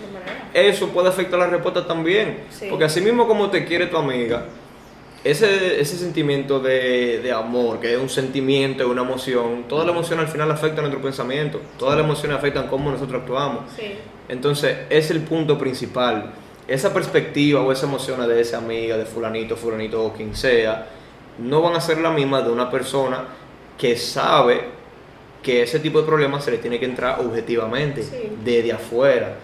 Eso 0.54 0.88
puede 0.88 1.08
afectar 1.08 1.38
la 1.38 1.46
respuesta 1.48 1.86
también. 1.86 2.44
Sí. 2.50 2.66
Porque 2.70 2.84
así 2.84 3.00
mismo 3.00 3.26
como 3.26 3.50
te 3.50 3.64
quiere 3.64 3.86
tu 3.86 3.96
amiga, 3.96 4.44
ese, 5.24 5.80
ese 5.80 5.96
sentimiento 5.96 6.60
de, 6.60 7.20
de 7.22 7.32
amor, 7.32 7.80
que 7.80 7.94
es 7.94 7.98
un 8.00 8.08
sentimiento, 8.08 8.88
una 8.88 9.02
emoción, 9.02 9.64
toda 9.68 9.84
la 9.84 9.92
emoción 9.92 10.18
al 10.20 10.28
final 10.28 10.50
afecta 10.50 10.78
a 10.80 10.82
nuestro 10.82 11.00
pensamiento. 11.02 11.60
Todas 11.78 11.96
las 11.96 12.04
emociones 12.04 12.36
afectan 12.38 12.66
cómo 12.68 12.90
nosotros 12.90 13.22
actuamos. 13.22 13.64
Sí. 13.76 13.94
Entonces, 14.28 14.78
es 14.90 15.10
el 15.10 15.20
punto 15.20 15.58
principal. 15.58 16.32
Esa 16.72 16.92
perspectiva 16.94 17.60
o 17.60 17.70
esa 17.70 17.86
emoción 17.86 18.26
de 18.26 18.40
esa 18.40 18.58
amiga, 18.58 18.96
de 18.96 19.04
fulanito, 19.04 19.56
fulanito 19.56 20.02
o 20.04 20.12
quien 20.12 20.34
sea, 20.34 20.86
no 21.38 21.60
van 21.60 21.74
a 21.76 21.80
ser 21.80 21.98
la 21.98 22.10
misma 22.10 22.40
de 22.40 22.50
una 22.50 22.70
persona 22.70 23.24
que 23.76 23.96
sabe 23.96 24.60
que 25.42 25.62
ese 25.62 25.80
tipo 25.80 26.00
de 26.00 26.06
problemas 26.06 26.44
se 26.44 26.50
le 26.52 26.58
tiene 26.58 26.78
que 26.78 26.86
entrar 26.86 27.20
objetivamente, 27.20 28.02
Sí. 28.02 28.16
desde 28.42 28.72
afuera. 28.72 29.34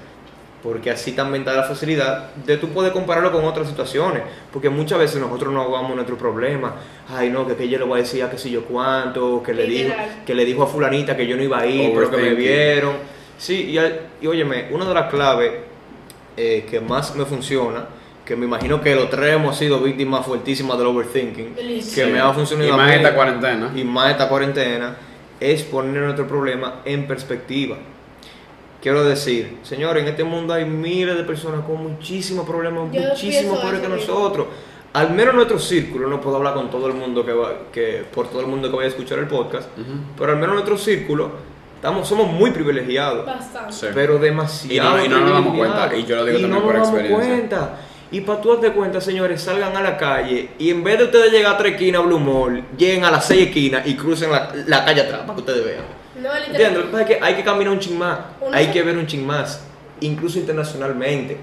Porque 0.63 0.91
así 0.91 1.13
también 1.13 1.45
da 1.45 1.53
la 1.53 1.65
facilidad 1.65 2.31
de 2.47 2.57
tú 2.57 2.69
poder 2.71 2.93
compararlo 2.93 3.31
con 3.31 3.45
otras 3.45 3.69
situaciones. 3.69 4.23
Porque 4.53 4.71
muchas 4.71 4.99
veces 4.99 5.21
nosotros 5.21 5.53
no 5.53 5.61
ahogamos 5.63 5.95
nuestro 5.95 6.17
problema. 6.17 6.77
Ay, 7.09 7.29
no, 7.31 7.47
que, 7.47 7.55
que 7.57 7.69
yo 7.69 7.79
le 7.79 7.85
voy 7.85 8.01
a 8.01 8.03
decir 8.03 8.23
a 8.25 8.31
qué 8.31 8.39
sé 8.39 8.51
yo 8.51 8.65
cuánto, 8.65 9.43
que 9.43 9.53
le, 9.55 9.65
dijo, 9.67 9.93
que 10.27 10.35
le 10.35 10.45
dijo 10.45 10.63
a 10.63 10.67
fulanita 10.67 11.17
que 11.17 11.27
yo 11.27 11.37
no 11.37 11.43
iba 11.43 11.59
a 11.59 11.67
ir, 11.67 11.93
pero 11.95 12.11
que 12.11 12.17
me 12.17 12.35
vieron. 12.35 12.95
Sí, 13.37 13.71
y, 13.77 14.25
y 14.25 14.27
óyeme, 14.27 14.69
una 14.73 14.85
de 14.87 14.95
las 14.95 15.11
claves 15.11 15.53
eh, 16.39 16.65
que 16.71 16.81
más 16.81 17.15
me 17.17 17.25
funciona, 17.25 17.87
que 18.25 18.37
me 18.37 18.47
imagino 18.47 18.81
que 18.81 18.95
los 18.95 19.11
tres 19.11 19.35
hemos 19.35 19.57
sido 19.57 19.81
víctimas 19.81 20.25
fuertísimas 20.25 20.79
del 20.79 20.87
overthinking, 20.87 21.55
Sí. 21.83 21.95
que 21.95 22.07
me 22.07 22.21
ha 22.21 22.33
funcionado 22.33 22.69
Y 22.69 22.73
más 22.77 22.95
esta 22.95 23.15
cuarentena. 23.15 23.73
y 23.75 23.85
más 23.85 24.11
esta 24.13 24.29
cuarentena, 24.29 24.97
es 25.41 25.63
poner 25.65 26.03
nuestro 26.03 26.27
problema 26.27 26.81
en 26.85 27.07
perspectiva. 27.07 27.77
Quiero 28.81 29.03
decir, 29.05 29.59
señores, 29.63 30.03
en 30.05 30.09
este 30.11 30.23
mundo 30.23 30.55
hay 30.55 30.65
miles 30.65 31.17
de 31.17 31.25
personas 31.25 31.65
con 31.65 31.83
muchísimos 31.83 32.47
problemas, 32.47 32.93
Yo 32.93 33.01
muchísimos 33.03 33.59
peores 33.59 33.81
que 33.81 33.89
nosotros. 33.89 34.47
Al 34.93 35.11
menos 35.11 35.31
en 35.31 35.37
nuestro 35.37 35.59
círculo, 35.59 36.09
no 36.09 36.21
puedo 36.21 36.37
hablar 36.37 36.55
con 36.55 36.71
todo 36.71 36.87
el 36.87 36.95
mundo 36.95 37.25
que 37.27 37.33
va, 37.33 37.53
que 37.73 38.05
por 38.15 38.29
todo 38.29 38.41
el 38.41 38.47
mundo 38.47 38.71
que 38.71 38.77
vaya 38.77 38.87
a 38.87 38.91
escuchar 38.91 39.19
el 39.19 39.27
podcast, 39.27 39.69
pero 40.17 40.31
al 40.33 40.37
menos 40.39 40.51
en 40.51 40.55
nuestro 40.65 40.79
círculo 40.79 41.31
estamos, 41.79 42.07
somos 42.09 42.31
muy 42.31 42.51
privilegiados. 42.51 43.25
Bastante. 43.25 43.73
Sí. 43.73 43.87
Pero 43.95 44.19
demasiado. 44.19 45.05
Y 45.05 45.09
no- 45.09 45.17
y 45.17 45.21
no 45.21 45.21
nos 45.25 45.33
damos 45.33 45.57
cuenta, 45.57 45.97
y 45.97 46.05
yo 46.05 46.17
lo 46.17 46.25
digo 46.27 46.39
Y 46.39 46.43
también 46.43 46.61
no 46.61 46.67
por 46.67 46.75
nos 46.77 46.87
damos 46.89 47.01
experiencia. 47.01 47.37
cuenta. 47.37 47.71
Y 48.11 48.21
para 48.23 48.41
tú 48.41 48.49
darte 48.53 48.73
cuenta, 48.73 49.01
señores, 49.03 49.43
salgan 49.43 49.77
a 49.77 49.83
la 49.83 49.97
calle 49.99 50.51
y 50.59 50.71
en 50.71 50.83
vez 50.83 50.97
de 50.99 51.05
ustedes 51.05 51.31
llegar 51.31 51.55
a 51.55 51.59
tres 51.59 51.75
esquinas 51.75 52.01
a 52.01 52.05
Blue 52.07 52.19
Mall, 52.19 52.65
lleguen 52.79 53.05
a 53.05 53.11
las 53.11 53.27
seis 53.27 53.49
esquinas 53.49 53.87
y 53.87 53.97
crucen 53.97 54.31
la, 54.33 54.51
la 54.67 54.83
calle 54.85 55.03
atrás 55.03 55.21
para 55.21 55.35
que 55.35 55.41
ustedes 55.41 55.65
vean. 55.65 55.85
No, 56.17 56.23
literal. 56.23 56.45
¿Entiendes? 56.47 56.79
Lo 56.79 56.85
que 56.87 56.91
pasa 56.93 57.03
es 57.03 57.09
que 57.19 57.19
hay 57.25 57.35
que 57.35 57.45
caminar 57.45 57.73
un 57.73 57.79
ching 57.79 57.99
más, 57.99 58.19
Uno 58.41 58.57
hay 58.57 58.67
se- 58.67 58.73
que 58.73 58.83
ver 58.83 58.97
un 58.97 59.07
ching 59.07 59.27
más, 59.27 59.63
incluso 60.01 60.39
internacionalmente. 60.39 61.37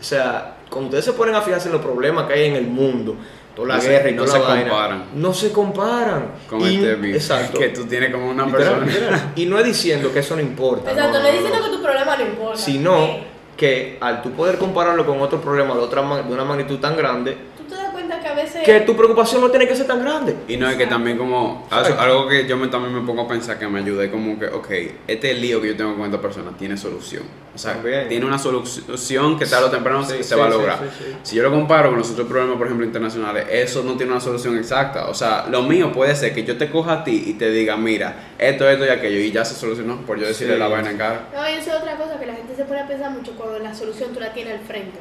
O 0.00 0.02
sea, 0.02 0.56
cuando 0.68 0.88
ustedes 0.88 1.04
se 1.04 1.12
ponen 1.12 1.36
a 1.36 1.40
fijarse 1.40 1.68
en 1.68 1.74
los 1.74 1.82
problemas 1.82 2.26
que 2.26 2.32
hay 2.34 2.46
en 2.46 2.56
el 2.56 2.66
mundo, 2.66 3.14
toda 3.54 3.68
la 3.68 3.74
No 3.76 3.80
se- 3.80 3.88
guerra 3.90 4.10
y 4.10 4.14
no 4.14 4.24
toda 4.24 4.32
se 4.34 4.42
la 4.42 4.48
vaina, 4.48 4.68
comparan. 4.70 5.04
no 5.14 5.34
se 5.34 5.52
comparan. 5.52 6.26
Con 6.48 6.60
Y- 6.62 6.74
este 6.76 6.94
beef 6.96 7.16
Exacto. 7.16 7.58
que 7.58 7.68
tú 7.68 7.84
tienes 7.84 8.12
como 8.12 8.30
una 8.30 8.46
Literal, 8.46 8.74
persona. 8.80 8.86
literal. 8.86 9.32
Y 9.36 9.46
no 9.46 9.58
es 9.58 9.64
diciendo 9.64 10.12
que 10.12 10.18
eso 10.20 10.34
no 10.36 10.42
importa. 10.42 10.90
Exacto, 10.90 11.18
no, 11.18 11.22
no, 11.22 11.26
es 11.28 11.34
no, 11.34 11.40
diciendo 11.40 11.58
no. 11.66 11.70
que 11.72 11.76
tu 11.78 11.82
problema 11.82 12.16
no 12.16 12.22
importa. 12.24 12.56
Sino 12.58 13.08
que 13.56 13.98
al 14.00 14.22
tú 14.22 14.30
poder 14.32 14.58
compararlo 14.58 15.04
con 15.06 15.20
otro 15.20 15.40
problema 15.40 15.74
de, 15.74 15.80
otra, 15.80 16.02
de 16.22 16.32
una 16.32 16.44
magnitud 16.44 16.78
tan 16.78 16.96
grande, 16.96 17.36
Tú 17.56 17.64
te 17.64 17.74
das 17.74 17.90
cuenta 17.92 18.11
que 18.22 18.28
a 18.28 18.34
veces... 18.34 18.62
que 18.64 18.80
tu 18.80 18.96
preocupación 18.96 19.40
no 19.40 19.50
tiene 19.50 19.66
que 19.68 19.74
ser 19.76 19.86
tan 19.86 20.00
grande. 20.00 20.34
Y 20.48 20.56
no 20.56 20.68
es 20.68 20.76
que 20.76 20.86
también 20.86 21.18
como 21.18 21.66
algo, 21.70 22.28
que 22.28 22.46
yo 22.46 22.56
me, 22.56 22.68
también 22.68 22.94
me 22.94 23.00
pongo 23.06 23.22
a 23.22 23.28
pensar 23.28 23.58
que 23.58 23.66
me 23.68 23.80
ayude 23.80 24.10
como 24.10 24.38
que, 24.38 24.46
ok, 24.46 24.70
este 25.06 25.34
lío 25.34 25.60
que 25.60 25.68
yo 25.68 25.76
tengo 25.76 25.94
con 25.96 26.06
esta 26.06 26.20
persona 26.20 26.50
tiene 26.58 26.76
solución. 26.76 27.22
O 27.54 27.58
sea, 27.58 27.74
También. 27.74 28.08
tiene 28.08 28.24
una 28.24 28.38
solución 28.38 29.38
que 29.38 29.44
tarde 29.44 29.66
o 29.66 29.70
temprano 29.70 30.02
Sí, 30.04 30.22
se, 30.22 30.34
va 30.34 30.46
a 30.46 30.50
sí, 30.50 30.56
lograr. 30.56 30.78
sí, 30.78 31.04
sí. 31.04 31.16
Si 31.22 31.36
yo 31.36 31.42
lo 31.42 31.50
comparo 31.50 31.90
con 31.90 31.98
los 31.98 32.10
otros 32.10 32.26
problemas, 32.26 32.56
por 32.56 32.66
ejemplo, 32.66 32.86
internacionales, 32.86 33.44
eso 33.50 33.82
no 33.82 33.94
tiene 33.98 34.12
una 34.12 34.20
solución 34.22 34.56
exacta. 34.56 35.08
O 35.08 35.14
sea, 35.14 35.46
lo 35.50 35.62
mío 35.62 35.92
puede 35.92 36.14
ser 36.16 36.34
que 36.34 36.44
yo 36.44 36.56
te 36.56 36.70
coja 36.70 36.92
a 36.92 37.04
ti 37.04 37.24
y 37.26 37.34
te 37.34 37.50
diga, 37.50 37.76
mira, 37.76 38.30
esto, 38.38 38.66
esto 38.68 38.86
y 38.86 38.88
aquello, 38.88 39.18
y 39.20 39.30
ya 39.32 39.44
se 39.44 39.54
solucionó 39.54 39.96
por 40.06 40.18
yo 40.18 40.26
decirle 40.26 40.54
Sí. 40.54 40.58
la 40.60 40.68
vaina 40.68 40.90
en 40.92 40.96
cara. 40.96 41.28
No, 41.34 41.46
y 41.48 41.52
eso 41.60 41.70
es 41.72 41.76
otra 41.76 41.96
cosa 41.96 42.18
que 42.18 42.24
la 42.26 42.34
gente 42.34 42.56
se 42.56 42.64
pone 42.64 42.80
a 42.80 42.86
pensar 42.88 43.10
mucho 43.10 43.32
cuando 43.32 43.58
la 43.58 43.74
solución 43.74 44.14
tú 44.14 44.20
la 44.20 44.32
tienes 44.32 44.54
al 44.58 44.64
frente. 44.66 44.98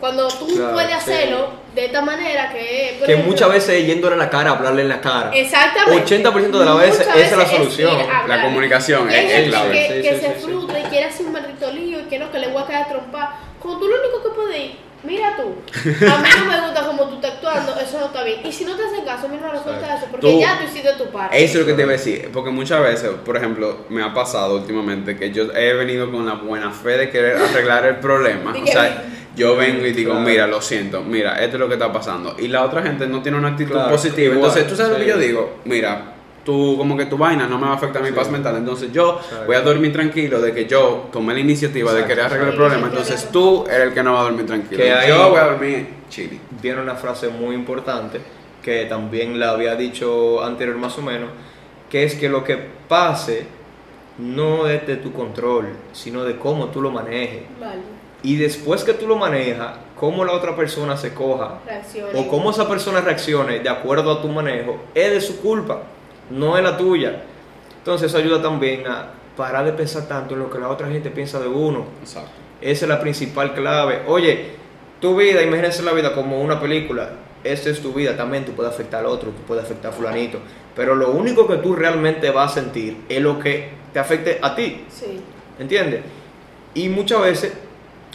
Cuando 0.00 0.28
tú 0.28 0.46
Claro, 0.54 0.72
puedes 0.74 0.90
sí. 0.90 0.94
hacerlo 0.96 1.48
de 1.74 1.86
esta 1.86 2.02
manera 2.02 2.52
que... 2.52 2.98
Que 2.98 3.04
ejemplo, 3.12 3.30
muchas 3.32 3.48
veces 3.50 3.86
yéndole 3.86 4.12
en 4.14 4.18
la 4.18 4.28
cara, 4.30 4.50
hablarle 4.50 4.82
en 4.82 4.88
la 4.90 5.00
cara. 5.00 5.30
Exactamente. 5.32 6.16
80% 6.16 6.50
de 6.58 6.64
las 6.64 6.78
veces 6.78 7.00
esa 7.08 7.18
es 7.18 7.36
la 7.36 7.46
solución. 7.46 7.96
a. 8.10 8.26
La 8.28 8.42
comunicación 8.42 9.10
es- 9.10 9.32
es 9.32 9.48
clave. 9.48 9.72
que, 9.72 9.86
Sí, 9.94 10.02
que 10.08 10.14
sí, 10.14 10.20
se 10.20 10.30
frustra 10.34 10.80
y 10.80 10.82
quiere 10.84 11.06
hacer 11.06 11.24
un 11.26 11.32
maldito 11.32 11.72
lío 11.72 12.00
y 12.00 12.04
que 12.04 12.18
no, 12.18 12.30
que 12.30 12.38
le 12.38 12.48
voy 12.48 12.62
a 12.62 12.66
caer 12.66 12.84
a 12.84 12.88
trompar. 12.88 13.28
Como 13.58 13.78
tú 13.78 13.88
lo 13.88 13.94
único 14.00 14.22
que 14.22 14.28
puedes 14.36 14.56
ir, 14.60 14.76
mira 15.02 15.34
tú, 15.36 15.54
a 15.74 16.18
mí 16.18 16.28
no 16.40 16.44
me 16.44 16.60
gusta 16.66 16.86
como 16.86 17.08
tú 17.08 17.14
estás 17.16 17.32
actuando, 17.32 17.74
eso 17.80 17.98
no 17.98 18.06
está 18.06 18.22
bien. 18.22 18.40
Y 18.44 18.52
si 18.52 18.64
no 18.66 18.76
te 18.76 18.84
hacen 18.84 19.04
caso, 19.04 19.28
mi 19.28 19.36
hermano, 19.36 19.62
suelta 19.62 19.96
eso, 19.96 20.06
porque 20.10 20.26
Tú- 20.26 20.40
ya 20.40 20.58
tú 20.58 20.64
hiciste 20.64 20.92
tu 20.94 21.10
parte. 21.10 21.42
Eso 21.42 21.54
es 21.54 21.60
lo 21.60 21.66
que 21.66 21.72
te 21.72 21.82
iba 21.82 21.90
a 21.90 21.96
decir, 21.96 22.28
porque 22.34 22.50
muchas 22.50 22.82
veces, 22.82 23.10
por 23.24 23.36
ejemplo, 23.36 23.78
me 23.88 24.02
ha 24.02 24.12
pasado 24.12 24.56
últimamente 24.56 25.16
que 25.16 25.30
yo 25.32 25.44
he 25.54 25.72
venido 25.74 26.10
con 26.12 26.26
la 26.26 26.34
buena 26.34 26.70
fe 26.70 26.98
de 26.98 27.10
querer 27.10 27.36
arreglar 27.38 27.86
el 27.86 27.96
problema. 27.96 28.54
O 28.62 28.66
sea, 28.66 29.02
yo 29.36 29.54
vengo 29.56 29.86
y 29.86 29.92
digo, 29.92 30.12
Claro. 30.12 30.26
mira, 30.26 30.46
lo 30.46 30.60
siento, 30.60 31.02
mira, 31.02 31.34
esto 31.42 31.56
es 31.56 31.60
lo 31.60 31.68
que 31.68 31.74
está 31.74 31.92
pasando. 31.92 32.34
Y 32.38 32.48
la 32.48 32.64
otra 32.64 32.82
gente 32.82 33.06
no 33.06 33.22
tiene 33.22 33.38
una 33.38 33.48
actitud 33.48 33.72
Claro, 33.72 33.90
positiva. 33.90 34.34
igual, 34.34 34.36
Entonces, 34.50 34.66
tú 34.66 34.74
sabes 34.76 34.92
lo 34.92 34.98
que 34.98 35.06
yo 35.10 35.18
digo, 35.18 35.56
mira, 35.64 36.12
tú 36.44 36.76
como 36.78 36.96
que 36.96 37.06
tu 37.06 37.18
vaina 37.18 37.46
no 37.48 37.58
me 37.58 37.66
va 37.66 37.72
a 37.72 37.76
afectar 37.76 38.00
mi 38.02 38.08
Sí. 38.10 38.14
paz 38.14 38.30
mental. 38.30 38.56
Entonces 38.56 38.92
yo 38.92 39.18
Exacto. 39.20 39.46
voy 39.46 39.56
a 39.56 39.60
dormir 39.62 39.92
tranquilo 39.92 40.40
de 40.40 40.52
que 40.54 40.64
yo 40.66 41.08
tomé 41.12 41.34
la 41.34 41.40
iniciativa 41.40 41.92
de 41.92 42.04
querer 42.04 42.26
arreglar 42.26 42.50
el 42.50 42.54
problema. 42.54 42.86
Entonces 42.86 43.28
tú 43.32 43.64
eres 43.66 43.88
el 43.88 43.92
que 43.94 44.02
no 44.02 44.12
va 44.14 44.20
a 44.20 44.22
dormir 44.24 44.46
tranquilo. 44.46 44.80
Que 44.82 44.92
ahí- 44.92 45.08
Yo 45.08 45.28
voy 45.30 45.38
a 45.38 45.44
dormir 45.44 45.88
chili. 46.08 46.40
Viene 46.62 46.80
una 46.80 46.94
frase 46.94 47.28
muy 47.28 47.54
importante 47.56 48.20
que 48.62 48.84
también 48.84 49.38
la 49.40 49.50
había 49.50 49.74
dicho 49.74 50.42
anterior 50.44 50.76
más 50.76 50.96
o 50.98 51.02
menos, 51.02 51.30
que 51.90 52.04
es 52.04 52.14
que 52.14 52.28
lo 52.28 52.44
que 52.44 52.56
pase 52.88 53.46
no 54.18 54.66
es 54.68 54.86
de 54.86 54.96
tu 54.96 55.12
control, 55.12 55.66
sino 55.92 56.22
de 56.24 56.36
cómo 56.36 56.66
tú 56.68 56.80
lo 56.80 56.90
manejes. 56.90 57.42
Vale, 57.60 57.80
Y 58.26 58.34
después 58.34 58.82
que 58.82 58.92
tú 58.92 59.06
lo 59.06 59.14
manejas, 59.14 59.74
cómo 59.94 60.24
la 60.24 60.32
otra 60.32 60.56
persona 60.56 60.96
se 60.96 61.14
coja 61.14 61.60
o 62.12 62.26
cómo 62.26 62.50
esa 62.50 62.68
persona 62.68 63.00
reaccione 63.00 63.60
de 63.60 63.68
acuerdo 63.68 64.10
a 64.10 64.20
tu 64.20 64.26
manejo, 64.26 64.80
es 64.96 65.12
de 65.12 65.20
su 65.20 65.40
culpa, 65.40 65.82
no 66.28 66.58
es 66.58 66.64
la 66.64 66.76
tuya. 66.76 67.22
Entonces 67.78 68.08
eso 68.08 68.18
ayuda 68.18 68.42
también 68.42 68.84
a 68.88 69.10
parar 69.36 69.64
de 69.64 69.72
pensar 69.74 70.08
tanto 70.08 70.34
en 70.34 70.40
lo 70.40 70.50
que 70.50 70.58
la 70.58 70.68
otra 70.68 70.88
gente 70.88 71.08
piensa 71.10 71.38
de 71.38 71.46
uno. 71.46 71.84
Exacto. 72.02 72.32
Esa 72.60 72.84
es 72.86 72.88
la 72.88 73.00
principal 73.00 73.54
clave. 73.54 74.02
Oye, 74.08 74.46
tu 75.00 75.14
vida, 75.14 75.40
imagínense 75.40 75.84
la 75.84 75.92
vida 75.92 76.12
como 76.12 76.40
una 76.40 76.60
película. 76.60 77.10
Esta 77.44 77.70
es 77.70 77.80
tu 77.80 77.92
vida, 77.92 78.16
también 78.16 78.44
tú 78.44 78.54
puedes 78.54 78.72
afectar 78.72 79.04
al 79.04 79.06
otro, 79.06 79.30
tú 79.30 79.42
puedes 79.46 79.62
afectar 79.62 79.92
a 79.92 79.94
fulanito. 79.94 80.40
Pero 80.74 80.96
lo 80.96 81.12
único 81.12 81.46
que 81.46 81.58
tú 81.58 81.76
realmente 81.76 82.30
vas 82.30 82.50
a 82.50 82.54
sentir 82.56 83.04
es 83.08 83.22
lo 83.22 83.38
que 83.38 83.68
te 83.92 84.00
afecte 84.00 84.40
a 84.42 84.56
ti. 84.56 84.84
Sí. 84.90 85.20
¿Entiendes? 85.60 86.00
Y 86.74 86.88
muchas 86.88 87.22
veces 87.22 87.65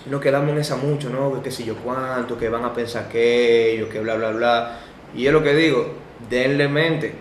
nos 0.06 0.22
quedamos 0.22 0.50
en 0.52 0.58
esa 0.58 0.76
mucho, 0.78 1.10
¿no? 1.10 1.34
Que 1.36 1.42
qué 1.42 1.52
sé 1.52 1.64
yo 1.64 1.76
cuánto, 1.76 2.38
que 2.38 2.50
van 2.50 2.66
a 2.66 2.74
pensar 2.74 3.06
aquello, 3.06 3.90
que 3.90 4.00
bla, 4.00 4.16
bla, 4.16 4.32
bla. 4.32 4.80
Y 5.16 5.28
es 5.28 5.34
lo 5.34 5.44
que 5.44 5.54
digo, 5.54 5.94
denle 6.30 6.68
mente. 6.68 7.14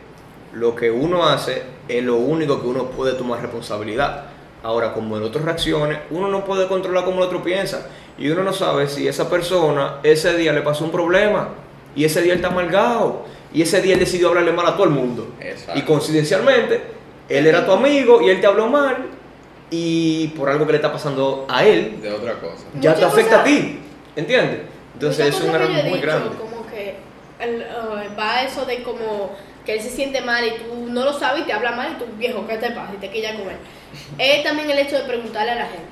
Lo 0.55 0.75
que 0.75 0.91
uno 0.91 1.29
hace 1.29 1.63
es 1.89 2.03
lo 2.03 2.17
único 2.17 2.61
que 2.61 2.67
uno 2.67 2.87
puede 2.87 3.15
tomar 3.15 3.41
responsabilidad. 3.41 4.25
Ahora, 4.63 4.93
como 4.93 5.17
el 5.17 5.23
otro 5.23 5.43
reaccione, 5.43 6.01
uno 6.11 6.29
no 6.29 6.45
puede 6.45 6.67
controlar 6.67 7.05
cómo 7.05 7.19
el 7.19 7.25
otro 7.25 7.43
piensa. 7.43 7.87
Y 8.19 8.29
uno 8.29 8.43
no 8.43 8.53
sabe 8.53 8.89
si 8.89 9.07
esa 9.07 9.31
persona 9.31 9.99
ese 10.03 10.37
día 10.37 10.53
le 10.53 10.63
pasó 10.63 10.85
un 10.85 10.91
problema. 10.91 11.49
Y 11.95 12.05
ese 12.05 12.23
día 12.23 12.33
él 12.33 12.39
está 12.39 12.49
amargado. 12.49 13.25
Y 13.53 13.63
ese 13.63 13.81
día 13.81 13.95
él 13.95 14.01
decidió 14.01 14.29
hablarle 14.29 14.53
mal 14.53 14.67
a 14.67 14.75
todo 14.75 14.85
el 14.85 14.91
mundo. 14.91 15.29
Exacto. 15.41 15.79
Y 15.79 15.83
coincidencialmente, 15.83 16.81
Él 17.29 17.47
era 17.47 17.65
tu 17.65 17.73
amigo 17.73 18.21
y 18.23 18.29
él 18.29 18.41
te 18.41 18.47
habló 18.47 18.69
mal 18.69 19.20
y 19.71 20.29
por 20.29 20.49
algo 20.51 20.67
que 20.67 20.73
le 20.73 20.79
está 20.79 20.93
pasando 20.93 21.47
a 21.49 21.65
él, 21.65 22.01
De 22.03 22.13
otra 22.13 22.35
cosa. 22.35 22.65
ya 22.81 22.95
te 22.95 23.05
afecta 23.05 23.41
a 23.41 23.45
ti. 23.45 23.79
¿Entiendes? 24.17 24.63
Entonces 24.95 25.29
es 25.35 25.41
un 25.41 25.55
error 25.55 25.69
muy 25.71 25.83
dicho, 25.83 26.01
grande. 26.03 26.37
Como 26.37 26.67
que 26.67 26.97
el, 27.39 27.61
uh, 27.63 28.19
va 28.19 28.43
eso 28.43 28.65
de 28.67 28.83
como 28.83 29.31
que 29.65 29.75
él 29.75 29.81
se 29.81 29.91
siente 29.91 30.21
mal 30.21 30.45
y 30.47 30.51
tú 30.63 30.87
no 30.91 31.05
lo 31.05 31.13
sabes 31.13 31.43
y 31.43 31.45
te 31.45 31.53
habla 31.53 31.73
mal 31.73 31.93
y 31.93 31.99
tú, 31.99 32.07
viejo, 32.19 32.47
¿qué 32.47 32.57
te 32.57 32.71
pasa? 32.71 32.93
Y 32.95 32.97
te 32.99 33.11
quilla 33.11 33.33
con 33.37 33.49
él. 33.49 33.57
Es 34.19 34.43
también 34.43 34.69
el 34.71 34.79
hecho 34.79 34.97
de 34.97 35.05
preguntarle 35.05 35.53
a 35.53 35.55
la 35.57 35.67
gente. 35.67 35.89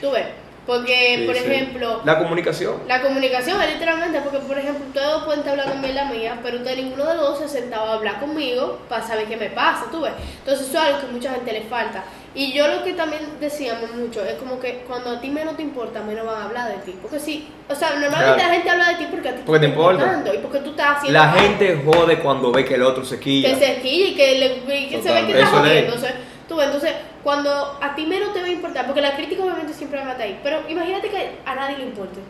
Tú 0.00 0.10
ves, 0.12 0.26
porque, 0.66 1.16
Sí, 1.20 1.26
por 1.26 1.34
sí. 1.36 1.44
ejemplo, 1.44 2.00
La 2.04 2.18
comunicación. 2.18 2.74
la 2.86 3.02
comunicación 3.02 3.60
es 3.62 3.72
literalmente, 3.74 4.20
porque 4.20 4.38
por 4.40 4.58
ejemplo, 4.58 4.86
ustedes 4.86 5.06
dos 5.08 5.24
pueden 5.24 5.40
estar 5.40 5.58
hablando 5.58 5.80
mierda 5.86 6.04
mía, 6.06 6.38
pero 6.42 6.58
usted 6.58 6.76
ninguno 6.76 7.04
de 7.06 7.14
los 7.16 7.24
dos 7.24 7.38
se 7.40 7.60
sentaba 7.60 7.90
a 7.90 7.94
hablar 7.94 8.20
conmigo 8.20 8.78
para 8.88 9.06
saber 9.06 9.26
qué 9.26 9.36
me 9.36 9.50
pasa, 9.50 9.86
tú 9.90 10.02
ves. 10.02 10.12
Entonces 10.38 10.68
eso 10.68 10.78
es 10.78 10.84
algo 10.84 11.00
que 11.00 11.06
a 11.06 11.10
mucha 11.10 11.32
gente 11.34 11.52
le 11.52 11.62
falta. 11.62 12.04
Y 12.36 12.52
yo 12.52 12.68
lo 12.68 12.84
que 12.84 12.92
también 12.92 13.22
decíamos 13.40 13.90
mucho 13.94 14.22
es 14.22 14.34
como 14.34 14.60
que 14.60 14.84
cuando 14.86 15.08
a 15.10 15.20
ti 15.22 15.30
menos 15.30 15.56
te 15.56 15.62
importa, 15.62 16.02
menos 16.02 16.26
van 16.26 16.42
a 16.42 16.44
hablar 16.44 16.68
de 16.68 16.76
ti. 16.84 16.94
Porque 17.00 17.18
sí, 17.18 17.48
o 17.68 17.74
sea, 17.74 17.90
normalmente 17.96 18.34
Claro. 18.34 18.48
la 18.48 18.54
gente 18.54 18.70
habla 18.70 18.88
de 18.90 18.94
ti 18.96 19.06
porque 19.10 19.28
a 19.30 19.34
ti 19.36 19.42
Porque 19.46 19.60
te 19.60 19.66
está 19.66 19.78
importa. 19.80 20.34
y 20.34 20.38
porque 20.38 20.58
tú 20.58 20.70
estás 20.70 20.98
haciendo 20.98 21.18
La 21.18 21.32
gente 21.32 21.82
jode 21.82 22.18
cuando 22.20 22.52
ve 22.52 22.64
que 22.66 22.74
el 22.74 22.82
otro 22.82 23.04
se 23.06 23.18
quilla. 23.18 23.48
que 23.58 23.64
se 23.64 23.80
quille 23.80 24.08
y 24.10 24.14
que, 24.14 24.38
le, 24.38 24.76
y 24.80 24.88
que 24.88 25.02
se 25.02 25.12
ve 25.12 25.26
que 25.26 25.32
está 25.40 25.46
jodiendo. 25.46 25.96
sea, 25.98 26.14
tú 26.46 26.60
entonces, 26.60 26.92
cuando 27.24 27.78
a 27.80 27.94
ti 27.94 28.04
menos 28.04 28.34
te 28.34 28.40
va 28.42 28.46
a 28.46 28.50
importar, 28.50 28.84
porque 28.84 29.00
la 29.00 29.16
crítica 29.16 29.42
obviamente 29.42 29.72
siempre 29.72 29.98
va 30.00 30.08
a 30.08 30.12
estar 30.12 30.26
ahí, 30.26 30.38
pero 30.42 30.60
imagínate 30.68 31.08
que 31.08 31.30
a 31.46 31.54
nadie 31.54 31.78
le 31.78 31.84
importe. 31.84 32.20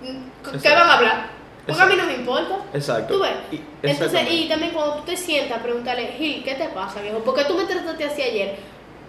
¿Qué 0.00 0.56
Exacto. 0.56 0.78
van 0.78 0.88
a 0.90 0.96
hablar? 0.96 1.26
Porque 1.66 1.82
a 1.82 1.86
mí 1.86 1.94
no 1.96 2.04
me 2.06 2.14
importa. 2.14 2.56
Exacto. 2.72 3.14
Tú 3.14 3.20
ves. 3.20 3.32
Y- 3.50 3.60
Entonces, 3.82 4.20
y 4.30 4.48
también 4.48 4.72
cuando 4.72 4.94
tú 4.94 5.02
te 5.02 5.16
sientas, 5.16 5.58
pregúntale, 5.60 6.06
Gil, 6.18 6.42
¿qué 6.44 6.54
te 6.54 6.68
pasa, 6.68 7.00
viejo? 7.02 7.18
Porque 7.24 7.44
tú 7.44 7.54
me 7.54 7.64
trataste 7.64 8.04
así 8.04 8.22
ayer. 8.22 8.56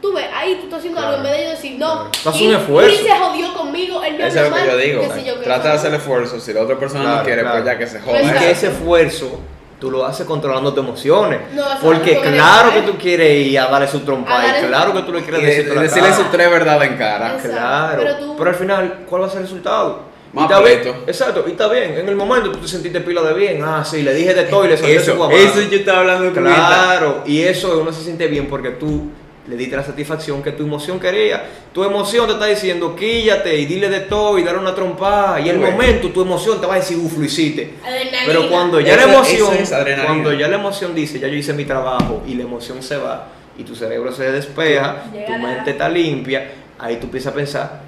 Tú 0.01 0.13
ves, 0.13 0.25
ahí 0.33 0.55
tú 0.55 0.63
estás 0.63 0.79
haciendo 0.79 0.99
Claro. 0.99 1.15
algo 1.17 1.27
en 1.27 1.31
vez 1.31 1.39
de 1.39 1.45
yo 1.45 1.49
decir, 1.51 1.75
no, 1.79 2.09
Claro. 2.23 2.37
Gil- 2.37 2.47
un 2.49 2.55
esfuerzo. 2.55 2.89
Gil 2.97 3.05
se 3.07 3.15
jodió 3.19 3.53
conmigo, 3.53 4.03
él 4.03 4.17
me 4.17 4.27
Eso 4.27 4.37
es 4.39 4.49
lo 4.49 4.55
que 4.55 4.61
mal, 4.61 4.69
yo 4.71 4.77
digo. 4.77 5.01
yo, 5.25 5.39
Trata 5.41 5.67
de 5.69 5.73
hacer 5.75 5.89
el 5.93 5.95
esfuerzo. 5.99 6.39
Si 6.39 6.53
la 6.53 6.61
otra 6.61 6.77
persona 6.79 7.03
Claro, 7.03 7.17
no 7.17 7.23
quiere, 7.23 7.41
claro. 7.41 7.55
pues 7.57 7.65
ya 7.73 7.77
que 7.77 7.87
se 7.87 7.99
joda. 8.01 8.21
Y 8.23 8.29
que 8.31 8.51
ese 8.51 8.67
esfuerzo 8.67 9.39
tú 9.79 9.89
lo 9.91 10.05
haces 10.05 10.25
controlando 10.25 10.73
tus 10.73 10.83
emociones. 10.83 11.39
No, 11.53 11.63
porque 11.81 12.19
claro 12.19 12.73
que 12.73 12.81
tú 12.81 12.97
quieres 12.97 13.47
ir 13.47 13.59
a 13.59 13.67
darle 13.67 13.87
su 13.87 13.99
trompa 14.01 14.39
A 14.41 14.59
y 14.59 14.65
claro 14.67 14.93
que 14.93 15.01
tú 15.03 15.11
le 15.13 15.19
Y 15.19 15.23
quieres 15.23 15.41
de- 15.41 15.47
decir 15.47 15.75
la 15.75 15.81
decirle 15.83 16.13
sus 16.13 16.29
tres 16.31 16.49
verdades 16.51 16.89
en 16.91 16.97
cara. 16.97 17.27
Exacto. 17.35 17.49
Claro. 17.57 17.97
Pero 18.03 18.15
Pero, 18.17 18.35
tú- 18.35 18.43
al 18.43 18.55
final, 18.55 18.99
¿cuál 19.09 19.21
va 19.23 19.27
a 19.27 19.29
ser 19.29 19.37
el 19.39 19.43
resultado? 19.45 20.11
Más 20.33 20.43
Y 20.43 20.53
está 20.53 20.59
bien, 20.63 21.03
exacto, 21.07 21.43
y 21.45 21.51
está 21.51 21.67
bien. 21.67 21.97
En 21.97 22.07
el 22.07 22.15
momento 22.15 22.51
tú 22.53 22.59
te 22.59 22.67
sentiste 22.67 23.01
pila 23.01 23.21
de 23.21 23.33
bien. 23.33 23.61
Ah, 23.65 23.83
sí, 23.83 24.01
le 24.01 24.13
dije 24.13 24.33
de 24.33 24.43
todo 24.45 24.63
y 24.65 24.69
le 24.69 24.77
solté 24.77 24.95
su 24.99 25.01
Eso, 25.11 25.17
guamá. 25.17 25.33
eso 25.33 25.61
yo 25.61 25.77
estaba 25.77 25.99
hablando 25.99 26.25
esta. 26.27 26.41
Claro, 26.41 27.23
y 27.25 27.41
eso 27.41 27.79
uno 27.81 27.91
se 27.91 28.01
siente 28.03 28.27
bien 28.27 28.47
porque 28.47 28.69
tú 28.69 29.09
le 29.47 29.55
diste 29.57 29.75
la 29.75 29.83
satisfacción 29.83 30.43
que 30.43 30.51
tu 30.51 30.63
emoción 30.63 30.99
quería. 30.99 31.43
Tu 31.73 31.83
emoción 31.83 32.27
te 32.27 32.33
está 32.33 32.45
diciendo, 32.45 32.95
quíllate 32.95 33.55
y 33.57 33.65
dile 33.65 33.89
de 33.89 34.01
todo 34.01 34.37
y 34.37 34.43
dar 34.43 34.57
una 34.57 34.73
trompada. 34.75 35.39
Y 35.39 35.49
el 35.49 35.57
Bueno. 35.57 35.71
momento, 35.73 36.09
tu 36.09 36.21
emoción 36.21 36.61
te 36.61 36.67
va 36.67 36.73
a 36.75 36.77
decir, 36.77 36.97
uf, 36.97 37.17
lo 37.17 37.25
hiciste. 37.25 37.73
Adrenalina. 37.83 38.17
Pero 38.27 38.49
cuando 38.49 38.79
ya 38.79 38.93
Eso- 38.95 39.07
la 39.07 39.13
emoción, 39.13 39.55
es 39.55 39.73
cuando 40.05 40.33
ya 40.33 40.47
la 40.47 40.55
emoción 40.55 40.93
dice, 40.93 41.19
ya 41.19 41.27
yo 41.27 41.33
hice 41.35 41.53
mi 41.53 41.65
trabajo 41.65 42.21
y 42.27 42.35
la 42.35 42.43
emoción 42.43 42.83
se 42.83 42.97
va 42.97 43.27
y 43.57 43.63
tu 43.63 43.75
cerebro 43.75 44.11
se 44.11 44.31
despeja, 44.31 45.03
Llega 45.11 45.25
tu 45.25 45.33
mente 45.33 45.71
está 45.71 45.89
limpia, 45.89 46.51
ahí 46.79 46.97
tú 46.97 47.05
empiezas 47.07 47.33
a 47.33 47.35
pensar 47.35 47.81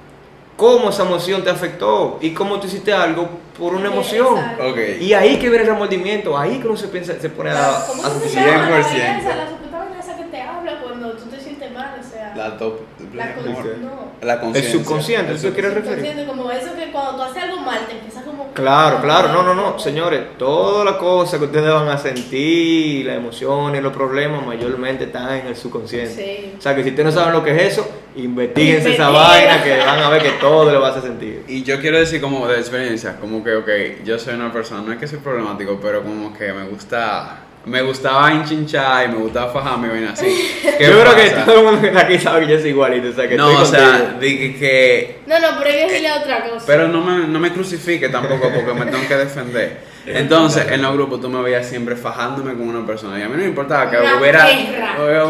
cómo 0.56 0.90
esa 0.90 1.02
emoción 1.02 1.42
te 1.42 1.50
afectó 1.50 2.18
y 2.20 2.30
cómo 2.30 2.60
tú 2.60 2.66
hiciste 2.66 2.92
algo 2.92 3.28
por 3.58 3.74
una 3.74 3.88
emoción. 3.88 4.36
Y 5.00 5.12
ahí 5.12 5.36
que 5.38 5.48
viene 5.48 5.64
el 5.64 5.70
remordimiento, 5.70 6.36
ahí 6.36 6.58
que 6.58 6.66
uno 6.68 6.76
se 6.76 6.88
piensa, 6.88 7.14
se 7.20 7.28
pone 7.28 7.50
a, 7.50 7.84
¿Cómo 7.88 8.04
a 8.04 8.10
se 8.10 8.20
suicidar. 8.20 8.46
llama 8.48 8.70
la 8.70 8.84
100%. 8.84 8.88
vaina 8.98 9.18
esa, 9.18 9.36
la 9.36 9.48
supuestamente 9.48 9.98
esa 10.00 10.16
que 10.16 10.24
te 10.24 10.40
habla 10.42 10.80
cuando 10.82 11.12
tú 11.14 11.24
te 11.26 11.40
sientes 11.40 11.72
mal? 11.72 11.94
O 12.00 12.08
sea, 12.08 12.33
La 12.44 12.58
top. 12.58 12.80
la 13.14 13.34
con- 13.34 13.48
amor. 13.48 13.64
no. 13.80 14.04
La 14.20 14.34
El 14.34 14.64
subconsciente, 14.64 15.32
¿eso 15.32 15.50
quieres 15.52 15.72
referir? 15.72 16.26
Como 16.26 16.50
eso 16.50 16.74
que 16.74 16.92
cuando 16.92 17.16
tú 17.16 17.22
haces 17.22 17.42
algo 17.42 17.60
mal 17.60 17.86
te 17.86 17.92
empieza 17.92 18.22
como... 18.22 18.52
Claro, 18.52 19.00
claro, 19.00 19.28
no, 19.32 19.42
no, 19.42 19.54
no, 19.54 19.78
señores, 19.78 20.36
todas 20.38 20.84
las 20.84 20.96
cosas 20.96 21.38
que 21.38 21.46
ustedes 21.46 21.72
van 21.72 21.88
a 21.88 21.96
sentir, 21.96 23.06
las 23.06 23.16
emociones, 23.16 23.82
los 23.82 23.92
problemas, 23.94 24.44
mayormente 24.46 25.04
están 25.04 25.38
en 25.38 25.46
el 25.46 25.56
subconsciente. 25.56 26.14
Sí. 26.14 26.54
O 26.58 26.60
sea 26.60 26.74
que 26.74 26.82
si 26.82 26.90
ustedes 26.90 27.14
no 27.14 27.20
saben 27.20 27.32
lo 27.32 27.42
que 27.42 27.56
es 27.56 27.72
eso, 27.72 27.88
investiguense 28.16 28.92
esa 28.94 29.08
vaina 29.08 29.62
que 29.62 29.78
van 29.78 30.00
a 30.00 30.08
ver 30.10 30.22
que 30.22 30.32
todo 30.32 30.70
le 30.70 30.78
va 30.78 30.88
a 30.88 30.90
hacer 30.90 31.02
sentido. 31.02 31.42
Y 31.48 31.62
yo 31.62 31.80
quiero 31.80 31.98
decir 31.98 32.20
como 32.20 32.46
de 32.46 32.58
experiencia, 32.58 33.16
como 33.18 33.42
que, 33.42 33.54
ok, 33.54 33.68
yo 34.04 34.18
soy 34.18 34.34
una 34.34 34.52
persona, 34.52 34.82
no 34.82 34.92
es 34.92 34.98
que 34.98 35.06
soy 35.06 35.18
problemático, 35.18 35.78
pero 35.80 36.02
como 36.02 36.32
que 36.32 36.52
me 36.52 36.64
gusta, 36.68 37.43
me 37.66 37.82
gustaba 37.82 38.32
enchinchar 38.32 39.06
y 39.06 39.12
me 39.12 39.18
gustaba 39.18 39.52
fajarme 39.52 39.88
y 39.88 39.90
vaina 39.90 40.12
así. 40.12 40.26
¿Qué 40.78 40.84
Yo 40.84 41.00
creo 41.00 41.16
que 41.16 41.30
todo 41.30 41.58
el 41.58 41.64
mundo 41.64 41.80
que 41.90 41.98
aquí 41.98 42.18
sabe 42.18 42.46
que 42.46 42.52
yo 42.52 42.60
soy 42.60 42.70
igualito, 42.70 43.08
o 43.08 43.12
sea 43.12 43.28
que 43.28 43.36
No, 43.36 43.50
estoy 43.50 43.62
o 43.62 43.66
sea, 43.66 44.16
dije 44.20 44.56
que... 44.56 45.20
No, 45.26 45.40
no, 45.40 45.48
pero 45.58 45.70
yo 45.70 45.86
decirle 45.86 46.12
otra 46.12 46.48
cosa. 46.48 46.64
Pero 46.66 46.88
no 46.88 47.00
me, 47.00 47.26
no 47.26 47.38
me 47.38 47.52
crucifique 47.52 48.08
tampoco 48.08 48.50
porque 48.54 48.74
me 48.74 48.90
tengo 48.90 49.06
que 49.08 49.16
defender. 49.16 49.93
Entonces, 50.06 50.66
en 50.70 50.82
los 50.82 50.92
grupos 50.92 51.20
tú 51.20 51.30
me 51.30 51.40
veías 51.42 51.66
siempre 51.66 51.96
fajándome 51.96 52.52
con 52.52 52.68
una 52.68 52.86
persona 52.86 53.18
y 53.18 53.22
a 53.22 53.26
mí 53.26 53.32
no 53.36 53.38
me 53.42 53.46
importaba 53.48 53.90
que 53.90 53.96
Una 53.96 54.18
hubiera, 54.18 54.46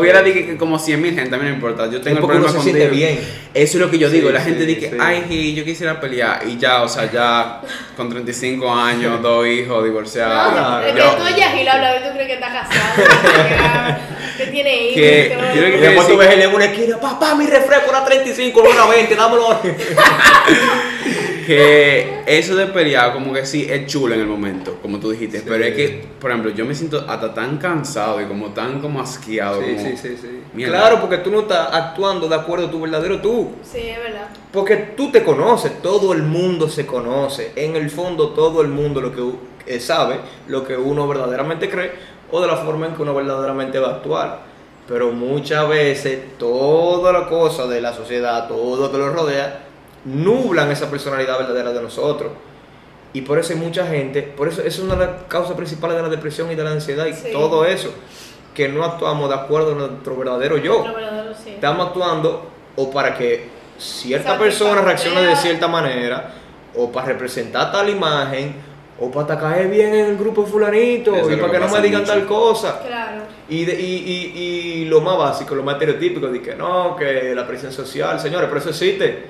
hubiera 0.00 0.22
dije 0.22 0.46
que 0.46 0.56
como 0.56 0.78
100 0.78 1.00
mil 1.00 1.14
gente, 1.14 1.34
a 1.34 1.38
mí 1.38 1.44
no 1.44 1.50
me 1.50 1.54
importa. 1.56 1.88
Yo 1.90 2.00
tengo 2.00 2.18
el 2.18 2.24
problema 2.24 2.48
se 2.48 2.56
contigo. 2.56 2.76
siente 2.76 2.94
bien. 2.96 3.20
Eso 3.54 3.78
es 3.78 3.84
lo 3.84 3.90
que 3.90 3.98
yo 3.98 4.08
Sí, 4.08 4.16
digo. 4.16 4.30
La 4.30 4.40
sí, 4.40 4.46
gente 4.50 4.66
dice, 4.66 4.90
sí. 4.90 4.96
ay, 5.00 5.24
Gil, 5.28 5.54
yo 5.54 5.64
quisiera 5.64 6.00
pelear. 6.00 6.42
Y 6.48 6.56
ya, 6.58 6.82
o 6.82 6.88
sea, 6.88 7.10
ya 7.10 7.60
con 7.96 8.08
35 8.10 8.68
años, 8.74 9.22
dos 9.22 9.46
hijos, 9.46 9.84
divorciados. 9.84 10.52
No, 10.52 10.58
claro, 10.58 10.86
es 10.86 10.92
que 10.92 10.98
yo- 10.98 11.14
tú 11.16 11.22
y 11.28 11.38
Yahil 11.38 11.68
hablas 11.68 11.94
y 12.00 12.04
tú 12.08 12.14
crees 12.14 12.26
que 12.26 12.34
está 12.34 12.48
casado, 12.48 13.98
que, 14.36 14.46
tiene 14.46 14.76
hijos. 14.76 14.94
Que- 14.94 15.36
yo 15.54 15.60
que 15.62 15.76
Y 15.76 15.80
después 15.80 16.06
sí. 16.06 16.12
tú 16.12 16.18
ves 16.18 16.30
en 16.32 16.52
una 16.54 16.64
esquina, 16.64 16.98
papá, 17.00 17.34
mi 17.36 17.46
refresco 17.46 17.90
era 17.90 18.04
35, 18.04 18.60
no 18.64 18.70
era 18.72 18.86
20, 18.86 19.14
dámelo. 19.14 19.60
que 21.44 22.22
eso 22.26 22.54
de 22.56 22.66
pelear 22.66 23.12
como 23.12 23.32
que 23.32 23.44
sí 23.46 23.66
es 23.70 23.86
chulo 23.86 24.14
en 24.14 24.20
el 24.20 24.26
momento, 24.26 24.78
como 24.82 24.98
tú 24.98 25.10
dijiste, 25.10 25.38
Sí. 25.38 25.44
pero 25.48 25.64
es 25.64 25.74
que, 25.74 26.04
por 26.20 26.30
ejemplo, 26.30 26.50
yo 26.52 26.64
me 26.64 26.74
siento 26.74 27.04
hasta 27.08 27.32
tan 27.34 27.58
cansado 27.58 28.20
y 28.20 28.24
como 28.26 28.48
tan 28.48 28.80
como 28.80 29.00
asqueado. 29.00 29.60
Sí, 29.62 29.74
como- 29.76 29.88
sí, 29.88 29.96
sí, 29.96 30.16
sí. 30.20 30.40
Mierda. 30.52 30.78
Claro, 30.78 31.00
porque 31.00 31.18
tú 31.18 31.30
no 31.30 31.40
estás 31.40 31.68
actuando 31.72 32.28
de 32.28 32.34
acuerdo 32.34 32.66
a 32.66 32.70
tu 32.70 32.80
verdadero 32.80 33.20
tú. 33.20 33.52
Sí, 33.62 33.78
es 33.80 33.98
verdad. 33.98 34.28
Porque 34.52 34.76
tú 34.96 35.10
te 35.10 35.22
conoces, 35.24 35.80
todo 35.82 36.12
el 36.12 36.22
mundo 36.22 36.68
se 36.68 36.86
conoce. 36.86 37.52
En 37.56 37.76
el 37.76 37.90
fondo, 37.90 38.30
todo 38.30 38.62
el 38.62 38.68
mundo 38.68 39.00
lo 39.00 39.12
que 39.14 39.22
eh, 39.66 39.80
sabe, 39.80 40.16
lo 40.48 40.64
que 40.66 40.76
uno 40.76 41.08
verdaderamente 41.08 41.70
cree 41.70 41.90
o 42.30 42.40
de 42.40 42.46
la 42.46 42.56
forma 42.58 42.86
en 42.86 42.94
que 42.94 43.02
uno 43.02 43.14
verdaderamente 43.14 43.78
va 43.78 43.88
a 43.88 43.94
actuar. 43.96 44.40
Pero 44.86 45.10
muchas 45.12 45.66
veces, 45.68 46.18
toda 46.38 47.12
la 47.12 47.26
cosa 47.26 47.66
de 47.66 47.80
la 47.80 47.92
sociedad, 47.94 48.46
todo 48.48 48.76
lo 48.86 48.92
que 48.92 48.98
lo 48.98 49.10
rodea, 49.10 49.60
nublan 50.04 50.70
esa 50.70 50.90
personalidad 50.90 51.38
verdadera 51.38 51.72
de 51.72 51.80
nosotros. 51.82 52.32
Y 53.12 53.22
por 53.22 53.38
eso 53.38 53.52
hay 53.52 53.58
mucha 53.58 53.86
gente, 53.86 54.22
por 54.22 54.48
eso 54.48 54.62
es 54.62 54.78
una 54.80 54.96
de 54.96 55.06
las 55.06 55.22
causas 55.28 55.54
principales 55.56 55.96
de 55.96 56.02
la 56.02 56.08
depresión 56.08 56.50
y 56.50 56.54
de 56.56 56.64
la 56.64 56.72
ansiedad 56.72 57.06
y 57.06 57.12
Sí. 57.14 57.28
todo 57.32 57.64
eso, 57.64 57.90
que 58.54 58.68
no 58.68 58.84
actuamos 58.84 59.28
de 59.28 59.36
acuerdo 59.36 59.72
a 59.72 59.74
nuestro 59.76 60.16
verdadero 60.16 60.56
yo 60.58 60.80
Otro 60.80 60.94
verdadero, 60.94 61.32
sí. 61.34 61.50
estamos 61.50 61.88
actuando 61.88 62.48
o 62.76 62.90
para 62.90 63.16
que 63.16 63.48
cierta 63.78 64.30
Exacto, 64.34 64.44
persona 64.44 64.80
reaccione 64.82 65.20
de 65.22 65.36
cierta 65.36 65.68
manera, 65.68 66.32
o 66.76 66.90
para 66.90 67.06
representar 67.06 67.70
tal 67.70 67.88
imagen, 67.88 68.54
o 68.98 69.10
para 69.10 69.38
caer 69.38 69.68
bien 69.68 69.94
en 69.94 70.06
el 70.06 70.16
grupo 70.16 70.44
fulanito, 70.44 71.14
Eso 71.14 71.30
es 71.30 71.36
y 71.36 71.40
para 71.40 71.52
que 71.52 71.58
que 71.58 71.64
no 71.66 71.72
me 71.72 71.80
digan 71.80 72.00
mucho. 72.02 72.12
tal 72.12 72.26
cosa. 72.26 72.80
Claro. 72.84 73.22
Y, 73.48 73.64
de- 73.64 73.80
y, 73.80 73.94
y, 73.96 74.40
y 74.82 74.84
lo 74.86 75.00
más 75.00 75.16
básico, 75.18 75.54
lo 75.54 75.62
más 75.62 75.74
estereotípico, 75.74 76.26
de 76.28 76.40
que 76.42 76.54
no, 76.56 76.96
que 76.96 77.32
la 77.34 77.46
presión 77.46 77.70
social, 77.72 78.18
señores, 78.18 78.48
pero 78.48 78.58
eso 78.60 78.70
existe. 78.70 79.26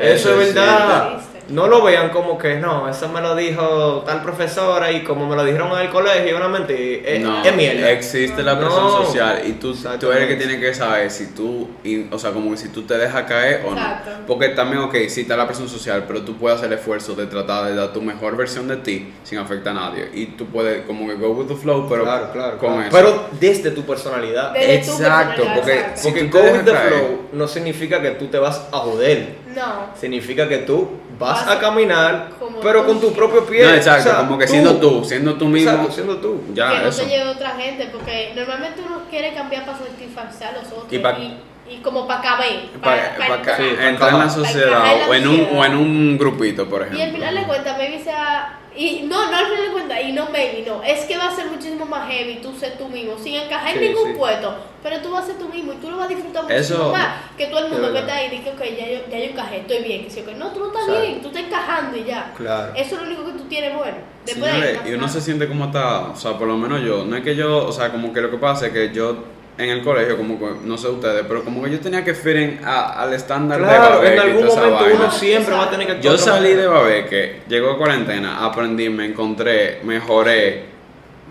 Eso 0.00 0.40
es 0.40 0.54
verdad. 0.54 1.20
No 1.48 1.66
lo 1.66 1.82
vean 1.82 2.10
como 2.10 2.38
que 2.38 2.58
no, 2.58 2.88
eso 2.88 3.08
me 3.08 3.20
lo 3.20 3.34
dijo 3.34 4.04
tal 4.06 4.22
profesora 4.22 4.92
y 4.92 5.02
como 5.02 5.26
me 5.26 5.34
lo 5.34 5.44
dijeron 5.44 5.72
en 5.72 5.78
el 5.86 5.90
colegio, 5.90 6.36
una 6.36 6.46
mentira. 6.46 6.78
Es, 7.10 7.20
no, 7.20 7.42
es 7.44 7.56
mierda. 7.56 7.90
existe 7.90 8.44
la 8.44 8.54
No. 8.54 8.60
presión 8.60 8.88
social 9.04 9.42
y 9.44 9.52
tú, 9.54 9.74
tú 9.98 10.12
eres 10.12 10.22
el 10.22 10.28
que 10.28 10.36
tiene 10.36 10.60
que 10.60 10.72
saber 10.72 11.10
si 11.10 11.34
tú, 11.34 11.68
y- 11.82 12.06
o 12.08 12.18
sea, 12.20 12.30
como 12.30 12.52
que 12.52 12.56
si 12.56 12.68
tú 12.68 12.82
te 12.82 12.96
dejas 12.96 13.24
caer 13.24 13.64
o 13.66 13.72
Exacto. 13.72 14.10
no. 14.20 14.26
Porque 14.26 14.50
también, 14.50 14.82
ok, 14.82 14.94
sí 15.08 15.22
está 15.22 15.36
la 15.36 15.46
presión 15.48 15.68
social, 15.68 16.04
pero 16.06 16.22
tú 16.22 16.36
puedes 16.36 16.56
hacer 16.58 16.72
el 16.72 16.78
esfuerzo 16.78 17.16
de 17.16 17.26
tratar 17.26 17.64
de 17.66 17.74
dar 17.74 17.92
tu 17.92 18.00
mejor 18.00 18.36
versión 18.36 18.68
de 18.68 18.76
ti 18.76 19.12
sin 19.24 19.38
afectar 19.38 19.76
a 19.76 19.80
nadie. 19.90 20.08
Y 20.14 20.26
tú 20.26 20.46
puedes 20.46 20.86
como 20.86 21.08
que 21.08 21.14
go 21.16 21.30
with 21.30 21.48
the 21.48 21.56
flow, 21.56 21.88
pero 21.88 22.04
claro, 22.04 22.30
claro, 22.32 22.58
con 22.58 22.74
claro. 22.74 22.82
eso. 22.88 22.96
Pero 22.96 23.28
desde 23.40 23.72
tu 23.72 23.82
personalidad. 23.82 24.52
Desde 24.52 24.78
tu 24.86 24.92
Exacto, 24.92 25.42
personalidad, 25.42 25.54
porque 25.56 25.84
si 25.96 26.08
Porque 26.08 26.24
tú 26.26 26.38
go 26.38 26.44
with 26.44 26.60
the 26.64 26.70
caer- 26.70 26.88
flow 26.90 27.20
no 27.32 27.48
significa 27.48 28.00
que 28.00 28.10
tú 28.10 28.26
te 28.28 28.38
vas 28.38 28.68
a 28.70 28.76
joder. 28.78 29.39
No. 29.54 29.86
Significa 29.98 30.48
que 30.48 30.58
tú 30.58 30.88
vas, 31.18 31.44
Vas 31.46 31.56
a 31.56 31.60
caminar, 31.60 32.30
pero 32.62 32.86
con 32.86 33.00
tu 33.00 33.12
propio 33.12 33.44
pie. 33.44 33.64
No, 33.64 33.74
exacto, 33.74 34.08
O 34.08 34.12
sea, 34.12 34.16
como 34.26 34.38
que 34.38 34.46
siendo 34.48 34.76
tú, 34.76 35.04
siendo 35.04 35.34
tú 35.34 35.46
mismo. 35.46 35.70
Exacto, 35.70 35.92
siendo 35.92 36.16
tú. 36.18 36.40
Ya, 36.54 36.70
que 36.70 36.78
no 36.78 36.88
eso. 36.88 37.02
te 37.02 37.08
lleve 37.08 37.28
otra 37.30 37.50
gente, 37.50 37.88
porque 37.92 38.32
normalmente 38.36 38.80
uno 38.86 39.00
quiere 39.10 39.32
cambiar 39.34 39.64
para 39.66 39.78
satisfacer 39.78 40.48
a 40.48 40.52
los 40.52 40.66
otros 40.72 40.86
Y 40.92 40.96
y, 40.96 40.98
pa- 41.00 41.16
y, 41.18 41.76
como 41.82 42.06
para 42.06 42.20
caber. 42.20 42.68
Para, 42.82 43.16
pa- 43.16 43.42
pa- 43.42 43.56
sí, 43.56 43.62
entrar 43.80 44.12
en 44.12 44.18
la 44.18 44.28
sociedad 44.30 44.92
en 44.92 45.00
la 45.00 45.06
o 45.08 45.14
en, 45.14 45.28
un, 45.28 45.48
o 45.58 45.64
en 45.64 45.74
un 45.76 46.18
grupito, 46.18 46.68
por 46.68 46.82
Y 46.82 46.84
al 46.84 46.92
ejemplo. 46.94 47.18
final 47.18 47.34
de 47.34 47.42
cuentas, 47.44 47.78
maybe 47.78 48.02
sea 48.02 48.59
Y 48.76 49.02
no, 49.02 49.30
no 49.30 49.36
al 49.36 49.46
final 49.46 49.62
de 49.66 49.72
cuentas, 49.72 49.98
y 50.04 50.12
no 50.12 50.26
baby, 50.26 50.64
no. 50.66 50.82
Es 50.82 51.04
que 51.04 51.16
va 51.18 51.26
a 51.26 51.34
ser 51.34 51.46
muchísimo 51.46 51.84
más 51.86 52.08
heavy 52.10 52.36
tú 52.40 52.52
ser 52.54 52.78
tú 52.78 52.88
mismo, 52.88 53.18
sin 53.18 53.34
encajar 53.34 53.74
en 53.76 53.80
Sí, 53.82 53.88
ningún 53.88 54.12
sí. 54.12 54.18
puesto. 54.18 54.54
Pero 54.82 55.00
tú 55.00 55.10
vas 55.10 55.24
a 55.24 55.26
ser 55.26 55.38
tú 55.38 55.48
mismo 55.48 55.72
y 55.72 55.76
tú 55.76 55.90
lo 55.90 55.96
vas 55.98 56.06
a 56.06 56.08
disfrutar 56.08 56.44
Eso- 56.50 56.74
muchísimo 56.74 56.92
más 56.92 57.08
que 57.36 57.46
todo 57.46 57.66
el 57.66 57.72
mundo 57.72 57.92
que 57.92 57.98
está 57.98 58.14
ahí 58.16 58.26
y 58.32 58.36
dice, 58.38 58.50
ok, 58.50 58.60
ya 58.78 58.86
yo, 58.88 59.00
ya 59.10 59.18
yo 59.18 59.24
encajé, 59.24 59.56
estoy 59.58 59.78
bien. 59.82 60.06
Que 60.08 60.20
ok, 60.20 60.28
no, 60.38 60.48
tú 60.52 60.60
no 60.60 60.66
estás 60.68 61.00
bien, 61.02 61.20
tú 61.20 61.28
estás 61.28 61.42
encajando 61.42 61.96
y 61.98 62.04
ya. 62.04 62.32
Claro. 62.36 62.72
Eso 62.76 62.94
es 62.94 63.00
lo 63.02 63.06
único 63.08 63.26
que 63.26 63.32
tú 63.32 63.44
tienes 63.48 63.76
bueno. 63.76 63.96
Después 64.24 64.50
Señores, 64.52 64.78
y 64.86 64.92
uno 64.92 65.08
se 65.08 65.20
siente 65.20 65.48
como 65.48 65.64
está, 65.66 66.08
o 66.10 66.16
sea, 66.16 66.38
por 66.38 66.46
lo 66.46 66.56
menos 66.56 66.80
yo, 66.82 67.04
no 67.04 67.16
es 67.16 67.22
que 67.24 67.34
yo, 67.34 67.66
o 67.66 67.72
sea, 67.72 67.90
como 67.90 68.12
que 68.12 68.20
lo 68.20 68.30
que 68.30 68.36
pasa 68.38 68.66
es 68.68 68.72
que 68.72 68.92
yo 68.94 69.24
en 69.62 69.70
el 69.70 69.82
colegio, 69.82 70.16
como 70.16 70.38
que, 70.38 70.46
no 70.64 70.76
sé 70.78 70.88
ustedes, 70.88 71.24
pero 71.28 71.44
como 71.44 71.62
que 71.62 71.70
yo 71.70 71.80
tenía 71.80 72.04
que 72.04 72.14
fit 72.14 72.36
in 72.36 72.60
a- 72.64 73.02
al 73.02 73.12
estándar 73.12 73.60
de 73.60 73.66
Claro, 73.66 73.96
Babeque 73.96 74.14
en 74.14 74.20
algún 74.20 74.46
momento 74.46 74.74
vaina. 74.84 74.94
uno 74.96 75.10
siempre 75.12 75.54
va 75.54 75.64
a 75.64 75.70
tener 75.70 75.86
que 75.86 76.00
Yo 76.02 76.16
salí 76.18 76.54
de. 76.54 76.66
Babeque, 76.66 77.40
llegó 77.48 77.76
cuarentena, 77.78 78.44
aprendí, 78.44 78.88
me 78.88 79.06
encontré, 79.06 79.80
mejoré, 79.84 80.64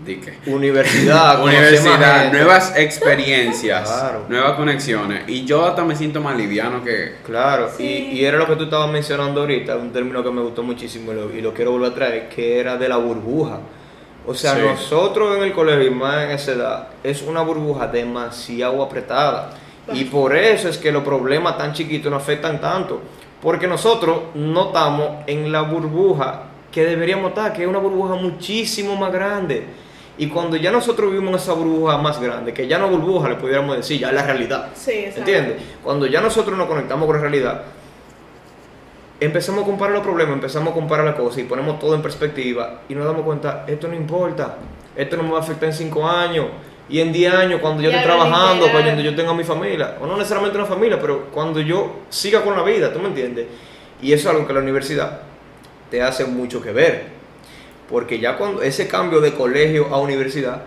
dique. 0.04 0.34
Universidad, 0.46 1.42
Universidad, 1.44 2.32
nuevas 2.32 2.72
experiencias, 2.76 3.88
Claro. 3.90 4.24
nuevas 4.28 4.52
conexiones. 4.52 5.22
Y 5.28 5.44
yo 5.44 5.66
hasta 5.66 5.84
me 5.84 5.94
siento 5.96 6.20
más 6.20 6.36
liviano 6.36 6.82
que... 6.84 7.16
Claro, 7.26 7.68
Sí. 7.76 7.82
y, 8.12 8.18
y 8.20 8.24
era 8.24 8.38
lo 8.38 8.46
que 8.46 8.56
tú 8.56 8.64
estabas 8.64 8.90
mencionando 8.90 9.40
ahorita, 9.40 9.76
un 9.76 9.92
término 9.92 10.22
que 10.22 10.30
me 10.30 10.40
gustó 10.42 10.62
muchísimo 10.62 11.12
y 11.12 11.14
lo, 11.16 11.36
y 11.36 11.40
lo 11.42 11.52
quiero 11.52 11.72
volver 11.72 11.92
a 11.92 11.94
traer, 11.94 12.28
que 12.28 12.58
era 12.60 12.76
de 12.76 12.88
la 12.88 12.96
burbuja. 12.96 13.58
O 14.30 14.34
sea, 14.34 14.54
Sí. 14.54 14.60
nosotros 14.62 15.36
en 15.36 15.42
el 15.42 15.52
colegio, 15.52 15.88
y 15.88 15.90
más 15.90 16.24
en 16.24 16.30
esa 16.30 16.52
edad, 16.52 16.88
es 17.02 17.20
una 17.22 17.42
burbuja 17.42 17.88
demasiado 17.88 18.80
apretada. 18.80 19.50
Y 19.92 20.04
por 20.04 20.36
eso 20.36 20.68
es 20.68 20.78
que 20.78 20.92
los 20.92 21.02
problemas 21.02 21.58
tan 21.58 21.72
chiquitos 21.72 22.10
no 22.12 22.16
afectan 22.16 22.60
tanto. 22.60 23.00
Porque 23.42 23.66
nosotros 23.66 24.18
no 24.34 24.66
estamos 24.68 25.08
en 25.26 25.50
la 25.50 25.62
burbuja 25.62 26.42
que 26.70 26.84
deberíamos 26.84 27.30
estar, 27.30 27.52
que 27.52 27.62
es 27.62 27.68
una 27.68 27.80
burbuja 27.80 28.14
muchísimo 28.14 28.94
más 28.94 29.12
grande. 29.12 29.64
Y 30.16 30.28
cuando 30.28 30.56
ya 30.56 30.70
nosotros 30.70 31.10
vivimos 31.10 31.30
en 31.30 31.36
esa 31.40 31.52
burbuja 31.54 31.96
más 31.98 32.20
grande, 32.20 32.52
que 32.52 32.68
ya 32.68 32.78
no 32.78 32.88
burbuja, 32.88 33.30
le 33.30 33.34
pudiéramos 33.34 33.78
decir, 33.78 33.98
ya 33.98 34.08
es 34.10 34.14
la 34.14 34.22
realidad. 34.22 34.68
Sí. 34.74 35.06
¿Entiendes? 35.16 35.56
Cuando 35.82 36.06
ya 36.06 36.20
nosotros 36.20 36.56
nos 36.56 36.68
conectamos 36.68 37.06
con 37.06 37.16
la 37.16 37.22
realidad, 37.22 37.62
empezamos 39.20 39.62
a 39.62 39.66
comparar 39.66 39.94
los 39.94 40.02
problemas, 40.02 40.34
empezamos 40.34 40.70
a 40.70 40.74
comparar 40.74 41.04
las 41.04 41.14
cosas 41.14 41.38
y 41.38 41.44
ponemos 41.44 41.78
todo 41.78 41.94
en 41.94 42.02
perspectiva 42.02 42.80
y 42.88 42.94
nos 42.94 43.04
damos 43.04 43.22
cuenta, 43.22 43.64
esto 43.66 43.86
no 43.86 43.94
importa, 43.94 44.56
esto 44.96 45.16
no 45.16 45.22
me 45.22 45.30
va 45.30 45.38
a 45.38 45.40
afectar 45.42 45.68
en 45.68 45.74
5 45.74 46.08
años 46.08 46.46
y 46.88 47.00
en 47.00 47.12
10 47.12 47.34
años 47.34 47.60
cuando 47.60 47.82
yo 47.82 47.90
Ya, 47.90 47.98
esté 47.98 48.08
trabajando, 48.08 48.66
literal. 48.66 48.82
cuando 48.84 49.02
yo 49.02 49.14
tenga 49.14 49.34
mi 49.34 49.44
familia, 49.44 49.96
o 50.00 50.06
no 50.06 50.16
necesariamente 50.16 50.58
una 50.58 50.66
familia, 50.66 50.98
pero 51.00 51.26
cuando 51.26 51.60
yo 51.60 52.00
siga 52.08 52.42
con 52.42 52.56
la 52.56 52.62
vida, 52.62 52.92
¿tú 52.92 52.98
me 52.98 53.08
entiendes? 53.08 53.46
Y 54.02 54.12
eso 54.12 54.28
es 54.28 54.34
algo 54.34 54.46
que 54.46 54.54
la 54.54 54.60
universidad 54.60 55.20
te 55.90 56.02
hace 56.02 56.24
mucho 56.24 56.62
que 56.62 56.72
ver, 56.72 57.04
porque 57.88 58.18
ya 58.18 58.36
cuando 58.36 58.62
ese 58.62 58.88
cambio 58.88 59.20
de 59.20 59.34
colegio 59.34 59.88
a 59.92 59.98
universidad, 59.98 60.62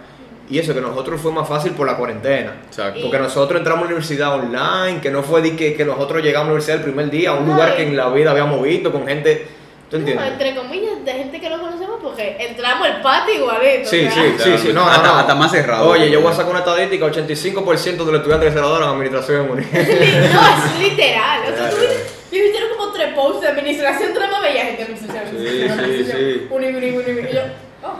y 0.49 0.59
eso 0.59 0.73
que 0.73 0.81
nosotros 0.81 1.21
fue 1.21 1.31
más 1.31 1.47
fácil 1.47 1.71
por 1.71 1.87
la 1.87 1.95
cuarentena, 1.95 2.53
Exacto. 2.67 2.99
porque 3.01 3.17
nosotros 3.19 3.57
entramos 3.59 3.83
a 3.83 3.85
la 3.85 3.95
universidad 3.95 4.33
online, 4.35 4.99
que 5.01 5.09
no 5.09 5.23
fue 5.23 5.41
de 5.41 5.55
que, 5.55 5.73
que 5.75 5.85
nosotros 5.85 6.21
llegamos 6.21 6.45
a 6.45 6.47
la 6.49 6.53
universidad 6.53 6.77
el 6.79 6.83
primer 6.83 7.09
día, 7.09 7.29
a 7.31 7.33
un 7.35 7.47
No, 7.47 7.53
lugar 7.53 7.75
que 7.75 7.83
en 7.83 7.95
la 7.95 8.09
vida 8.09 8.31
habíamos 8.31 8.61
visto 8.61 8.91
con 8.91 9.07
gente. 9.07 9.47
¿Tú 9.89 9.97
No, 9.99 10.07
entiendes? 10.07 10.27
entre 10.31 10.55
comillas, 10.55 11.05
de 11.05 11.11
gente 11.13 11.39
que 11.39 11.49
no 11.49 11.59
conocemos 11.61 11.99
porque 12.01 12.35
entramos 12.39 12.87
al 12.87 13.01
patio 13.01 13.35
igualito. 13.35 13.87
Sí, 13.89 14.05
o 14.07 14.11
sea. 14.11 14.23
sí, 14.23 14.33
sí, 14.39 14.57
sí, 14.57 14.73
no, 14.73 14.85
Hasta- 14.89 15.07
no. 15.07 15.15
hasta 15.19 15.35
más 15.35 15.51
cerrado. 15.51 15.87
Oye, 15.87 16.09
yo 16.09 16.19
voy 16.19 16.31
a 16.31 16.35
sacar 16.35 16.49
una 16.49 16.59
estadística, 16.59 17.05
85% 17.05 18.05
de 18.05 18.11
los 18.11 18.15
estudiantes 18.21 18.49
que 18.49 18.53
se 18.53 18.59
graduaron 18.59 18.87
en 18.89 18.93
administración. 18.95 19.47
No, 19.47 19.55
es 19.61 20.79
literal. 20.79 21.41
O 21.43 21.45
sea, 21.45 21.55
Claro. 21.55 21.75
tú 21.75 21.81
viste- 21.81 22.03
yo 22.31 22.43
hicieron 22.43 22.69
como 22.75 22.91
tres 22.91 23.13
posts 23.13 23.41
de 23.41 23.47
administración, 23.49 24.11
tres 24.15 24.31
más 24.31 24.41
bella 24.41 24.65
gente 24.65 24.77
de 24.77 24.83
administración. 24.83 25.25
Sí, 25.29 25.47
administración, 25.63 25.95
sí, 25.95 26.11
sí. 26.11 26.47
Uni, 26.49 26.65
uni, 26.67 26.89
uni, 26.89 27.11
uni. 27.11 27.29
Y 27.29 27.33
yo, 27.35 27.41
oh. 27.83 27.93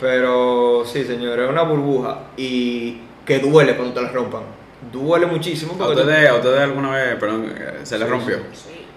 Pero 0.00 0.84
sí, 0.86 1.04
señores, 1.04 1.44
es 1.46 1.50
una 1.50 1.62
burbuja 1.62 2.18
y 2.36 2.98
que 3.26 3.38
duele 3.40 3.76
cuando 3.76 3.94
te 3.94 4.02
la 4.02 4.08
rompan. 4.10 4.42
Duele 4.92 5.26
muchísimo 5.26 5.76
¿A 5.82 5.88
ustedes, 5.88 6.30
a 6.30 6.34
ustedes 6.36 6.60
alguna 6.60 6.90
vez, 6.90 7.16
perdón, 7.16 7.52
eh, 7.56 7.80
se 7.82 7.98
les 7.98 8.06
Sí, 8.06 8.12
rompió? 8.12 8.36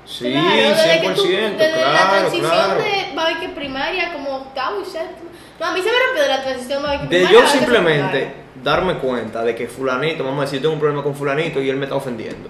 Sí, 0.05 0.31
Claro, 0.31 0.47
desde 0.55 1.01
que 1.01 1.09
tú- 1.11 1.21
100%, 1.23 1.57
desde 1.57 1.81
la 1.81 1.91
claro, 1.91 2.19
transición 2.19 2.51
claro. 2.51 2.81
de 2.83 3.15
Babique 3.15 3.49
primaria 3.49 4.13
como 4.13 4.35
octavo 4.37 4.81
y 4.81 4.85
séptimo. 4.85 5.29
No, 5.59 5.65
a 5.67 5.73
mí 5.73 5.79
se 5.81 5.85
me 5.89 5.97
rompió 6.05 6.23
de 6.23 6.27
la 6.29 6.43
transición 6.43 6.81
de 6.81 6.87
Babique 6.87 7.03
De 7.03 7.07
primaria. 7.09 7.31
yo 7.31 7.39
a 7.39 7.43
Babique 7.43 7.59
simplemente 7.59 8.33
darme 8.63 8.95
cuenta 8.97 9.43
de 9.43 9.55
que 9.55 9.67
fulanito, 9.67 10.23
vamos 10.23 10.39
a 10.39 10.41
decir, 10.43 10.59
yo 10.59 10.63
tengo 10.63 10.73
un 10.75 10.79
problema 10.79 11.03
con 11.03 11.15
fulanito 11.15 11.61
y 11.61 11.69
él 11.69 11.77
me 11.77 11.85
está 11.85 11.95
ofendiendo. 11.95 12.49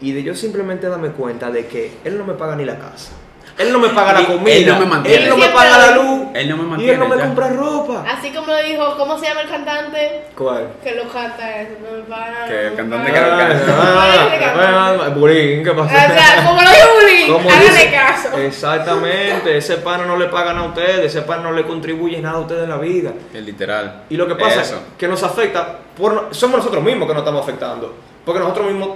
Y 0.00 0.12
de 0.12 0.22
yo 0.22 0.34
simplemente 0.34 0.88
darme 0.88 1.10
cuenta 1.10 1.50
de 1.50 1.66
que 1.66 1.92
él 2.04 2.18
no 2.18 2.24
me 2.24 2.34
paga 2.34 2.54
ni 2.56 2.64
la 2.64 2.78
casa. 2.78 3.12
Él 3.58 3.72
no 3.72 3.78
me 3.78 3.88
paga 3.90 4.14
la 4.14 4.26
comida. 4.26 4.52
él 4.54 4.66
no 4.66 4.78
me 4.80 4.86
mantiene. 4.86 5.22
él 5.24 5.28
no 5.28 5.36
me 5.36 5.48
paga 5.48 5.78
la 5.78 5.96
luz. 5.96 6.22
Él 6.34 6.48
no 6.48 6.56
me 6.56 6.62
y 6.62 6.64
él 6.64 6.68
mantiene, 6.70 6.96
no 6.98 7.08
me 7.08 7.16
ya. 7.16 7.22
compra 7.24 7.48
ropa. 7.50 8.04
Así 8.08 8.30
como 8.30 8.46
lo 8.46 8.62
dijo, 8.62 8.96
¿cómo 8.96 9.18
se 9.18 9.26
llama 9.26 9.42
el 9.42 9.48
cantante? 9.48 10.24
¿Cuál? 10.36 10.68
Que 10.82 10.94
lo 10.94 11.08
canta 11.08 11.60
eso, 11.60 11.72
no 11.82 11.98
me 11.98 12.02
pagan. 12.04 12.48
Que 12.48 12.66
el 12.68 12.74
cantante 12.74 13.12
pagan. 13.12 13.24
que 13.24 13.30
lo 13.30 13.36
canta. 13.36 13.76
Ah, 13.78 14.28
cantante. 14.30 15.02
ah, 15.04 15.08
Bulín, 15.14 15.62
¿qué 15.64 15.70
O 15.70 15.76
pasa? 15.76 16.14
sea, 16.14 16.44
como 16.46 16.62
lo 16.62 16.68
dijo 16.70 17.34
Bulín, 17.34 17.50
háganle 17.50 17.90
caso. 17.92 18.38
Exactamente, 18.38 19.56
ese 19.56 19.76
pan 19.76 20.06
no 20.06 20.16
le 20.16 20.26
pagan 20.26 20.56
a 20.58 20.64
ustedes, 20.64 21.06
ese 21.06 21.22
pan 21.22 21.42
no 21.42 21.52
le 21.52 21.64
contribuye 21.64 22.20
nada 22.20 22.38
a 22.38 22.40
ustedes 22.40 22.64
en 22.64 22.70
la 22.70 22.78
vida. 22.78 23.12
El 23.34 23.44
literal. 23.44 24.04
Y 24.08 24.16
lo 24.16 24.26
que 24.26 24.34
pasa 24.34 24.62
Eso. 24.62 24.76
es 24.76 24.80
que 24.98 25.06
nos 25.08 25.22
afecta, 25.22 25.78
por, 25.96 26.28
somos 26.30 26.58
nosotros 26.58 26.82
mismos 26.82 27.06
que 27.06 27.14
nos 27.14 27.22
estamos 27.22 27.42
afectando. 27.42 27.94
Porque 28.24 28.40
nosotros 28.40 28.66
mismos 28.68 28.88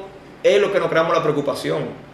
es 0.43 0.61
lo 0.61 0.73
que 0.73 0.79
nos 0.81 0.89
creamos 0.89 1.15
la 1.15 1.23
preocupación. 1.23 2.06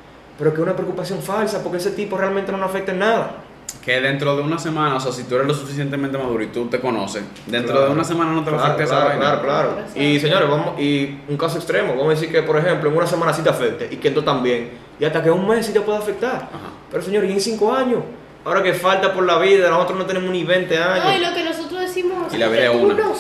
Pero 0.43 0.55
que 0.55 0.61
es 0.61 0.67
una 0.67 0.75
preocupación 0.75 1.23
falsa, 1.23 1.63
porque 1.63 1.79
ese 1.79 1.93
tipo 1.93 2.17
realmente 2.19 2.51
no 2.51 2.59
nos 2.59 2.69
afecta 2.71 2.91
en 2.91 2.99
nada. 2.99 3.37
Que 3.85 4.01
dentro 4.01 4.35
de 4.37 4.43
una 4.43 4.59
semana, 4.59 4.97
o 4.97 5.01
sea, 5.01 5.13
si 5.13 5.23
tú 5.23 5.37
eres 5.37 5.47
lo 5.47 5.55
suficientemente 5.55 6.19
maduro 6.19 6.43
y 6.43 6.49
tú 6.49 6.67
te 6.67 6.81
conoces, 6.81 7.23
dentro 7.47 7.71
Claro. 7.73 7.87
de 7.87 7.93
una 7.93 8.03
semana 8.03 8.33
no 8.33 8.43
te 8.43 8.51
va 8.51 8.57
a 8.57 8.61
Claro, 8.61 8.75
afectar 8.75 8.87
esa 8.87 9.07
claro, 9.07 9.21
vaina. 9.21 9.41
claro, 9.43 9.75
claro. 9.77 9.89
Y 9.95 10.19
señores, 10.19 10.49
vamos, 10.51 10.81
y 10.81 11.21
un 11.29 11.37
caso 11.37 11.59
extremo, 11.59 11.91
vamos 11.93 12.07
a 12.07 12.11
decir 12.11 12.33
que, 12.33 12.43
por 12.43 12.57
ejemplo, 12.57 12.91
en 12.91 12.97
una 12.97 13.07
semana 13.07 13.33
sí 13.33 13.43
te 13.43 13.51
afecte 13.51 13.89
y 13.89 13.99
que 13.99 14.09
esto 14.09 14.25
también, 14.25 14.73
y 14.99 15.05
hasta 15.05 15.23
que 15.23 15.31
un 15.31 15.47
mes 15.47 15.65
sí 15.65 15.73
te 15.73 15.81
puede 15.81 15.99
afectar. 15.99 16.35
Ajá. 16.35 16.71
Pero 16.91 17.05
señores, 17.05 17.31
y 17.31 17.35
en 17.35 17.41
cinco 17.41 17.73
años, 17.73 18.01
ahora 18.45 18.65
que 18.65 18.73
falta 18.75 19.13
por 19.15 19.25
la 19.25 19.39
vida, 19.39 19.71
nosotros 19.71 19.97
no 19.97 20.07
tenemos 20.07 20.29
ni 20.31 20.43
20 20.43 20.77
años. 20.77 21.05
No, 21.05 21.17
y 21.17 21.21
lo 21.21 21.33
que 21.35 21.45
nosotros 21.45 21.81
decimos 21.83 22.35
Y 22.35 22.39
la 22.39 22.49
vida 22.49 22.59
que 22.63 22.67
es 22.67 22.73
tú 22.73 22.79
una. 22.87 22.95
no 22.95 23.15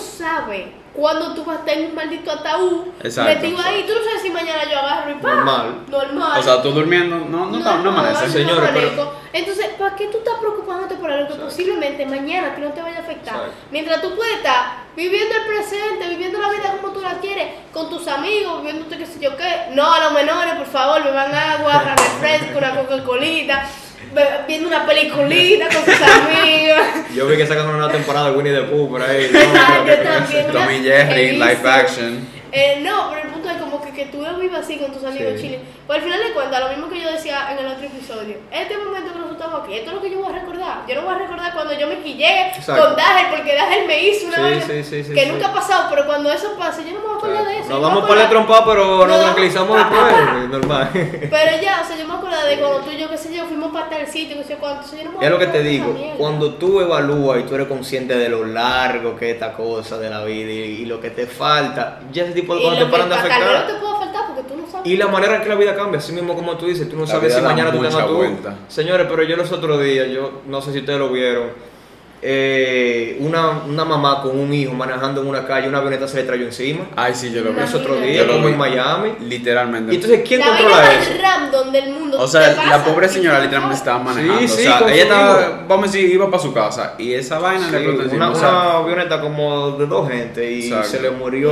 cuándo 0.95 1.35
tú 1.35 1.45
vas 1.45 1.57
a 1.57 1.61
estar 1.61 1.77
en 1.77 1.87
un 1.91 1.95
maldito 1.95 2.31
ataúd 2.31 2.87
Exacto, 3.03 3.35
metido 3.35 3.61
ahí. 3.63 3.85
Tú 3.87 3.95
no 3.95 4.05
sabes 4.05 4.23
si 4.23 4.31
mañana 4.31 4.63
yo 4.71 4.79
agarro 4.79 5.11
y 5.11 5.15
pa. 5.15 5.35
Normal. 5.35 5.85
Normal. 5.89 6.41
O 6.41 6.43
sea, 6.43 6.63
tú 6.63 6.71
durmiendo, 6.71 7.19
no, 7.19 7.47
no, 7.47 7.59
no, 7.59 7.79
no 7.79 7.91
amanece. 7.91 8.27
no 8.27 8.33
Señores, 8.33 8.71
pero-. 8.73 9.13
Entonces, 9.33 9.67
¿para 9.79 9.97
qué 9.97 10.09
tú 10.09 10.19
estás 10.19 10.35
preocupándote 10.39 10.97
por 10.97 11.11
algo 11.11 11.27
que 11.27 11.35
Exacto. 11.35 11.49
posiblemente 11.55 12.05
mañana 12.07 12.55
ti 12.55 12.61
no 12.61 12.71
te 12.73 12.83
vaya 12.83 12.99
a 12.99 13.01
afectar? 13.01 13.35
Exacto. 13.35 13.55
Mientras 13.71 14.03
tú 14.03 14.15
puedes 14.15 14.37
estar 14.37 14.83
viviendo 14.95 15.35
el 15.35 15.47
presente, 15.47 16.09
viviendo 16.11 16.39
la 16.39 16.51
vida 16.51 16.77
como 16.81 16.93
tú 16.93 17.01
la 17.01 17.15
quieres, 17.15 17.49
con 17.73 17.89
tus 17.89 18.07
amigos, 18.09 18.61
viviéndote 18.63 18.99
qué 18.99 19.07
sé 19.07 19.19
yo 19.21 19.37
qué. 19.37 19.69
No, 19.73 19.91
a 19.91 20.01
los 20.01 20.13
menores, 20.13 20.55
por 20.55 20.67
favor, 20.67 21.03
beban 21.03 21.35
agua, 21.35 21.95
refresco, 21.97 22.59
una 22.59 22.77
Coca-Colita, 22.77 23.67
viendo 24.47 24.69
una 24.69 24.87
peliculita 24.87 25.67
con 25.67 25.85
sus 25.85 26.03
amigos. 26.03 26.79
Yo 27.15 27.27
vi 27.27 27.37
que 27.37 27.47
sacan 27.47 27.67
una 27.67 27.77
nueva 27.79 27.93
temporada 27.93 28.31
de 28.31 28.37
Winnie 28.37 28.53
the 28.55 28.63
Pooh 28.63 28.89
por 28.91 29.03
ahí. 29.03 29.31
¿no? 29.33 29.87
Yo 29.87 29.97
también. 30.03 30.47
Tommy 30.53 30.83
Jerry, 30.83 31.33
live 31.33 31.69
action. 31.71 32.27
Eh, 32.53 32.81
no, 32.83 33.09
pero 33.11 33.23
el 33.23 33.29
punto 33.33 33.49
es 33.51 33.57
como 33.57 33.83
que, 33.83 33.93
que 33.93 34.05
tú 34.07 34.21
lo 34.23 34.39
vivas 34.39 34.61
así 34.61 34.77
con 34.77 34.93
tus 34.93 35.03
amigos 35.05 35.33
Sí. 35.37 35.43
chiles. 35.43 35.61
Pues 35.87 35.99
al 35.99 36.05
final 36.05 36.21
de 36.23 36.33
cuentas, 36.33 36.61
lo 36.61 36.69
mismo 36.69 36.89
que 36.89 37.01
yo 37.01 37.11
decía 37.11 37.53
en 37.53 37.59
el 37.59 37.67
otro 37.73 37.85
episodio. 37.87 38.37
Este 38.53 38.77
momento 38.79 39.13
que 39.13 39.19
nosotros 39.19 39.33
estamos 39.41 39.63
aquí, 39.63 39.75
esto 39.75 39.91
es 39.91 39.97
lo 39.97 40.03
que 40.03 40.11
yo 40.11 40.19
voy 40.23 40.33
a 40.33 40.39
recordar. 40.39 40.87
Yo 40.87 40.95
no 40.95 41.03
voy 41.03 41.15
a 41.15 41.19
recordar 41.19 41.53
cuando 41.55 41.75
yo 41.75 41.87
me 41.89 41.99
quillé 41.99 42.49
Exacto. 42.57 42.85
con 42.85 42.97
Dajer, 42.97 43.27
porque 43.37 43.55
Dajer 43.55 43.87
me 43.87 44.03
hizo 44.03 44.27
una 44.29 44.37
Sí, 44.37 44.43
vaina 44.43 44.67
sí, 44.67 44.85
sí, 44.85 45.05
sí, 45.05 45.13
que 45.15 45.27
nunca 45.27 45.49
ha 45.49 45.53
pasado, 45.53 45.87
pero 45.91 46.07
cuando 46.07 46.31
eso 46.31 46.55
pase, 46.59 46.85
yo 46.85 46.93
no 46.93 47.01
me 47.01 47.05
voy 47.07 47.15
a 47.15 47.19
acordar 47.19 47.45
de 47.47 47.59
eso. 47.59 47.69
Nos 47.69 47.83
vamos 47.83 48.09
a 48.11 48.15
la 48.15 48.29
trompa, 48.29 48.65
pero 48.65 49.07
nos 49.07 49.09
No, 49.09 49.23
tranquilizamos 49.25 49.77
después. 49.77 50.49
Normal. 50.51 50.91
Pero 50.93 51.63
ya, 51.63 51.81
o 51.83 51.87
sea, 51.87 51.97
yo 51.97 52.07
me 52.07 52.15
acuerdo 52.15 52.43
de 52.47 52.59
cuando 52.59 52.79
tú 52.81 52.91
y 52.91 52.99
yo, 52.99 53.09
qué 53.09 53.17
sé 53.17 53.35
yo, 53.35 53.45
fuimos 53.47 53.73
para 53.73 53.89
tal 53.89 54.07
sitio, 54.07 54.37
qué 54.37 54.45
sé 54.45 54.51
yo 54.55 54.59
cuánto. 54.59 54.87
yo 54.97 55.05
no 55.05 55.11
me 55.11 55.17
voy 55.17 55.25
a 55.25 55.27
Es 55.27 55.33
lo 55.33 55.39
que 55.39 55.47
te 55.47 55.63
digo, 55.63 55.97
cuando 56.19 56.55
tú 56.55 56.81
evalúas 56.81 57.41
y 57.41 57.43
tú 57.45 57.55
eres 57.55 57.67
consciente 57.67 58.17
de 58.17 58.29
lo 58.29 58.45
largo 58.45 59.17
que 59.17 59.31
es 59.31 59.35
esta 59.35 59.53
cosa 59.53 59.99
de 59.99 60.11
la 60.11 60.25
vida 60.25 60.51
y, 60.53 60.83
y 60.83 60.85
lo 60.87 61.01
que 61.01 61.11
te 61.11 61.27
falta, 61.27 62.01
ya 62.13 62.25
ese 62.25 62.33
tipo 62.33 62.55
de 62.55 62.63
cosas 62.63 62.79
te 62.79 62.87
paran 62.87 63.09
de 63.09 63.15
afectar. 63.15 63.67
puede 63.81 63.97
faltar 63.97 64.23
porque 64.29 64.43
tú 64.43 64.57
no 64.61 64.62
sabes. 64.73 64.87
Y 64.91 64.97
la 64.97 65.07
manera 65.09 65.37
en 65.37 65.43
que 65.43 65.49
la 65.49 65.55
vida 65.55 65.75
cambia, 65.77 65.99
así 65.99 66.13
mismo 66.13 66.35
como 66.35 66.57
tú 66.57 66.67
dices, 66.67 66.89
tú 66.89 66.97
no 66.97 67.03
La 67.03 67.07
sabes 67.09 67.35
si 67.35 67.41
mañana 67.41 67.71
tú 67.71 67.79
tengas 67.83 68.07
tú. 68.07 68.15
vuelta. 68.17 68.57
Señores, 68.69 69.07
pero 69.09 69.23
yo 69.23 69.37
los 69.37 69.53
otros 69.53 69.81
días, 69.83 70.09
yo 70.11 70.43
no 70.49 70.61
sé 70.63 70.73
si 70.73 70.79
ustedes 70.81 70.99
lo 70.99 71.11
vieron, 71.13 71.51
eh, 72.25 73.17
una, 73.19 73.63
una 73.69 73.85
mamá 73.85 74.23
con 74.23 74.39
un 74.39 74.55
hijo 74.55 74.73
manejando 74.75 75.23
en 75.23 75.27
una 75.27 75.45
calle, 75.45 75.67
una 75.69 75.79
avioneta 75.79 76.07
se 76.07 76.19
le 76.19 76.23
trayó 76.23 76.45
encima. 76.45 76.87
Ay, 76.95 77.15
sí, 77.17 77.33
yo 77.33 77.43
lo 77.43 77.53
vi. 77.53 77.61
Otro 77.63 77.97
día, 77.97 78.19
Yo 78.19 78.27
lo 78.27 78.35
como 78.35 78.49
en 78.49 78.57
Miami. 78.57 79.13
Literalmente. 79.23 79.93
Y 79.93 79.97
entonces, 79.97 80.23
¿quién 80.27 80.39
la 80.41 80.47
controla 80.47 80.93
eso? 80.95 81.11
random 81.21 81.73
del 81.73 81.91
mundo. 81.93 82.19
O 82.21 82.25
¿qué 82.25 82.29
sea, 82.31 82.65
la 82.69 82.85
pobre 82.85 83.09
señora 83.09 83.41
literalmente 83.41 83.77
estaba 83.79 83.99
manejando. 83.99 84.39
Sí, 84.39 84.45
o 84.45 84.49
sí, 84.57 84.63
sea, 84.63 84.79
con 84.79 84.89
ella 84.91 85.03
estaba, 85.03 85.65
vamos 85.67 85.89
a 85.89 85.93
decir, 85.93 86.11
iba 86.11 86.31
para 86.31 86.43
su 86.43 86.53
casa 86.55 86.95
y 86.99 87.13
esa 87.13 87.41
vaina 87.41 87.67
Sí, 87.67 87.73
le 87.73 87.77
explotó 87.79 88.03
encima. 88.05 88.27
una, 88.29 88.37
o 88.37 88.39
sea, 88.39 88.49
una 88.51 88.73
avioneta 88.79 89.21
como 89.21 89.71
de 89.73 89.87
dos 89.87 90.09
gente 90.09 90.49
y 90.53 90.67
Exacto. 90.69 90.89
se 90.91 91.01
le 91.03 91.11
murió 91.11 91.51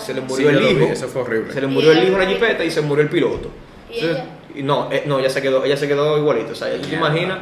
se 0.00 0.14
le 0.14 0.20
murió 0.22 0.48
el 0.50 0.58
vi, 0.58 0.66
hijo 0.68 0.84
eso 0.92 1.08
fue 1.08 1.22
horrible. 1.22 1.52
se 1.52 1.60
le 1.60 1.66
murió 1.66 1.92
el 1.92 1.98
hijo 2.04 2.12
en 2.14 2.18
la 2.20 2.26
jipeta 2.26 2.64
y 2.64 2.70
se 2.70 2.80
murió 2.80 3.02
el 3.02 3.10
piloto 3.10 3.50
¿Y 3.90 3.98
Entonces, 3.98 4.16
ella? 4.18 4.26
y 4.54 4.62
no 4.62 4.88
eh, 4.90 5.02
no 5.06 5.18
ella 5.18 5.28
se 5.30 5.42
quedó 5.42 5.64
ella 5.64 5.76
se 5.76 5.86
quedó 5.88 6.16
igualito 6.18 6.52
o 6.52 6.54
sea 6.54 6.72
tú 6.80 6.88
te 6.88 6.94
imaginas 6.94 7.38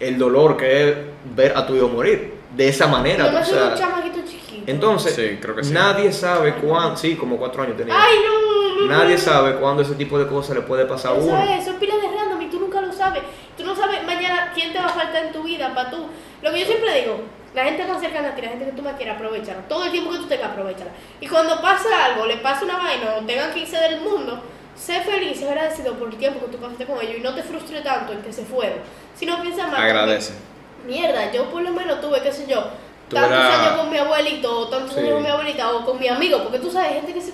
el 0.00 0.18
dolor 0.18 0.56
que 0.56 0.88
es 0.90 0.96
ver 1.36 1.56
a 1.56 1.66
tu 1.66 1.74
hijo 1.74 1.88
morir 1.88 2.34
de 2.56 2.68
esa 2.68 2.86
manera. 2.86 3.30
Yo 3.32 3.38
o 3.38 3.44
soy 3.44 3.58
un 3.58 3.64
sea, 3.68 3.74
chamaquito 3.74 4.20
chiquito. 4.28 4.64
entonces, 4.66 5.14
Sí, 5.14 5.38
creo 5.40 5.56
que 5.56 5.64
sí. 5.64 5.72
nadie 5.72 6.12
sabe 6.12 6.54
cuándo, 6.56 6.96
sí, 6.96 7.16
como 7.16 7.36
cuatro 7.36 7.62
años 7.62 7.76
tenía. 7.76 7.94
Ay, 7.96 8.16
no, 8.24 8.76
no, 8.76 8.80
no. 8.86 8.86
Nadie 8.98 9.16
sabe 9.18 9.56
cuándo 9.56 9.82
ese 9.82 9.94
tipo 9.94 10.18
de 10.18 10.26
cosas 10.26 10.56
le 10.56 10.62
puede 10.62 10.84
pasar 10.84 11.12
a 11.12 11.14
uno. 11.14 11.38
es, 11.44 11.62
eso 11.62 11.70
es 11.72 11.76
pila 11.76 11.94
de 11.96 12.08
random 12.16 12.42
y 12.42 12.46
tú 12.46 12.60
nunca 12.60 12.80
lo 12.80 12.92
sabes. 12.92 13.22
Tú 13.56 13.64
no 13.64 13.74
sabes 13.74 14.04
mañana 14.04 14.50
quién 14.54 14.72
te 14.72 14.78
va 14.78 14.86
a 14.86 14.90
faltar 14.90 15.26
en 15.26 15.32
tu 15.32 15.42
vida 15.42 15.72
para 15.74 15.90
tú. 15.90 16.06
Lo 16.42 16.50
que 16.52 16.60
yo 16.60 16.66
siempre 16.66 17.00
digo, 17.00 17.20
la 17.54 17.64
gente 17.64 17.86
más 17.86 18.00
cercana 18.00 18.30
a 18.30 18.34
ti, 18.34 18.42
la 18.42 18.48
gente 18.48 18.64
que 18.66 18.72
tú 18.72 18.82
más 18.82 18.94
quieras, 18.96 19.16
aprovechala. 19.16 19.60
Todo 19.68 19.84
el 19.84 19.92
tiempo 19.92 20.10
que 20.10 20.18
tú 20.18 20.26
tengas, 20.26 20.50
aprovechala. 20.50 20.90
Y 21.20 21.26
cuando 21.28 21.60
pasa 21.62 21.88
algo, 22.06 22.26
le 22.26 22.36
pasa 22.38 22.64
una 22.64 22.76
vaina 22.78 23.14
o 23.16 23.24
tengan 23.24 23.52
que 23.52 23.60
irse 23.60 23.76
del 23.78 24.00
mundo, 24.00 24.40
sé 24.74 25.00
feliz 25.02 25.40
y 25.40 25.44
agradecido 25.44 25.94
por 25.94 26.08
el 26.08 26.16
tiempo 26.16 26.44
que 26.44 26.52
tú 26.52 26.58
pasaste 26.58 26.84
con 26.84 27.00
ellos 27.00 27.16
y 27.18 27.20
no 27.20 27.32
te 27.34 27.42
frustre 27.44 27.80
tanto 27.80 28.12
en 28.12 28.22
que 28.22 28.32
se 28.32 28.44
fueron. 28.44 28.78
Si 29.14 29.26
no 29.26 29.40
piensa 29.42 29.66
más. 29.66 29.80
Agradece. 29.80 30.32
Mierda, 30.86 31.32
yo 31.32 31.44
por 31.50 31.62
lo 31.62 31.70
menos 31.70 32.00
tuve, 32.00 32.20
qué 32.22 32.32
sé 32.32 32.46
yo, 32.46 32.62
tantos 33.08 33.30
eras- 33.32 33.58
años 33.60 33.80
con 33.80 33.90
mi 33.90 33.96
abuelito, 33.98 34.58
o 34.60 34.68
tantos 34.68 34.94
Sí. 34.94 35.00
años 35.00 35.12
con 35.14 35.22
mi 35.22 35.28
abuelita, 35.28 35.70
o 35.72 35.84
con 35.84 35.98
mi 35.98 36.08
amigo, 36.08 36.42
porque 36.42 36.58
tú 36.58 36.70
sabes, 36.70 36.92
gente 36.94 37.14
que 37.14 37.20
se. 37.20 37.32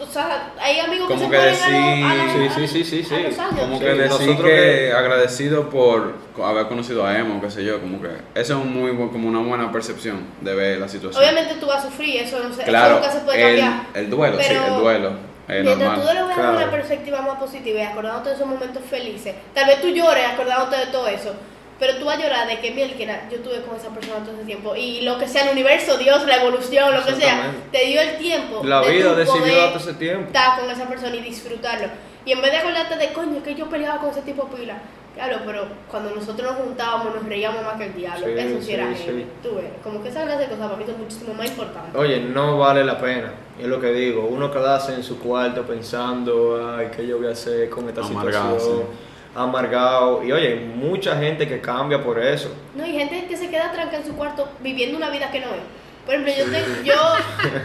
O 0.00 0.06
sea, 0.06 0.52
hay 0.60 0.78
amigos 0.80 1.08
Como 1.08 1.18
que 1.18 1.24
se 1.24 1.30
que 1.30 1.36
a 1.38 1.46
los- 1.50 1.62
a 1.62 1.68
los- 1.70 1.72
decir- 1.72 2.04
a 2.50 2.54
sí, 2.54 2.60
los- 2.60 2.70
sí, 2.70 2.84
sí, 2.84 2.84
sí, 2.84 3.02
sí. 3.04 3.36
Como 3.58 3.78
Sí, 3.78 3.84
que 3.84 3.94
decir 3.94 4.36
que, 4.36 4.42
que- 4.42 4.92
agradecido 4.92 5.70
por 5.70 6.12
haber 6.44 6.66
conocido 6.66 7.06
a 7.06 7.18
Emo, 7.18 7.40
qué 7.40 7.50
sé 7.50 7.64
yo, 7.64 7.80
como 7.80 8.02
que 8.02 8.08
eso 8.34 8.58
es 8.58 8.58
un 8.62 8.74
muy 8.78 8.94
como 9.10 9.28
una 9.28 9.38
buena 9.38 9.72
percepción 9.72 10.24
de 10.42 10.54
ver 10.54 10.78
la 10.78 10.88
situación. 10.88 11.22
Obviamente 11.24 11.54
tú 11.54 11.64
vas 11.66 11.82
a 11.86 11.88
sufrir, 11.88 12.20
eso 12.22 12.38
no 12.46 12.52
sé, 12.54 12.64
claro, 12.64 12.96
eso 12.96 13.00
nunca 13.06 13.12
se 13.12 13.20
puede 13.20 13.54
el, 13.54 13.60
cambiar. 13.60 13.86
el 13.94 14.10
duelo, 14.10 14.38
sí, 14.38 14.44
Pero 14.48 14.66
el 14.66 14.74
duelo 14.82 15.10
Mientras 15.48 15.76
tú 15.78 15.84
normal. 16.00 16.14
lo 16.16 16.26
veas 16.26 16.38
Claro. 16.38 16.56
una 16.56 16.70
perspectiva 16.70 17.22
más 17.22 17.38
positiva 17.38 17.80
y 17.80 17.82
acordándote 17.82 18.28
de 18.30 18.34
esos 18.36 18.46
momentos 18.46 18.82
felices, 18.88 19.34
tal 19.54 19.66
vez 19.66 19.80
tú 19.80 19.88
llores 19.88 20.24
acordándote 20.26 20.76
de 20.76 20.86
todo 20.86 21.08
eso, 21.08 21.34
pero 21.78 21.96
tú 21.96 22.04
vas 22.04 22.16
a 22.18 22.22
llorar 22.22 22.46
de 22.46 22.60
que 22.60 22.72
que 22.72 23.06
yo 23.30 23.38
tuve 23.40 23.60
con 23.62 23.76
esa 23.76 23.88
persona 23.88 24.24
todo 24.24 24.34
ese 24.36 24.44
tiempo 24.44 24.76
y 24.76 25.00
lo 25.00 25.18
que 25.18 25.26
sea 25.26 25.42
el 25.46 25.50
universo, 25.50 25.98
Dios, 25.98 26.24
la 26.26 26.36
evolución, 26.36 26.94
lo 26.94 27.04
que 27.04 27.14
sea, 27.16 27.50
te 27.72 27.86
dio 27.86 28.00
el 28.00 28.16
tiempo 28.18 28.62
La 28.64 28.80
de 28.80 28.90
vida 28.92 29.10
tú 29.10 29.16
decidió 29.16 29.56
darte 29.62 29.78
ese 29.78 29.94
tiempo. 29.94 30.26
estar 30.28 30.60
con 30.60 30.70
esa 30.70 30.86
persona 30.86 31.16
y 31.16 31.20
disfrutarlo. 31.22 31.88
Y 32.24 32.30
en 32.32 32.40
vez 32.40 32.52
de 32.52 32.58
acordarte 32.58 32.96
de 32.96 33.12
coño, 33.12 33.42
que 33.42 33.56
yo 33.56 33.68
peleaba 33.68 33.98
con 33.98 34.10
ese 34.10 34.22
tipo 34.22 34.44
de 34.44 34.56
pila. 34.58 34.74
Claro, 35.14 35.38
pero 35.44 35.64
cuando 35.90 36.10
nosotros 36.14 36.50
nos 36.52 36.60
juntábamos 36.62 37.14
nos 37.14 37.24
reíamos 37.26 37.62
más 37.64 37.74
que 37.76 37.84
el 37.86 37.94
diablo. 37.94 38.26
Sí, 38.26 38.32
Eso 38.36 38.62
sí, 38.62 38.72
era 38.72 38.94
sí, 38.96 39.02
heavy. 39.04 39.22
sí. 39.22 39.26
Tú 39.42 39.54
ves, 39.56 39.64
como 39.84 40.02
que 40.02 40.08
esa 40.08 40.24
clase 40.24 40.40
de 40.42 40.46
cosas 40.48 40.66
para 40.66 40.76
mí 40.76 40.84
son 40.86 40.98
muchísimo 40.98 41.34
más 41.34 41.46
importantes. 41.48 41.94
Oye, 41.94 42.20
no 42.20 42.58
vale 42.58 42.82
la 42.84 42.98
pena. 42.98 43.32
Es 43.60 43.66
lo 43.66 43.78
que 43.80 43.92
digo. 43.92 44.26
Uno 44.26 44.50
quedarse 44.50 44.94
en 44.94 45.02
su 45.02 45.18
cuarto 45.18 45.62
pensando, 45.66 46.74
ay, 46.78 46.88
¿qué 46.96 47.06
yo 47.06 47.18
voy 47.18 47.26
a 47.28 47.32
hacer 47.32 47.68
con 47.68 47.86
esta 47.88 48.00
Amargado, 48.00 48.58
situación? 48.58 48.86
Amargado. 49.34 50.22
Y 50.24 50.32
oye, 50.32 50.48
hay 50.48 50.58
mucha 50.74 51.16
gente 51.18 51.46
que 51.46 51.60
cambia 51.60 52.02
por 52.02 52.18
eso. 52.18 52.48
No, 52.74 52.86
y 52.86 52.92
gente 52.92 53.26
que 53.26 53.36
se 53.36 53.48
queda 53.50 53.70
tranca 53.72 53.96
en 53.98 54.04
su 54.06 54.14
cuarto 54.14 54.48
viviendo 54.60 54.96
una 54.96 55.10
vida 55.10 55.30
que 55.30 55.40
no 55.40 55.46
es. 55.48 55.62
Por 56.06 56.14
ejemplo, 56.14 56.32
yo, 56.36 56.50
te- 56.50 56.84
yo 56.84 56.94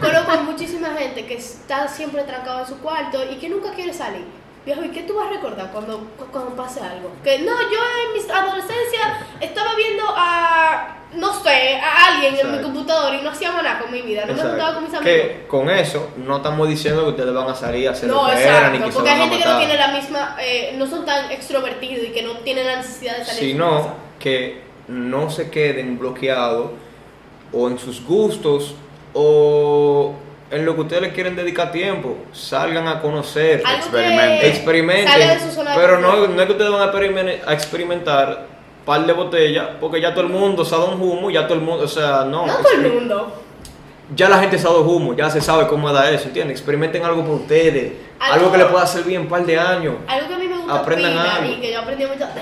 conozco 0.00 0.30
a 0.32 0.36
muchísima 0.42 0.88
gente 0.96 1.26
que 1.26 1.34
está 1.34 1.88
siempre 1.88 2.22
trancado 2.22 2.60
en 2.60 2.66
su 2.66 2.78
cuarto 2.78 3.18
y 3.30 3.36
que 3.36 3.48
nunca 3.48 3.72
quiere 3.72 3.92
salir. 3.92 4.24
Viejo, 4.68 4.84
¿y 4.84 4.88
qué 4.90 5.02
tú 5.04 5.14
vas 5.14 5.28
a 5.28 5.30
recordar 5.30 5.70
cuando, 5.72 5.98
cu- 6.18 6.26
cuando 6.30 6.50
pase 6.54 6.80
algo? 6.80 7.10
Que 7.24 7.38
no, 7.38 7.52
yo 7.52 7.78
en 8.04 8.12
mi 8.12 8.30
adolescencia 8.30 9.26
estaba 9.40 9.74
viendo 9.74 10.02
a, 10.14 10.98
no 11.14 11.32
sé, 11.42 11.76
a 11.76 12.08
alguien 12.08 12.34
en 12.34 12.34
mi 12.34 12.56
Exacto. 12.56 12.62
computadora 12.64 13.16
y 13.16 13.22
no 13.22 13.30
hacía 13.30 13.50
nada 13.50 13.78
con 13.78 13.90
mi 13.90 14.02
vida, 14.02 14.20
no 14.26 14.26
me 14.26 14.32
Exacto. 14.34 14.50
juntaba 14.50 14.74
con 14.74 14.84
mis 14.84 14.92
amigos. 14.94 15.14
Que 15.16 15.46
con 15.48 15.70
eso 15.70 16.10
no 16.18 16.36
estamos 16.36 16.68
diciendo 16.68 17.02
que 17.04 17.08
ustedes 17.12 17.32
van 17.32 17.48
a 17.48 17.54
salir 17.54 17.88
a 17.88 17.92
hacer 17.92 18.10
No, 18.10 18.28
lo 18.28 18.36
que 18.36 18.42
eran 18.44 18.72
ni 18.72 18.78
exacto, 18.78 18.84
que 18.84 18.92
porque 18.92 19.10
hay 19.10 19.18
gente 19.20 19.38
que 19.38 19.44
no 19.46 19.58
tiene 19.58 19.76
la 19.78 19.88
misma, 19.88 20.36
eh, 20.38 20.74
no 20.76 20.86
son 20.86 21.06
tan 21.06 21.30
extrovertidos 21.32 22.04
y 22.06 22.10
que 22.10 22.22
no 22.22 22.32
tienen 22.40 22.66
la 22.66 22.76
necesidad 22.76 23.16
de 23.16 23.24
salir 23.24 23.40
sino 23.52 23.94
que 24.18 24.60
no 24.88 25.30
se 25.30 25.48
queden 25.50 25.98
bloqueados 25.98 26.72
o 27.54 27.68
en 27.68 27.78
sus 27.78 28.04
gustos 28.04 28.74
o 29.14 30.12
en 30.50 30.64
lo 30.64 30.74
que 30.74 30.80
ustedes 30.82 31.02
le 31.02 31.12
quieren 31.12 31.36
dedicar 31.36 31.70
tiempo. 31.72 32.16
Salgan 32.32 32.88
a 32.88 33.00
conocer, 33.00 33.60
Experimenten. 33.76 34.50
experimenten. 34.50 35.08
sale 35.08 35.26
de 35.26 35.40
su 35.40 35.50
zona 35.50 35.72
de 35.72 35.76
pero 35.78 35.98
no, 35.98 36.26
no 36.26 36.40
es 36.40 36.46
que 36.46 36.52
ustedes 36.52 36.70
van 36.70 36.82
a, 36.88 36.92
experimen- 36.92 37.40
a 37.46 37.52
experimentar 37.52 38.46
par 38.84 39.04
de 39.04 39.12
botellas, 39.12 39.66
porque 39.80 40.00
ya 40.00 40.12
todo 40.14 40.22
el 40.24 40.32
mundo 40.32 40.64
sabe 40.64 40.84
un 40.86 41.00
humo, 41.02 41.30
ya 41.30 41.46
todo 41.46 41.54
el 41.58 41.60
mundo, 41.64 41.84
o 41.84 41.88
sea, 41.88 42.24
no. 42.24 42.46
No 42.46 42.54
todo 42.56 42.72
el 42.72 42.92
mundo. 42.92 43.42
Ya 44.16 44.30
la 44.30 44.38
gente 44.38 44.58
sabe 44.58 44.78
humo, 44.78 45.14
ya 45.14 45.28
se 45.28 45.42
sabe 45.42 45.66
cómo 45.66 45.92
da 45.92 46.10
eso, 46.10 46.28
¿entiendes? 46.28 46.56
Experimenten 46.56 47.04
algo 47.04 47.22
por 47.22 47.34
ustedes, 47.42 47.92
Algo- 48.18 48.34
algo, 48.36 48.52
que 48.52 48.56
les 48.58 48.66
pueda 48.68 48.84
hacer 48.84 49.02
bien 49.04 49.20
un 49.20 49.28
par 49.28 49.44
de 49.44 49.58
años. 49.58 49.96
Algo 50.06 50.28
que 50.28 50.34
a 50.34 50.38
mí 50.38 50.46
me 50.48 50.56
gusta 50.56 50.74
Aprendan 50.76 51.18
algo. 51.18 51.52
y 51.52 51.60
que 51.60 51.70
yo 51.70 51.80
aprendí 51.80 52.06
mucho 52.06 52.24
de 52.26 52.40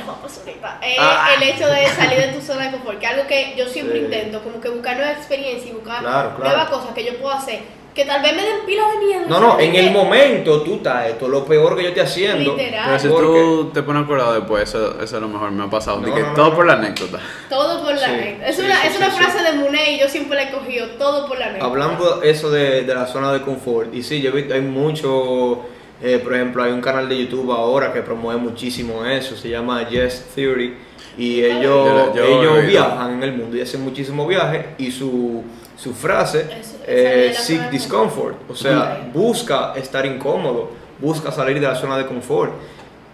es 0.83 0.97
Ah. 1.01 1.31
el 1.37 1.43
hecho 1.43 1.67
de 1.67 1.87
salir 1.89 2.19
de 2.21 2.29
tu 2.29 2.41
zona 2.41 2.67
de 2.67 2.71
confort, 2.71 3.01
que 3.01 3.07
es 3.07 3.13
algo 3.13 3.27
que 3.27 3.55
yo 3.57 3.67
siempre 3.67 3.99
Sí. 3.99 4.05
intento, 4.05 4.41
como 4.43 4.61
que 4.61 4.69
buscar 4.69 4.97
nuevas 4.97 5.17
experiencias 5.17 5.67
y 5.69 5.73
buscar 5.73 5.99
Claro, 6.01 6.37
claro. 6.37 6.45
nuevas 6.57 6.69
cosas 6.71 6.95
que 6.95 7.05
yo 7.05 7.17
puedo 7.19 7.35
hacer, 7.35 7.61
que 7.97 8.05
tal 8.05 8.21
vez 8.23 8.37
me 8.37 8.43
den 8.43 8.59
pila 8.67 8.83
de 8.93 9.07
miedo. 9.07 9.23
No, 9.27 9.41
no, 9.41 9.59
en 9.59 9.73
Que- 9.73 9.87
el 9.87 9.91
momento 9.91 10.61
tú 10.61 10.75
estás 10.75 11.07
esto, 11.09 11.27
lo 11.29 11.45
peor 11.47 11.75
que 11.77 11.83
yo 11.83 11.89
esté 11.89 12.03
haciendo. 12.03 12.55
Literal. 12.55 12.85
Pero 12.87 12.99
si 12.99 13.09
Porque- 13.09 13.27
tú 13.27 13.71
te 13.73 13.83
pones 13.83 14.05
acordado 14.05 14.35
después, 14.35 14.69
eso, 14.69 15.01
eso 15.03 15.17
es 15.17 15.23
lo 15.23 15.29
mejor 15.29 15.51
me 15.51 15.65
ha 15.65 15.71
pasado. 15.71 16.01
No, 16.01 16.15
que 16.15 16.21
no, 16.21 16.35
todo 16.35 16.51
no. 16.51 16.55
por 16.57 16.67
la 16.67 16.75
anécdota. 16.75 17.19
Todo 17.49 17.83
por 17.83 17.95
la 17.95 17.99
Sí, 17.99 18.05
anécdota. 18.13 18.47
Es 18.49 18.57
sí, 18.57 18.63
una, 18.63 18.75
sí, 18.83 18.87
es 18.89 18.93
sí, 18.93 18.99
una 18.99 19.11
sí. 19.11 19.17
frase 19.17 19.43
de 19.43 19.53
Muné 19.59 19.93
y 19.95 19.99
yo 19.99 20.09
siempre 20.11 20.37
la 20.37 20.43
he 20.43 20.51
cogido, 20.53 20.87
todo 20.99 21.27
por 21.27 21.39
la 21.39 21.47
anécdota. 21.47 21.65
Hablando 21.71 22.23
eso 22.23 22.51
de, 22.51 22.83
de 22.83 22.95
la 22.95 23.07
zona 23.07 23.33
de 23.33 23.41
confort, 23.41 23.95
y 23.95 24.03
sí, 24.03 24.21
yo 24.21 24.29
he 24.29 24.33
visto, 24.35 24.53
hay 24.53 24.61
mucho, 24.61 25.61
eh, 26.03 26.19
por 26.23 26.35
ejemplo, 26.35 26.63
hay 26.63 26.73
un 26.73 26.83
canal 26.83 27.09
de 27.09 27.17
YouTube 27.17 27.51
ahora 27.51 27.93
que 27.95 28.03
promueve 28.03 28.39
muchísimo 28.41 29.07
eso, 29.07 29.37
se 29.37 29.49
llama 29.49 29.89
Yes 29.89 30.27
Theory, 30.35 30.75
y 31.17 31.43
ellos, 31.43 31.63
Yo- 31.63 32.15
yo 32.15 32.25
he 32.25 32.41
ellos 32.43 32.67
viajan 32.67 33.15
en 33.15 33.23
el 33.23 33.33
mundo 33.33 33.57
y 33.57 33.63
hacen 33.63 33.83
muchísimos 33.83 34.29
viajes, 34.29 34.67
y 34.77 34.91
su, 34.91 35.43
su 35.77 35.93
frase 35.95 36.47
es 36.87 37.35
la 37.35 37.41
Seek 37.41 37.71
Discomfort, 37.71 38.51
o 38.51 38.55
sea, 38.55 39.09
busca 39.13 39.75
estar 39.77 40.07
incómodo, 40.07 40.71
busca 41.01 41.31
salir 41.31 41.61
de 41.61 41.67
la 41.67 41.75
zona 41.75 41.99
de 41.99 42.07
confort, 42.07 42.53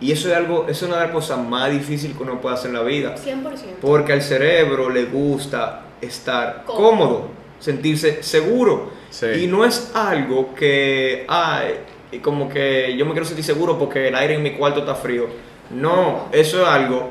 y 0.00 0.10
eso 0.10 0.28
es 0.28 0.36
algo, 0.36 0.66
eso 0.68 0.84
es 0.84 0.90
una 0.90 0.96
de 0.96 1.04
las 1.06 1.12
cosas 1.12 1.38
más 1.38 1.70
difíciles 1.70 2.16
que 2.16 2.22
uno 2.22 2.40
puede 2.40 2.56
hacer 2.56 2.70
en 2.70 2.76
la 2.76 2.82
vida. 2.82 3.14
100%. 3.16 3.44
Porque 3.80 4.12
al 4.12 4.22
cerebro 4.22 4.90
le 4.90 5.04
gusta 5.04 5.82
estar 6.00 6.64
Cómodo. 6.64 6.90
cómodo, 6.90 7.28
sentirse 7.60 8.22
seguro. 8.22 8.90
Sí. 9.10 9.26
Y 9.44 9.46
no 9.46 9.64
es 9.64 9.92
algo 9.94 10.54
que, 10.54 11.24
ay, 11.28 11.74
como 12.20 12.48
que 12.48 12.96
yo 12.96 13.06
me 13.06 13.12
quiero 13.12 13.26
sentir 13.26 13.44
seguro 13.44 13.78
porque 13.78 14.08
el 14.08 14.14
aire 14.16 14.34
en 14.34 14.42
mi 14.42 14.52
cuarto 14.52 14.80
está 14.80 14.94
frío. 14.96 15.26
No, 15.70 16.28
eso 16.32 16.62
es 16.62 16.68
algo, 16.68 17.08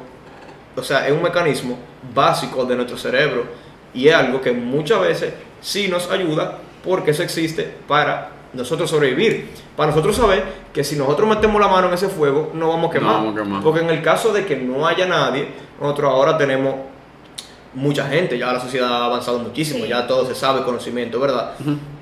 o 0.75 0.83
sea, 0.83 1.07
es 1.07 1.13
un 1.13 1.23
mecanismo 1.23 1.77
básico 2.13 2.65
de 2.65 2.75
nuestro 2.75 2.97
cerebro. 2.97 3.45
Y 3.93 4.07
es 4.07 4.15
algo 4.15 4.41
que 4.41 4.51
muchas 4.51 5.01
veces 5.01 5.33
sí 5.61 5.87
nos 5.87 6.09
ayuda 6.09 6.57
porque 6.83 7.11
eso 7.11 7.23
existe 7.23 7.63
para 7.87 8.29
nosotros 8.53 8.89
sobrevivir. 8.89 9.49
Para 9.75 9.91
nosotros 9.91 10.15
saber 10.15 10.43
que 10.73 10.83
si 10.83 10.95
nosotros 10.95 11.27
metemos 11.29 11.59
la 11.61 11.67
mano 11.67 11.87
en 11.87 11.93
ese 11.93 12.07
fuego, 12.09 12.51
no 12.53 12.69
vamos 12.69 12.89
a 12.89 12.93
quemar. 12.93 13.11
No 13.13 13.17
vamos 13.25 13.35
a 13.39 13.43
quemar. 13.43 13.63
Porque 13.63 13.79
en 13.81 13.89
el 13.89 14.01
caso 14.01 14.33
de 14.33 14.45
que 14.45 14.55
no 14.57 14.85
haya 14.87 15.05
nadie, 15.05 15.47
nosotros 15.79 16.11
ahora 16.11 16.37
tenemos 16.37 16.75
mucha 17.73 18.05
gente, 18.07 18.37
ya 18.37 18.51
la 18.51 18.59
sociedad 18.59 18.91
ha 18.91 19.05
avanzado 19.05 19.39
muchísimo, 19.39 19.85
Sí. 19.85 19.89
ya 19.89 20.05
todo 20.05 20.25
se 20.25 20.35
sabe, 20.35 20.63
conocimiento, 20.63 21.19
¿verdad? 21.19 21.53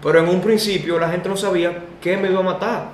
Pero 0.01 0.19
en 0.19 0.27
un 0.29 0.41
principio 0.41 0.97
la 0.99 1.09
gente 1.09 1.29
no 1.29 1.37
sabía 1.37 1.83
qué 2.01 2.17
me 2.17 2.29
iba 2.29 2.39
a 2.39 2.43
matar 2.43 2.85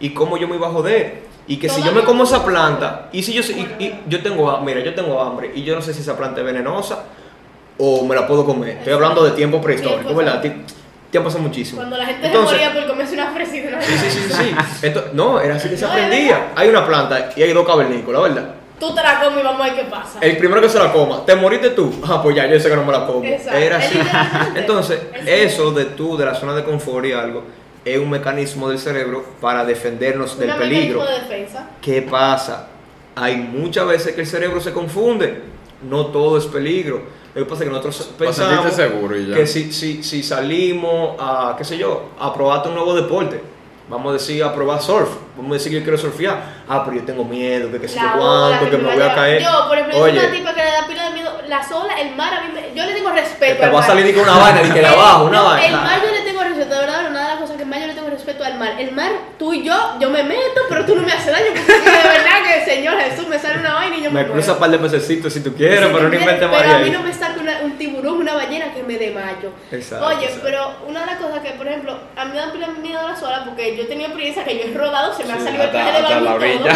y 0.00 0.10
cómo 0.10 0.36
yo 0.36 0.48
me 0.48 0.56
iba 0.56 0.66
a 0.66 0.70
joder. 0.70 1.22
Y 1.46 1.58
que 1.58 1.68
si 1.68 1.82
yo 1.82 1.92
me 1.92 2.02
como 2.02 2.24
esa 2.24 2.44
planta, 2.44 3.10
y 3.12 3.22
si 3.22 3.34
yo, 3.34 3.42
y, 3.42 3.84
y 3.84 4.00
yo 4.08 4.20
tengo, 4.22 4.50
ha- 4.50 4.60
mira, 4.62 4.80
yo 4.80 4.94
tengo 4.94 5.20
hambre 5.22 5.52
y 5.54 5.62
yo 5.62 5.74
no 5.76 5.82
sé 5.82 5.92
si 5.94 6.00
esa 6.00 6.16
planta 6.16 6.40
es 6.40 6.46
venenosa 6.46 7.04
o 7.78 8.04
me 8.04 8.14
la 8.14 8.26
puedo 8.26 8.44
comer. 8.44 8.78
Estoy 8.78 8.92
hablando 8.92 9.24
de 9.24 9.32
tiempo 9.32 9.60
prehistórico, 9.60 10.00
Tiempo, 10.02 10.16
¿verdad? 10.16 10.40
Ti- 10.42 10.52
Tiempo 11.10 11.28
hace 11.28 11.38
muchísimo. 11.38 11.78
Cuando 11.78 11.96
la 11.96 12.06
gente 12.06 12.26
Entonces- 12.26 12.58
se 12.58 12.64
moría 12.66 12.80
por 12.80 12.90
comerse 12.90 13.14
una 13.14 13.30
fresita. 13.30 13.70
¿no? 13.70 13.82
Sí, 13.82 13.92
sí, 13.98 14.10
sí, 14.10 14.32
sí. 14.80 14.92
No, 15.12 15.40
era 15.40 15.54
así 15.56 15.68
que 15.68 15.76
se 15.76 15.84
No, 15.84 15.92
aprendía. 15.92 16.52
Hay 16.56 16.68
una 16.68 16.84
planta 16.86 17.30
y 17.36 17.42
hay 17.42 17.52
dos 17.52 17.66
cavernícolas, 17.66 18.22
¿verdad? 18.22 18.54
Tú 18.80 18.92
te 18.92 19.02
la 19.02 19.20
comes 19.20 19.40
y 19.40 19.42
vamos 19.44 19.60
a 19.60 19.64
ver 19.64 19.74
qué 19.76 19.84
pasa. 19.84 20.18
El 20.20 20.36
primero 20.36 20.60
que 20.60 20.68
se 20.68 20.78
la 20.78 20.92
coma, 20.92 21.24
¿te 21.24 21.36
moriste 21.36 21.70
tú? 21.70 21.92
Ah, 22.08 22.20
pues 22.20 22.34
ya, 22.34 22.46
yo 22.46 22.58
sé 22.58 22.68
que 22.68 22.74
no 22.76 22.84
me 22.84 22.92
la 22.92 23.06
como. 23.06 23.22
Exacto. 23.24 23.58
Era 23.58 23.76
así. 23.76 23.98
Entonces, 24.56 25.00
Es 25.14 25.52
eso 25.54 25.70
de 25.70 25.84
tú, 25.86 26.16
de 26.16 26.24
la 26.26 26.34
zona 26.34 26.54
de 26.54 26.64
confort 26.64 27.06
y 27.06 27.12
algo, 27.12 27.44
es 27.84 27.98
un 27.98 28.10
mecanismo 28.10 28.68
del 28.68 28.78
cerebro 28.80 29.24
para 29.40 29.64
defendernos 29.64 30.36
del 30.38 30.50
peligro. 30.54 31.00
mecanismo 31.00 31.04
de 31.04 31.34
defensa. 31.36 31.68
¿Qué 31.80 32.02
pasa? 32.02 32.66
Hay 33.14 33.36
muchas 33.36 33.86
veces 33.86 34.14
que 34.14 34.22
el 34.22 34.26
cerebro 34.26 34.60
se 34.60 34.72
confunde. 34.72 35.42
No 35.88 36.06
todo 36.06 36.36
es 36.38 36.46
peligro. 36.46 37.02
Lo 37.34 37.44
que 37.44 37.50
pasa 37.50 37.64
es 37.64 37.68
que 37.68 37.74
nosotros 37.76 38.10
pensamos 38.18 38.72
seguro 38.74 39.16
y 39.18 39.26
ya. 39.26 39.34
que 39.34 39.46
si, 39.46 39.72
si, 39.72 40.02
si 40.04 40.22
salimos 40.22 41.16
a, 41.18 41.54
qué 41.58 41.64
sé 41.64 41.76
yo, 41.76 42.10
a 42.20 42.32
probarte 42.32 42.68
un 42.68 42.74
nuevo 42.76 42.94
deporte, 42.94 43.42
vamos 43.88 44.10
a 44.10 44.12
decir 44.14 44.42
a 44.44 44.54
probar 44.54 44.80
surf, 44.80 45.08
vamos 45.36 45.50
a 45.50 45.54
decir 45.54 45.72
que 45.72 45.78
yo 45.78 45.82
quiero 45.82 45.98
surfear, 45.98 46.62
ah, 46.68 46.82
pero 46.84 46.98
yo 46.98 47.04
tengo 47.04 47.24
miedo, 47.24 47.70
que 47.72 47.80
qué 47.80 47.88
sé 47.88 47.96
yo 47.98 48.06
La 48.06 48.12
cuánto, 48.16 48.70
que 48.70 48.78
me 48.78 48.94
voy 48.94 49.02
a 49.02 49.14
caer. 49.14 49.42
Yo, 49.42 49.50
por 49.66 49.76
ejemplo, 49.76 49.98
yo 49.98 50.04
Oye, 50.04 50.20
soy 50.20 50.26
una 50.28 50.36
tipa 50.38 50.54
que 50.54 50.64
le 50.64 50.70
da 50.70 50.86
pila 50.86 51.04
de 51.08 51.10
miedo. 51.14 51.30
Las 51.48 51.70
olas, 51.72 51.96
el 52.00 52.14
mar, 52.16 52.32
a 52.34 52.40
mí 52.42 52.48
me- 52.54 52.74
yo 52.74 52.86
le 52.86 52.94
tengo 52.94 53.10
respeto. 53.10 53.58
te 53.58 53.64
al 53.64 53.74
va 53.74 53.80
a 53.80 53.82
salir 53.86 54.14
con 54.14 54.22
una 54.22 54.38
vaina 54.38 54.62
y 54.62 54.70
que 54.70 54.78
de 54.80 54.86
abajo, 54.86 55.24
una 55.24 55.38
No, 55.38 55.44
vaina. 55.44 55.66
El 55.66 55.72
mar 55.74 56.00
yo 56.02 56.10
le 56.12 56.20
tengo 56.22 56.40
respeto, 56.42 56.72
de 56.74 56.80
verdad, 56.80 57.10
una 57.10 57.20
de 57.22 57.28
las 57.28 57.36
cosas 57.40 57.56
que 57.56 57.64
más 57.64 57.80
yo 57.80 57.86
le 57.88 57.94
tengo 57.94 58.10
respeto 58.34 58.44
al 58.44 58.58
mar. 58.58 58.74
El 58.80 58.92
mar, 58.92 59.10
tú 59.38 59.52
y 59.52 59.62
yo, 59.64 59.74
yo 60.00 60.10
me 60.10 60.22
meto, 60.22 60.60
pero 60.68 60.84
tú 60.84 60.94
no 60.96 61.02
me 61.02 61.12
haces 61.12 61.32
daño, 61.32 61.46
porque 61.54 61.72
de 61.72 62.08
verdad 62.08 62.42
que, 62.44 62.64
Señor 62.70 62.98
Jesús, 63.00 63.28
me 63.28 63.38
sale 63.38 63.60
una 63.60 63.74
vaina 63.74 63.96
y 63.96 64.02
yo 64.02 64.10
Me 64.10 64.20
muero. 64.20 64.32
cruza 64.32 64.52
un 64.54 64.58
par 64.58 64.70
de 64.70 64.78
pececitos 64.78 65.32
si 65.32 65.40
tú 65.40 65.54
quieres, 65.54 65.80
Si 65.80 65.86
pero 65.86 66.02
no 66.04 66.10
te 66.10 66.16
inventes 66.16 66.48
Pero 66.50 66.70
a 66.70 66.78
mí 66.78 66.84
ahí. 66.84 66.90
no 66.90 67.02
me 67.02 67.12
saca 67.12 67.40
una- 67.40 67.60
un 67.62 67.72
tiburón, 67.78 68.14
una 68.20 68.34
ballena 68.34 68.72
que 68.74 68.82
me 68.82 68.98
desmayo. 68.98 69.50
Exacto, 69.70 70.06
Oye, 70.06 70.24
exacto. 70.24 70.40
pero 70.44 70.74
una 70.88 71.00
de 71.00 71.06
las 71.06 71.16
cosas 71.16 71.40
que, 71.40 71.50
por 71.50 71.66
ejemplo, 71.66 71.98
a 72.16 72.24
mí 72.24 72.30
me 72.32 72.38
da 72.38 72.52
pila 72.52 72.68
miedo 72.68 73.08
la 73.08 73.16
sola 73.16 73.44
porque 73.44 73.76
yo 73.76 73.86
tenía 73.86 74.06
experiencia 74.06 74.44
que 74.44 74.58
yo 74.58 74.64
he 74.64 74.74
rodado, 74.74 75.14
se 75.14 75.24
me 75.24 75.32
ha 75.32 75.40
salido 75.40 75.64
el 75.64 75.70
traje 75.70 75.92
de 75.92 76.02
la 76.02 76.20
y 76.20 76.58
todo, 76.58 76.68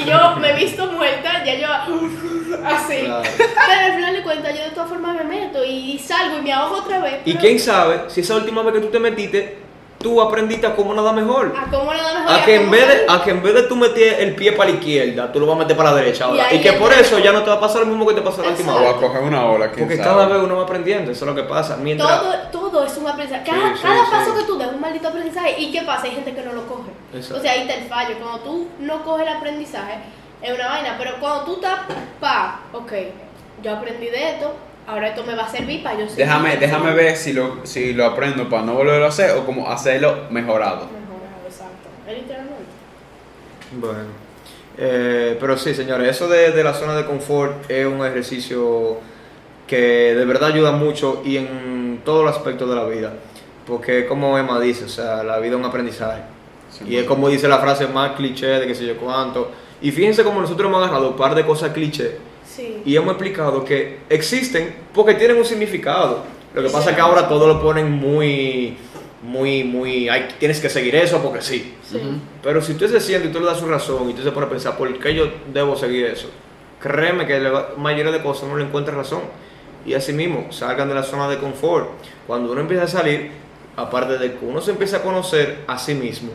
y 0.00 0.04
yo 0.04 0.36
me 0.36 0.50
he 0.50 0.54
visto 0.54 0.86
muerta, 0.86 1.44
ya 1.44 1.54
yo 1.54 1.68
así. 2.66 3.00
Claro. 3.04 3.22
Pero 3.36 3.80
al 3.86 3.94
final 3.94 4.14
de 4.14 4.22
cuentas 4.22 4.54
yo 4.56 4.64
de 4.64 4.70
todas 4.70 4.88
formas 4.88 5.14
me 5.16 5.24
meto 5.24 5.64
y 5.64 5.98
salgo 5.98 6.38
y 6.38 6.42
me 6.42 6.52
ahogo 6.52 6.76
otra 6.78 7.00
vez. 7.00 7.14
Y 7.24 7.34
quién 7.36 7.58
sabe 7.58 8.02
si 8.08 8.20
esa 8.20 8.36
última 8.36 8.62
vez 8.62 8.74
que 8.74 8.80
tú 8.80 8.88
te 8.88 8.98
metiste, 8.98 9.58
tú 10.06 10.22
aprendiste 10.22 10.64
a 10.68 10.76
cómo 10.76 10.94
nada 10.94 11.12
mejor. 11.12 11.52
A 11.58 11.68
cómo 11.68 11.92
nada 11.92 12.20
mejor. 12.20 12.32
A 12.40 12.44
que, 12.44 12.54
en 12.54 12.70
vez 12.70 12.86
de, 12.86 13.06
a 13.08 13.24
que 13.24 13.30
en 13.32 13.42
vez 13.42 13.54
de 13.54 13.62
tú 13.64 13.74
meter 13.74 14.20
el 14.20 14.36
pie 14.36 14.52
para 14.52 14.70
la 14.70 14.76
izquierda, 14.76 15.32
tú 15.32 15.40
lo 15.40 15.46
vas 15.46 15.56
a 15.56 15.58
meter 15.58 15.76
para 15.76 15.90
la 15.90 15.96
derecha 15.96 16.26
ahora. 16.26 16.54
Y 16.54 16.60
que 16.60 16.74
por 16.74 16.92
eso 16.92 17.18
ya 17.18 17.32
no 17.32 17.42
te 17.42 17.50
va 17.50 17.56
a 17.56 17.60
pasar 17.60 17.80
lo 17.80 17.86
mismo 17.88 18.06
que 18.06 18.14
te 18.14 18.20
pasó 18.20 18.40
la 18.42 18.50
última 18.50 18.76
O 18.76 18.78
vez. 18.80 18.90
a 18.90 18.96
coger 18.98 19.22
una 19.24 19.44
ola, 19.46 19.66
Porque 19.66 19.96
sabe. 19.96 20.08
cada 20.08 20.26
vez 20.26 20.38
uno 20.40 20.58
va 20.58 20.62
aprendiendo, 20.62 21.10
eso 21.10 21.24
es 21.24 21.28
lo 21.28 21.34
que 21.34 21.42
pasa. 21.42 21.76
Mientras, 21.76 22.20
Todo, 22.52 22.70
todo 22.70 22.84
es 22.84 22.96
un 22.96 23.08
aprendizaje. 23.08 23.50
Cada, 23.50 23.68
Sí, 23.70 23.76
sí, 23.78 23.82
cada 23.82 24.04
sí. 24.04 24.10
paso 24.12 24.34
que 24.36 24.44
tú 24.44 24.56
das 24.58 24.68
es 24.68 24.74
un 24.74 24.80
maldito 24.80 25.08
aprendizaje. 25.08 25.60
¿Y 25.60 25.72
qué 25.72 25.82
pasa? 25.82 26.04
Hay 26.04 26.12
gente 26.12 26.32
que 26.34 26.42
no 26.42 26.52
lo 26.52 26.66
coge. 26.68 26.90
Exacto. 27.12 27.38
O 27.38 27.42
sea, 27.42 27.50
ahí 27.52 27.62
está 27.62 27.74
el 27.74 27.88
fallo. 27.88 28.14
Cuando 28.20 28.38
tú 28.40 28.68
no 28.78 29.02
coges 29.04 29.26
el 29.26 29.32
aprendizaje, 29.34 29.94
es 30.40 30.54
una 30.54 30.68
vaina. 30.68 30.94
Pero 30.98 31.16
cuando 31.18 31.42
tú 31.46 31.54
estás, 31.54 31.80
pa, 32.20 32.60
ok, 32.72 32.92
yo 33.62 33.72
aprendí 33.72 34.06
de 34.06 34.30
esto, 34.34 34.52
ahora 34.86 35.08
esto 35.08 35.24
me 35.24 35.34
va 35.34 35.44
a 35.44 35.48
servir 35.48 35.82
para 35.82 35.98
yo 35.98 36.08
seguir 36.08 36.26
Déjame, 36.26 36.56
déjame 36.56 36.92
ver 36.92 37.16
si 37.16 37.32
lo, 37.32 37.66
si 37.66 37.92
lo 37.92 38.06
aprendo 38.06 38.48
para 38.48 38.62
no 38.62 38.74
volverlo 38.74 39.04
a 39.04 39.08
hacer 39.08 39.36
o 39.36 39.44
como 39.44 39.68
hacerlo 39.68 40.26
mejorado. 40.30 40.86
Mejorado, 40.86 41.46
exacto. 41.46 41.88
Es 42.06 42.14
literalmente. 42.14 42.64
Bueno, 43.72 44.08
eh, 44.78 45.36
pero 45.40 45.56
sí, 45.56 45.74
señores, 45.74 46.08
eso 46.08 46.28
de, 46.28 46.52
de 46.52 46.64
la 46.64 46.74
zona 46.74 46.94
de 46.96 47.04
confort 47.04 47.70
es 47.70 47.86
un 47.86 48.04
ejercicio 48.06 48.98
que 49.66 50.14
de 50.14 50.24
verdad 50.24 50.50
ayuda 50.50 50.72
mucho 50.72 51.22
y 51.24 51.36
en 51.38 52.00
todos 52.04 52.24
los 52.24 52.36
aspectos 52.36 52.68
de 52.68 52.76
la 52.76 52.84
vida. 52.84 53.12
Porque 53.66 54.06
como 54.06 54.38
Emma 54.38 54.60
dice, 54.60 54.84
o 54.84 54.88
sea, 54.88 55.24
la 55.24 55.38
vida 55.38 55.54
es 55.54 55.58
un 55.58 55.64
aprendizaje. 55.64 56.22
Y 56.86 56.96
es 56.96 57.04
como 57.04 57.28
dice 57.28 57.48
la 57.48 57.58
frase 57.58 57.86
más 57.86 58.12
cliché 58.12 58.46
de 58.46 58.66
que 58.66 58.74
sé 58.74 58.86
yo 58.86 58.96
cuánto. 58.96 59.50
Y 59.80 59.90
fíjense 59.90 60.22
como 60.22 60.40
nosotros 60.40 60.68
hemos 60.68 60.82
agarrado 60.82 61.10
un 61.10 61.16
par 61.16 61.34
de 61.34 61.44
cosas 61.44 61.72
cliché 61.72 62.18
Sí. 62.56 62.82
y 62.86 62.96
hemos 62.96 63.10
explicado 63.10 63.64
que 63.64 63.98
existen 64.08 64.74
porque 64.94 65.14
tienen 65.14 65.36
un 65.36 65.44
significado. 65.44 66.24
Lo 66.54 66.62
que 66.62 66.68
Sí. 66.68 66.74
pasa 66.74 66.90
es 66.90 66.96
que 66.96 67.02
ahora 67.02 67.28
todo 67.28 67.46
lo 67.46 67.60
ponen 67.62 67.90
muy, 67.92 68.76
muy, 69.22 69.62
muy, 69.64 70.08
hay, 70.08 70.28
tienes 70.38 70.58
que 70.60 70.70
seguir 70.70 70.94
eso 70.96 71.20
porque 71.22 71.42
sí. 71.42 71.74
Pero 72.42 72.62
si 72.62 72.72
usted 72.72 72.88
se 72.88 73.00
siente 73.00 73.28
y 73.28 73.32
tú 73.32 73.40
le 73.40 73.46
das 73.46 73.58
su 73.58 73.66
razón 73.66 74.08
y 74.08 74.14
tú 74.14 74.22
se 74.22 74.30
pone 74.32 74.46
a 74.46 74.48
pensar, 74.48 74.76
¿por 74.78 74.98
qué 74.98 75.14
yo 75.14 75.28
debo 75.52 75.76
seguir 75.76 76.06
eso? 76.06 76.30
Créeme 76.80 77.26
que 77.26 77.38
la 77.40 77.68
mayoría 77.76 78.12
de 78.12 78.22
cosas 78.22 78.44
uno 78.44 78.56
le 78.56 78.64
encuentra 78.64 78.94
razón. 78.94 79.20
Y 79.84 79.94
así 79.94 80.12
mismo, 80.12 80.50
salgan 80.50 80.88
de 80.88 80.94
la 80.94 81.02
zona 81.02 81.28
de 81.28 81.38
confort. 81.38 81.88
Cuando 82.26 82.50
uno 82.52 82.60
empieza 82.62 82.84
a 82.84 82.88
salir, 82.88 83.30
aparte 83.76 84.18
de 84.18 84.32
que 84.32 84.44
uno 84.44 84.60
se 84.60 84.70
empieza 84.72 84.96
a 84.98 85.02
conocer 85.02 85.58
a 85.66 85.78
sí 85.78 85.94
mismo, 85.94 86.32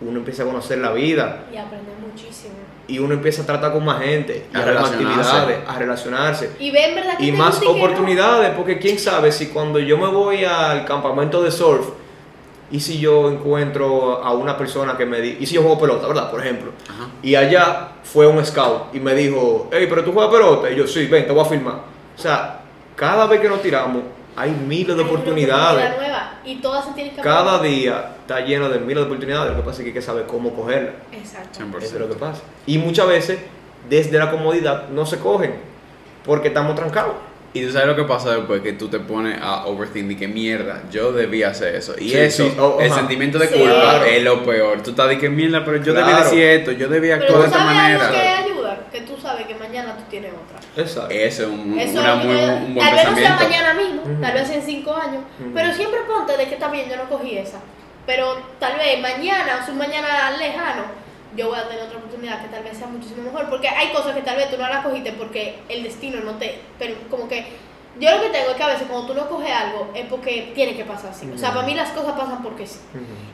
uno 0.00 0.18
empieza 0.18 0.42
a 0.42 0.46
conocer 0.46 0.78
la 0.78 0.92
vida 0.92 1.46
Y 1.52 1.56
aprender 1.56 1.94
muchísimo. 2.06 2.54
y 2.88 2.98
uno 2.98 3.14
empieza 3.14 3.42
a 3.42 3.46
tratar 3.46 3.72
con 3.72 3.84
más 3.84 4.02
gente, 4.02 4.46
y 4.52 4.56
A 4.56 4.60
a, 4.60 4.80
actividades, 4.80 5.58
a 5.66 5.78
relacionarse. 5.78 6.50
Y 6.58 6.70
ven, 6.70 6.94
¿verdad? 6.94 7.16
que 7.16 7.24
Y 7.24 7.30
te 7.32 7.36
más 7.36 7.62
no? 7.62 7.70
oportunidades, 7.70 8.50
porque 8.50 8.78
quién 8.78 8.98
sabe 8.98 9.32
si 9.32 9.46
cuando 9.48 9.78
yo 9.78 9.96
me 9.98 10.06
voy 10.08 10.44
al 10.44 10.84
campamento 10.84 11.42
de 11.42 11.50
surf, 11.50 11.86
y 12.70 12.80
si 12.80 12.98
yo 12.98 13.30
encuentro 13.30 14.22
a 14.24 14.32
una 14.32 14.58
persona 14.58 14.96
que 14.96 15.06
me 15.06 15.20
di, 15.20 15.36
y 15.40 15.46
si 15.46 15.54
yo 15.54 15.62
juego 15.62 15.78
pelota, 15.80 16.06
¿verdad? 16.08 16.30
Por 16.30 16.40
ejemplo. 16.40 16.72
Ajá. 16.88 17.08
Y 17.22 17.34
allá 17.36 17.88
fue 18.02 18.26
un 18.26 18.44
scout 18.44 18.92
y 18.92 18.98
me 19.00 19.14
dijo, 19.14 19.68
hey, 19.72 19.86
pero 19.88 20.02
tú 20.04 20.12
juegas 20.12 20.32
pelota. 20.32 20.70
Y 20.70 20.74
yo, 20.76 20.86
sí, 20.86 21.06
ven, 21.06 21.26
te 21.26 21.32
voy 21.32 21.42
a 21.42 21.48
filmar. 21.48 21.74
O 21.74 22.20
sea, 22.20 22.60
cada 22.96 23.26
vez 23.26 23.40
que 23.40 23.48
nos 23.48 23.62
tiramos, 23.62 24.02
hay 24.36 24.50
miles 24.50 24.96
de 24.96 25.02
Hay 25.02 25.08
oportunidades. 25.08 25.84
oportunidad 25.86 25.96
nueva. 25.98 26.32
Y 26.44 26.56
todas 26.56 26.84
se 26.84 26.92
tienen 26.92 27.14
que 27.14 27.20
Cada 27.22 27.56
aprender. 27.56 27.78
día 27.80 28.10
está 28.20 28.40
lleno 28.40 28.68
de 28.68 28.78
miles 28.78 28.96
de 28.96 29.02
oportunidades. 29.02 29.50
Lo 29.52 29.56
que 29.56 29.62
pasa 29.62 29.78
es 29.78 29.84
que 29.84 29.88
hay 29.88 29.94
que 29.94 30.02
saber 30.02 30.26
cómo 30.26 30.54
cogerlas. 30.54 30.94
Exacto. 31.12 31.58
100%. 31.60 31.78
Eso 31.82 31.94
es 31.96 32.00
lo 32.00 32.08
que 32.08 32.14
pasa. 32.16 32.42
Y 32.66 32.78
muchas 32.78 33.08
veces, 33.08 33.38
desde 33.88 34.18
la 34.18 34.30
comodidad, 34.30 34.88
no 34.90 35.06
se 35.06 35.18
cogen 35.18 35.54
porque 36.24 36.48
estamos 36.48 36.74
trancados. 36.74 37.14
Y 37.54 37.64
tú 37.64 37.72
sabes 37.72 37.86
lo 37.88 37.96
que 37.96 38.04
pasa 38.04 38.32
después 38.36 38.60
que 38.60 38.74
tú 38.74 38.88
te 38.88 38.98
pones 38.98 39.40
a 39.40 39.64
overthink 39.66 40.08
de 40.08 40.16
que 40.18 40.28
mierda, 40.28 40.82
yo 40.90 41.10
debía 41.12 41.48
hacer 41.50 41.74
eso. 41.74 41.94
Y 41.98 42.10
Sí, 42.10 42.18
eso, 42.18 42.44
sí, 42.44 42.56
oh, 42.60 42.76
el 42.80 42.92
sentimiento 42.92 43.38
de 43.38 43.48
Sí. 43.48 43.54
culpa 43.58 43.80
Claro. 43.80 44.04
es 44.04 44.22
lo 44.22 44.42
peor. 44.44 44.82
Tú 44.82 44.90
estás 44.90 45.08
de 45.08 45.16
que 45.18 45.30
mierda, 45.30 45.64
pero 45.64 45.78
yo 45.78 45.94
debía 45.94 46.04
Claro. 46.16 46.24
decir 46.24 46.42
esto, 46.42 46.72
yo 46.72 46.88
debía 46.88 47.14
Pero 47.18 47.24
actuar 47.28 47.40
de 47.42 47.46
esta 47.46 47.58
sabes 47.58 47.76
algo 47.78 47.98
manera. 48.04 48.10
que 48.10 48.28
ayuda, 48.28 48.78
que 48.92 49.00
tú 49.00 49.16
sabes 49.22 49.46
que 49.46 49.54
mañana 49.54 49.96
tú 49.96 50.02
tienes 50.10 50.32
otra. 50.32 50.58
Exacto. 50.76 51.10
Eso 51.14 51.42
es 51.42 51.48
un, 51.48 51.78
Eso 51.78 52.00
una 52.00 52.14
es 52.14 52.24
muy, 52.24 52.36
un 52.36 52.74
buen 52.74 52.86
tal 52.86 52.94
vez 52.96 53.10
no 53.10 53.16
sea 53.16 53.36
mañana 53.36 53.74
mismo, 53.74 54.02
Ujú. 54.02 54.20
tal 54.20 54.32
vez 54.34 54.50
en 54.50 54.62
cinco 54.62 54.94
años, 54.94 55.22
Ujú. 55.40 55.50
pero 55.54 55.72
siempre 55.72 56.00
ponte 56.02 56.36
de 56.36 56.48
que 56.48 56.56
bien, 56.70 56.88
yo 56.88 56.96
no 56.96 57.08
cogí 57.08 57.36
esa. 57.38 57.58
Pero 58.06 58.36
tal 58.60 58.76
vez 58.76 59.00
mañana, 59.00 59.58
o 59.60 59.64
sea, 59.64 59.72
un 59.72 59.78
mañana 59.78 60.30
lejano, 60.38 60.84
yo 61.36 61.48
voy 61.48 61.58
a 61.58 61.68
tener 61.68 61.82
otra 61.84 61.98
oportunidad 61.98 62.40
que 62.42 62.48
tal 62.48 62.62
vez 62.62 62.76
sea 62.78 62.86
muchísimo 62.86 63.22
mejor. 63.24 63.48
Porque 63.50 63.68
hay 63.68 63.88
cosas 63.88 64.14
que 64.14 64.22
tal 64.22 64.36
vez 64.36 64.50
tú 64.50 64.56
no 64.56 64.68
las 64.68 64.84
cogiste 64.84 65.12
porque 65.12 65.58
el 65.68 65.82
destino 65.82 66.20
no 66.20 66.32
te. 66.36 66.60
Pero 66.78 66.94
como 67.10 67.28
que. 67.28 67.66
Yo 67.98 68.10
lo 68.14 68.20
que 68.20 68.28
tengo 68.28 68.50
es 68.50 68.56
que 68.56 68.62
a 68.62 68.66
veces 68.68 68.86
cuando 68.90 69.06
tú 69.06 69.14
no 69.14 69.26
coges 69.26 69.50
algo 69.50 69.90
es 69.94 70.04
porque 70.04 70.52
tiene 70.54 70.76
que 70.76 70.84
pasar 70.84 71.12
así. 71.12 71.30
O 71.34 71.38
sea, 71.38 71.54
para 71.54 71.66
mí 71.66 71.74
las 71.74 71.88
cosas 71.92 72.12
pasan 72.12 72.42
porque 72.42 72.66
sí. 72.66 72.78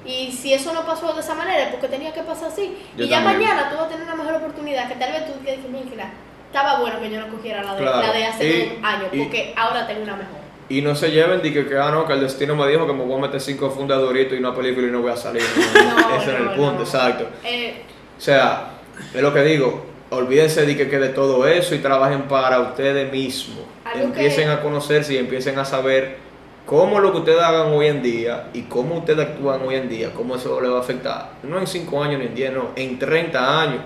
Y 0.07 0.31
si 0.31 0.55
eso 0.55 0.73
no 0.73 0.87
pasó 0.87 1.13
de 1.15 1.21
esa 1.21 1.35
manera 1.35 1.65
es 1.65 1.71
porque 1.71 1.89
tenía 1.89 2.13
que 2.13 2.23
pasar 2.23 2.49
así. 2.49 2.79
Yo 2.97 3.05
y 3.05 3.09
ya 3.09 3.25
también. 3.25 3.41
mañana 3.51 3.71
tú 3.71 3.77
vas 3.77 3.87
a 3.87 3.89
tener 3.89 4.05
una 4.05 4.15
mejor 4.15 4.35
oportunidad 4.35 4.87
que 4.87 4.95
tal 4.95 5.11
vez 5.11 5.27
tú 5.27 5.33
que 5.45 5.59
mira, 5.69 6.13
estaba 6.53 6.81
bueno 6.81 7.01
que 7.01 7.11
yo 7.11 7.19
no 7.21 7.29
cogiera 7.29 7.63
la 7.63 7.75
de, 7.75 7.81
Claro. 7.83 8.01
la 8.03 8.13
de 8.13 8.25
hace 8.27 8.45
Y- 8.47 8.79
años, 8.85 9.09
y- 9.13 9.19
porque 9.23 9.55
ahora 9.57 9.87
tengo 9.87 10.03
una 10.03 10.17
mejor. 10.17 10.43
Y 10.69 10.81
no 10.83 10.95
se 10.95 11.11
lleven 11.11 11.43
de 11.43 11.53
que, 11.53 11.67
que, 11.67 11.79
ah, 11.79 11.91
no, 11.91 12.07
que 12.07 12.13
el 12.13 12.21
destino 12.21 12.55
me 12.55 12.67
dijo 12.69 12.87
que 12.87 12.93
me 12.93 13.05
voy 13.05 13.19
a 13.19 13.23
meter 13.23 13.41
cinco 13.41 13.71
fundadoritos 13.71 14.35
y 14.35 14.39
una 14.41 14.55
película 14.55 14.87
y 14.87 14.91
no 14.91 15.01
voy 15.01 15.13
a 15.13 15.17
salir. 15.17 15.43
No, 15.75 16.17
Ese 16.17 16.33
es 16.33 16.39
no, 16.41 16.51
el 16.51 16.57
punto, 16.57 16.73
no. 16.75 16.81
exacto. 16.83 17.27
Eh, 17.45 17.83
O 18.17 18.21
sea, 18.21 18.69
es 19.15 19.21
lo 19.23 19.33
que 19.35 19.43
digo, 19.43 19.85
olvídense 20.11 20.65
de 20.67 20.77
que 20.77 20.89
quede 20.89 21.09
todo 21.09 21.47
eso 21.47 21.75
y 21.75 21.79
trabajen 21.79 22.23
para 22.23 22.61
ustedes 22.61 23.11
mismos. 23.11 23.65
Empiecen 23.95 24.45
que- 24.47 24.51
a 24.53 24.61
conocerse 24.63 25.15
y 25.15 25.17
empiecen 25.19 25.59
a 25.59 25.65
saber 25.65 26.19
cómo 26.67 27.01
lo 27.01 27.13
que 27.13 27.19
ustedes 27.19 27.41
hagan 27.41 27.73
hoy 27.73 27.87
en 27.89 28.03
día 28.03 28.49
y 28.55 28.63
cómo 28.63 28.99
ustedes 28.99 29.27
actúan 29.27 29.63
hoy 29.63 29.75
en 29.75 29.89
día, 29.89 30.11
cómo 30.15 30.37
eso 30.37 30.61
les 30.61 30.71
va 30.71 30.77
a 30.79 30.81
afectar. 30.81 31.31
No 31.43 31.59
en 31.59 31.67
5 31.67 32.03
años 32.03 32.21
ni 32.21 32.27
en 32.27 32.35
10, 32.35 32.53
no, 32.53 32.71
en 32.77 32.99
30 32.99 33.61
años, 33.63 33.81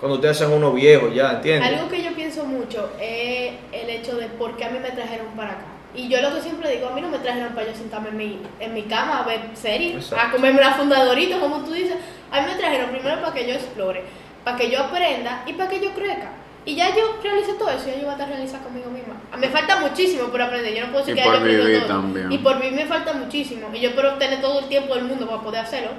cuando 0.00 0.16
ustedes 0.16 0.36
sean 0.38 0.52
unos 0.52 0.74
viejos 0.74 1.14
ya, 1.14 1.32
¿entienden? 1.32 1.74
algo 1.74 1.88
que 1.88 2.02
yo 2.02 2.12
pienso 2.14 2.44
mucho 2.44 2.90
es 3.00 3.52
el 3.72 3.90
hecho 3.90 4.16
de 4.16 4.26
por 4.26 4.56
qué 4.56 4.64
a 4.66 4.70
mí 4.70 4.78
me 4.78 4.90
trajeron 4.90 5.26
para 5.36 5.52
acá. 5.52 5.64
Y 5.94 6.08
yo 6.08 6.20
lo 6.20 6.34
que 6.34 6.42
siempre 6.42 6.70
digo, 6.70 6.88
a 6.88 6.92
mí 6.92 7.00
no 7.00 7.08
me 7.08 7.18
trajeron 7.18 7.54
para 7.54 7.68
yo 7.68 7.74
sentarme 7.74 8.10
en 8.10 8.16
mi, 8.18 8.38
en 8.60 8.74
mi 8.74 8.82
cama 8.82 9.20
a 9.20 9.22
ver 9.26 9.40
series, 9.54 9.94
Exacto. 9.96 10.26
a 10.28 10.30
comerme 10.32 10.60
una 10.60 10.74
fundadorita, 10.74 11.38
como 11.40 11.64
tú 11.64 11.72
dices. 11.72 11.96
A 12.30 12.40
mí 12.42 12.46
me 12.52 12.58
trajeron 12.58 12.90
primero 12.90 13.20
para 13.22 13.32
que 13.32 13.46
yo 13.46 13.54
explore, 13.54 14.02
para 14.44 14.58
que 14.58 14.70
yo 14.70 14.80
aprenda 14.80 15.42
y 15.46 15.54
para 15.54 15.70
que 15.70 15.80
yo 15.80 15.94
crezca. 15.94 16.32
Y 16.66 16.74
ya 16.74 16.94
yo 16.94 17.16
realicé 17.22 17.54
todo 17.54 17.70
eso, 17.70 17.86
ya 17.86 17.94
yo 17.94 18.00
voy 18.00 18.08
a 18.08 18.12
estar 18.12 18.28
realizada 18.28 18.64
conmigo 18.64 18.90
misma. 18.90 19.14
Me 19.38 19.48
falta 19.48 19.76
muchísimo 19.80 20.24
por 20.28 20.42
aprender, 20.42 20.74
yo 20.74 20.84
no 20.86 20.92
puedo 20.92 21.06
decir 21.06 21.14
Y 21.14 21.18
que 21.22 21.24
ya 21.24 21.30
por 21.32 21.48
yo 21.48 21.64
vivir 21.64 21.78
todo. 21.78 21.88
también. 21.88 22.32
Y 22.32 22.38
por 22.38 22.56
vivir 22.60 22.72
me 22.72 22.86
falta 22.86 23.12
muchísimo. 23.14 23.70
Y 23.72 23.80
yo 23.80 23.90
espero 23.90 24.14
tener 24.14 24.40
todo 24.42 24.58
el 24.58 24.66
tiempo 24.66 24.94
del 24.96 25.04
mundo 25.04 25.26
para 25.28 25.40
poder 25.40 25.60
hacerlo. 25.60 25.90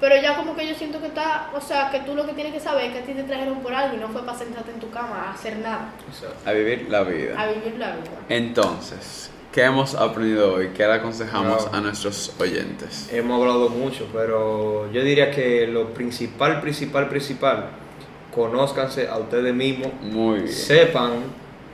Pero 0.00 0.14
ya 0.20 0.36
como 0.36 0.54
que 0.54 0.68
yo 0.68 0.74
siento 0.74 1.00
que 1.00 1.06
está, 1.06 1.50
o 1.54 1.60
sea, 1.60 1.90
que 1.90 2.00
tú 2.00 2.14
lo 2.14 2.26
que 2.26 2.34
tienes 2.34 2.52
que 2.52 2.60
saber 2.60 2.84
es 2.86 2.92
que 2.92 2.98
a 2.98 3.02
ti 3.06 3.14
te 3.14 3.22
trajeron 3.22 3.60
por 3.60 3.72
algo 3.72 3.96
y 3.96 4.00
no 4.00 4.08
fue 4.08 4.22
para 4.26 4.36
sentarte 4.36 4.70
en 4.70 4.78
tu 4.80 4.90
cama 4.90 5.28
a 5.28 5.32
hacer 5.32 5.56
nada. 5.58 5.90
A 6.44 6.52
vivir 6.52 6.86
la 6.90 7.02
vida. 7.02 7.40
a 7.40 7.46
vivir 7.46 7.78
la 7.78 7.92
vida. 7.96 8.10
Entonces, 8.28 9.30
¿qué 9.52 9.62
hemos 9.64 9.94
aprendido 9.94 10.54
hoy? 10.54 10.68
¿Qué 10.76 10.86
le 10.86 10.92
aconsejamos 10.92 11.68
a 11.72 11.80
nuestros 11.80 12.34
oyentes? 12.38 13.08
Hemos 13.10 13.40
hablado 13.40 13.70
mucho, 13.70 14.06
pero 14.12 14.92
yo 14.92 15.02
diría 15.02 15.30
que 15.30 15.66
lo 15.66 15.94
principal, 15.94 16.60
principal, 16.60 17.08
principal, 17.08 17.70
conózcanse 18.34 19.08
a 19.08 19.16
ustedes 19.16 19.54
mismos, 19.54 19.88
Muy 20.02 20.40
bien. 20.40 20.52
sepan 20.52 21.12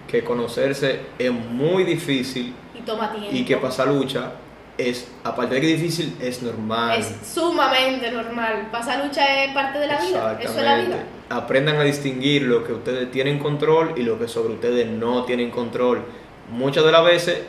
que 0.07 0.23
conocerse 0.23 1.01
es 1.19 1.33
muy 1.33 1.83
difícil 1.85 2.55
Y 2.79 2.83
toma 2.83 3.11
tiempo. 3.13 3.31
y 3.33 3.45
que 3.45 3.57
pasar 3.57 3.89
lucha 3.89 4.31
es, 4.79 5.07
aparte 5.25 5.57
de 5.57 5.61
que 5.61 5.75
es 5.75 5.81
difícil, 5.81 6.17
es 6.21 6.43
normal. 6.43 6.99
Es 6.99 7.15
sumamente 7.27 8.11
normal. 8.11 8.69
Pasar 8.73 9.05
lucha 9.05 9.45
es 9.45 9.53
parte 9.53 9.79
de 9.79 9.87
la 9.87 10.01
vida. 10.01 10.07
Eso 10.41 10.51
es 10.51 10.65
la 10.65 10.81
Exactamente. 10.81 10.87
vida. 10.89 11.05
Aprendan 11.31 11.77
a 11.77 11.83
distinguir 11.85 12.43
lo 12.43 12.65
que 12.65 12.73
ustedes 12.73 13.11
tienen 13.11 13.39
control 13.39 13.95
y 13.97 14.03
lo 14.03 14.19
que 14.19 14.29
sobre 14.29 14.55
ustedes 14.55 14.87
no 14.89 15.25
tienen 15.25 15.51
control. 15.51 16.03
Muchas 16.51 16.85
de 16.85 16.93
las 16.93 17.05
veces 17.05 17.41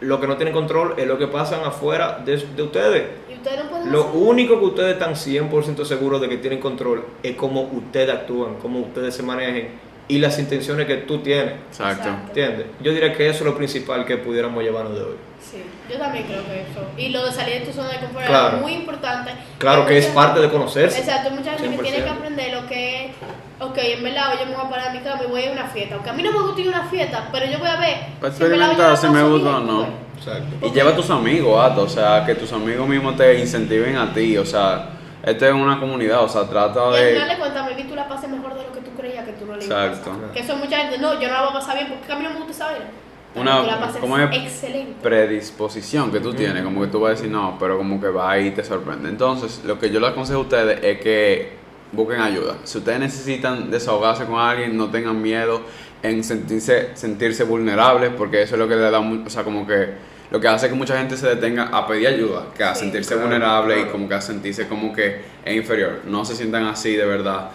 lo 0.00 0.20
que 0.20 0.26
no 0.26 0.36
tienen 0.36 0.52
control 0.54 0.94
es 0.96 1.06
lo 1.06 1.16
que 1.18 1.28
pasan 1.28 1.60
afuera 1.64 2.20
de, 2.24 2.36
de 2.36 2.62
ustedes. 2.62 3.04
Y 3.30 3.34
ustedes 3.34 3.64
no 3.64 3.70
pueden 3.70 3.92
Lo 3.92 4.00
hacer- 4.08 4.16
único 4.16 4.58
que 4.58 4.64
ustedes 4.64 4.92
están 4.94 5.14
100% 5.14 5.84
seguros 5.84 6.20
de 6.20 6.28
que 6.28 6.38
tienen 6.38 6.58
control 6.60 7.04
es 7.22 7.36
cómo 7.36 7.62
ustedes 7.62 8.10
actúan, 8.10 8.54
cómo 8.56 8.80
ustedes 8.80 9.14
se 9.14 9.22
manejen 9.22 9.68
y 10.08 10.18
las 10.18 10.38
intenciones 10.40 10.86
que 10.86 10.96
tú 10.96 11.18
tienes. 11.18 11.54
Exacto. 11.68 12.02
Exacto. 12.08 12.26
¿Entiendes? 12.28 12.66
Yo 12.82 12.92
diría 12.92 13.12
que 13.12 13.28
eso 13.28 13.40
es 13.40 13.44
lo 13.44 13.56
principal 13.56 14.04
que 14.04 14.16
pudiéramos 14.16 14.62
llevarnos 14.64 14.94
de 14.94 15.02
hoy. 15.02 15.14
Sí, 15.42 15.62
yo 15.90 15.98
también 15.98 16.24
creo 16.26 16.44
que 16.46 16.62
eso. 16.62 16.80
Y 16.96 17.08
lo 17.10 17.26
de 17.26 17.32
salir 17.32 17.60
de 17.60 17.66
tu 17.66 17.72
zona 17.72 17.88
de 17.90 17.98
confort 17.98 18.22
es 18.24 18.28
Claro. 18.30 18.58
muy 18.58 18.72
importante. 18.72 19.32
Claro 19.58 19.84
que 19.86 19.98
es 19.98 20.06
parte 20.06 20.40
de 20.40 20.48
conocerse. 20.48 20.98
Exacto, 21.00 21.28
hay 21.30 21.36
mucha 21.36 21.50
gente 21.52 21.76
que 21.76 21.82
tiene 21.82 21.96
que 21.98 22.02
100%. 22.04 22.12
aprender 22.16 22.54
lo 22.62 22.66
que 22.68 23.06
es, 23.06 23.12
ok, 23.60 23.76
en 23.78 24.02
verdad 24.04 24.30
hoy 24.32 24.38
yo 24.40 24.46
me 24.46 24.54
voy 24.54 24.64
a 24.66 24.70
parar 24.70 24.86
en 24.88 24.92
mi 25.02 25.08
cama 25.08 25.22
y 25.24 25.30
voy 25.30 25.40
a 25.40 25.44
ir 25.44 25.48
a 25.50 25.52
una 25.52 25.68
fiesta. 25.68 25.94
Aunque 25.96 26.10
a 26.10 26.12
mí 26.14 26.22
no 26.22 26.32
me 26.32 26.40
gusta 26.40 26.60
ir 26.60 26.66
a 26.68 26.70
una 26.78 26.84
fiesta, 26.88 27.28
pero 27.32 27.46
yo 27.46 27.58
voy 27.58 27.68
a 27.68 27.76
ver. 27.76 27.96
Para 28.20 28.32
si 28.32 28.42
verdad 28.42 28.56
yo 28.56 28.62
experimentar 28.64 28.96
si 28.96 29.08
me 29.08 29.22
gusta 29.24 29.56
o 29.56 29.60
no. 29.60 29.78
pues. 29.86 29.88
Exacto. 30.26 30.66
Y 30.66 30.70
lleva 30.70 30.90
a 30.90 30.96
tus 30.96 31.10
amigos, 31.10 31.64
Ato, 31.64 31.82
o 31.82 31.88
sea, 31.88 32.24
que 32.24 32.34
tus 32.36 32.52
amigos 32.52 32.86
mismos 32.88 33.16
te 33.16 33.38
incentiven 33.40 33.96
a 33.96 34.12
ti, 34.14 34.38
o 34.38 34.46
sea, 34.46 34.90
esto 35.24 35.46
es 35.46 35.52
una 35.52 35.78
comunidad, 35.80 36.22
o 36.22 36.28
sea, 36.28 36.44
trata 36.48 36.80
Y 36.80 36.94
al 37.02 37.08
final 37.10 37.28
de... 37.28 37.34
de 37.34 37.40
cuentas, 37.40 37.66
maybe 37.66 37.84
tú 37.84 37.94
la 37.96 38.08
pases 38.08 38.30
mejor 38.30 38.54
de 38.54 38.62
lo 38.62 38.72
que 38.72 38.80
tú 38.80 38.90
creías 38.96 39.24
que 39.24 39.32
tú 39.32 39.44
no 39.46 39.56
le 39.56 39.64
ibas 39.64 39.76
a 39.76 39.86
Exacto. 39.86 40.10
pasar. 40.12 40.30
Que 40.32 40.40
eso 40.40 40.56
mucha 40.56 40.76
gente, 40.78 40.98
no, 40.98 41.20
yo 41.20 41.26
no 41.28 41.34
la 41.34 41.40
voy 41.42 41.50
a 41.50 41.54
pasar 41.54 41.74
bien 41.76 41.88
porque 41.88 42.10
a 42.12 42.16
mí 42.16 42.22
no 42.22 42.30
me 42.30 42.36
gusta 42.36 42.52
esa 42.52 42.64
vaina. 42.66 42.86
Una- 43.34 43.90
¿cómo 44.00 44.18
es? 44.18 44.30
excelente. 44.32 44.94
predisposición 45.02 46.12
que 46.12 46.20
tú 46.20 46.34
tienes, 46.34 46.62
como 46.62 46.82
que 46.82 46.88
tú 46.88 47.00
vas 47.00 47.12
a 47.12 47.14
decir 47.14 47.30
no, 47.30 47.56
pero 47.58 47.78
como 47.78 48.00
que 48.00 48.08
va 48.08 48.38
y 48.38 48.50
te 48.50 48.62
sorprende. 48.62 49.08
Entonces, 49.08 49.62
lo 49.64 49.78
que 49.78 49.90
yo 49.90 50.00
les 50.00 50.10
aconsejo 50.10 50.40
a 50.40 50.42
ustedes 50.42 50.80
es 50.82 51.00
que 51.00 51.52
busquen 51.92 52.20
ayuda. 52.20 52.56
Si 52.64 52.78
ustedes 52.78 53.00
necesitan 53.00 53.70
desahogarse 53.70 54.24
con 54.26 54.38
alguien, 54.38 54.76
no 54.76 54.90
tengan 54.90 55.20
miedo 55.20 55.62
en 56.02 56.22
sentirse, 56.24 56.90
sentirse 56.94 57.44
vulnerables, 57.44 58.10
porque 58.16 58.42
eso 58.42 58.54
es 58.54 58.58
lo 58.58 58.68
que 58.68 58.74
le 58.76 58.90
da, 58.90 59.00
o 59.00 59.30
sea, 59.30 59.44
como 59.44 59.66
que 59.66 60.12
lo 60.30 60.40
que 60.40 60.48
hace 60.48 60.68
que 60.68 60.74
mucha 60.74 60.96
gente 60.98 61.16
se 61.16 61.28
detenga 61.28 61.64
a 61.72 61.86
pedir 61.86 62.08
ayuda, 62.08 62.46
que 62.56 62.64
a 62.64 62.74
Sí. 62.74 62.80
sentirse 62.84 63.14
Claro, 63.14 63.28
vulnerable 63.28 63.80
y 63.80 63.84
como 63.84 64.08
que 64.08 64.14
a 64.14 64.20
sentirse 64.20 64.66
como 64.66 64.92
que 64.92 65.20
es 65.44 65.56
inferior. 65.56 66.00
No 66.06 66.24
se 66.24 66.34
sientan 66.34 66.64
así 66.64 66.96
de 66.96 67.04
verdad. 67.04 67.50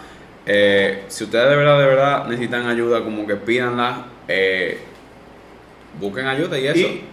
Eh, 0.46 1.04
si 1.08 1.24
ustedes 1.24 1.50
de 1.50 1.56
verdad, 1.56 1.78
de 1.78 1.86
verdad 1.86 2.26
necesitan 2.28 2.66
ayuda, 2.68 3.02
como 3.04 3.26
que 3.26 3.34
pídanla, 3.36 4.06
eh, 4.28 4.78
busquen 6.00 6.26
ayuda 6.26 6.58
y 6.58 6.66
eso. 6.66 6.78
Y 6.78 7.04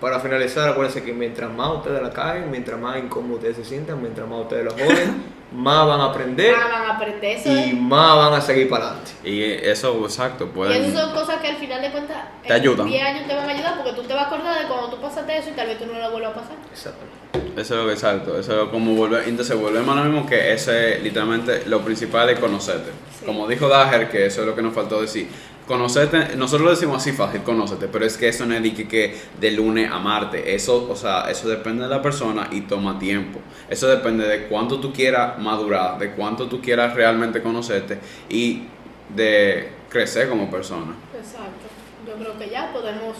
para 0.00 0.18
finalizar, 0.20 0.68
acuérdense 0.68 1.02
que 1.04 1.12
mientras 1.12 1.50
más 1.52 1.76
ustedes 1.76 2.02
la 2.02 2.10
caen, 2.10 2.50
mientras 2.50 2.78
más 2.80 2.98
incómodos 2.98 3.36
ustedes 3.36 3.56
se 3.56 3.64
sientan, 3.64 4.00
mientras 4.02 4.28
más 4.28 4.40
ustedes 4.40 4.64
lo 4.64 4.72
joden, 4.72 5.22
más 5.52 5.86
van 5.86 6.00
a 6.00 6.04
aprender 6.06 6.54
Ah, 6.58 6.68
van 6.72 6.90
a 6.90 6.94
aprender 6.96 7.36
eso. 7.36 7.48
y 7.52 7.58
es- 7.58 7.74
más 7.74 8.16
van 8.16 8.32
a 8.34 8.40
seguir 8.40 8.68
para 8.68 8.86
adelante. 8.88 9.10
Y 9.22 9.42
eso, 9.44 10.00
exacto, 10.04 10.44
Y 10.44 10.48
pueden... 10.48 10.84
esas 10.84 11.00
son 11.00 11.12
cosas 11.14 11.40
que 11.40 11.48
al 11.48 11.56
final 11.56 11.80
de 11.82 11.90
cuentas 11.92 12.16
Te 12.42 12.48
en 12.48 12.54
ayudan. 12.54 12.86
10 12.88 13.02
años 13.04 13.28
te 13.28 13.34
van 13.36 13.48
a 13.48 13.52
ayudar 13.52 13.76
porque 13.76 13.92
tú 13.92 14.02
te 14.08 14.14
vas 14.14 14.24
a 14.24 14.26
acordar 14.26 14.60
de 14.60 14.66
cuando 14.66 14.88
tú 14.90 15.00
pasaste 15.00 15.36
eso 15.38 15.50
y 15.50 15.52
tal 15.52 15.66
vez 15.68 15.78
tú 15.78 15.86
no 15.86 15.98
lo 15.98 16.10
vuelvas 16.10 16.32
a 16.32 16.34
pasar. 16.40 16.56
Exactamente. 16.72 17.60
Eso 17.60 17.74
es 17.74 17.80
lo 17.82 17.86
que 17.86 17.92
exacto, 17.92 18.38
eso 18.40 18.62
es 18.64 18.68
como 18.70 18.94
volver, 18.94 19.28
entonces 19.28 19.54
volvemos 19.60 19.94
a 19.96 20.00
lo 20.02 20.10
mismo 20.10 20.26
que 20.26 20.54
ese 20.54 20.98
literalmente 21.00 21.64
lo 21.66 21.80
principal 21.82 22.30
es 22.30 22.38
conocerte. 22.40 22.90
Sí. 23.20 23.26
Como 23.26 23.46
dijo 23.46 23.68
Dager, 23.68 24.08
que 24.08 24.24
eso 24.24 24.40
es 24.40 24.46
lo 24.46 24.56
que 24.56 24.62
nos 24.62 24.74
faltó 24.74 25.02
decir. 25.02 25.28
Conocerte, 25.66 26.36
nosotros 26.36 26.62
lo 26.62 26.70
decimos 26.70 26.96
así 26.96 27.12
fácil, 27.12 27.42
conócete, 27.42 27.86
pero 27.86 28.04
es 28.04 28.16
que 28.16 28.28
eso 28.28 28.44
no 28.44 28.54
es 28.54 28.62
de 28.62 28.74
que, 28.74 28.88
que 28.88 29.16
de 29.40 29.50
lunes 29.52 29.90
a 29.90 30.00
martes, 30.00 30.42
eso, 30.44 30.88
o 30.90 30.96
sea, 30.96 31.30
eso 31.30 31.48
depende 31.48 31.84
de 31.84 31.88
la 31.88 32.02
persona 32.02 32.48
y 32.50 32.62
toma 32.62 32.98
tiempo. 32.98 33.38
Eso 33.70 33.86
depende 33.86 34.26
de 34.26 34.48
cuánto 34.48 34.80
tú 34.80 34.92
quieras 34.92 35.38
madurar, 35.38 35.98
de 35.98 36.10
cuánto 36.12 36.48
tú 36.48 36.60
quieras 36.60 36.94
realmente 36.94 37.42
conocerte 37.42 37.98
y 38.28 38.64
de 39.14 39.70
crecer 39.88 40.28
como 40.28 40.50
persona. 40.50 40.94
Exacto. 41.16 41.68
Yo 42.06 42.14
creo 42.14 42.38
que 42.38 42.50
ya 42.50 42.72
podemos. 42.72 43.16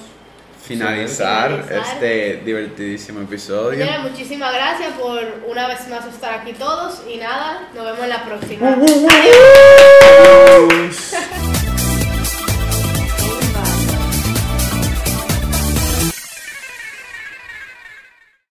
Finalizar 0.62 1.64
Finalizar. 1.64 1.96
este 1.96 2.40
divertidísimo 2.44 3.20
episodio. 3.20 3.84
Señores, 3.84 4.10
muchísimas 4.10 4.54
gracias 4.54 4.92
por 4.92 5.18
una 5.48 5.66
vez 5.66 5.88
más 5.88 6.06
estar 6.06 6.34
aquí 6.34 6.52
todos 6.52 7.02
y 7.12 7.16
nada, 7.16 7.68
nos 7.74 7.84
vemos 7.84 8.00
en 8.00 8.08
la 8.08 8.24
próxima. 8.24 8.68
Adiós. 10.48 11.14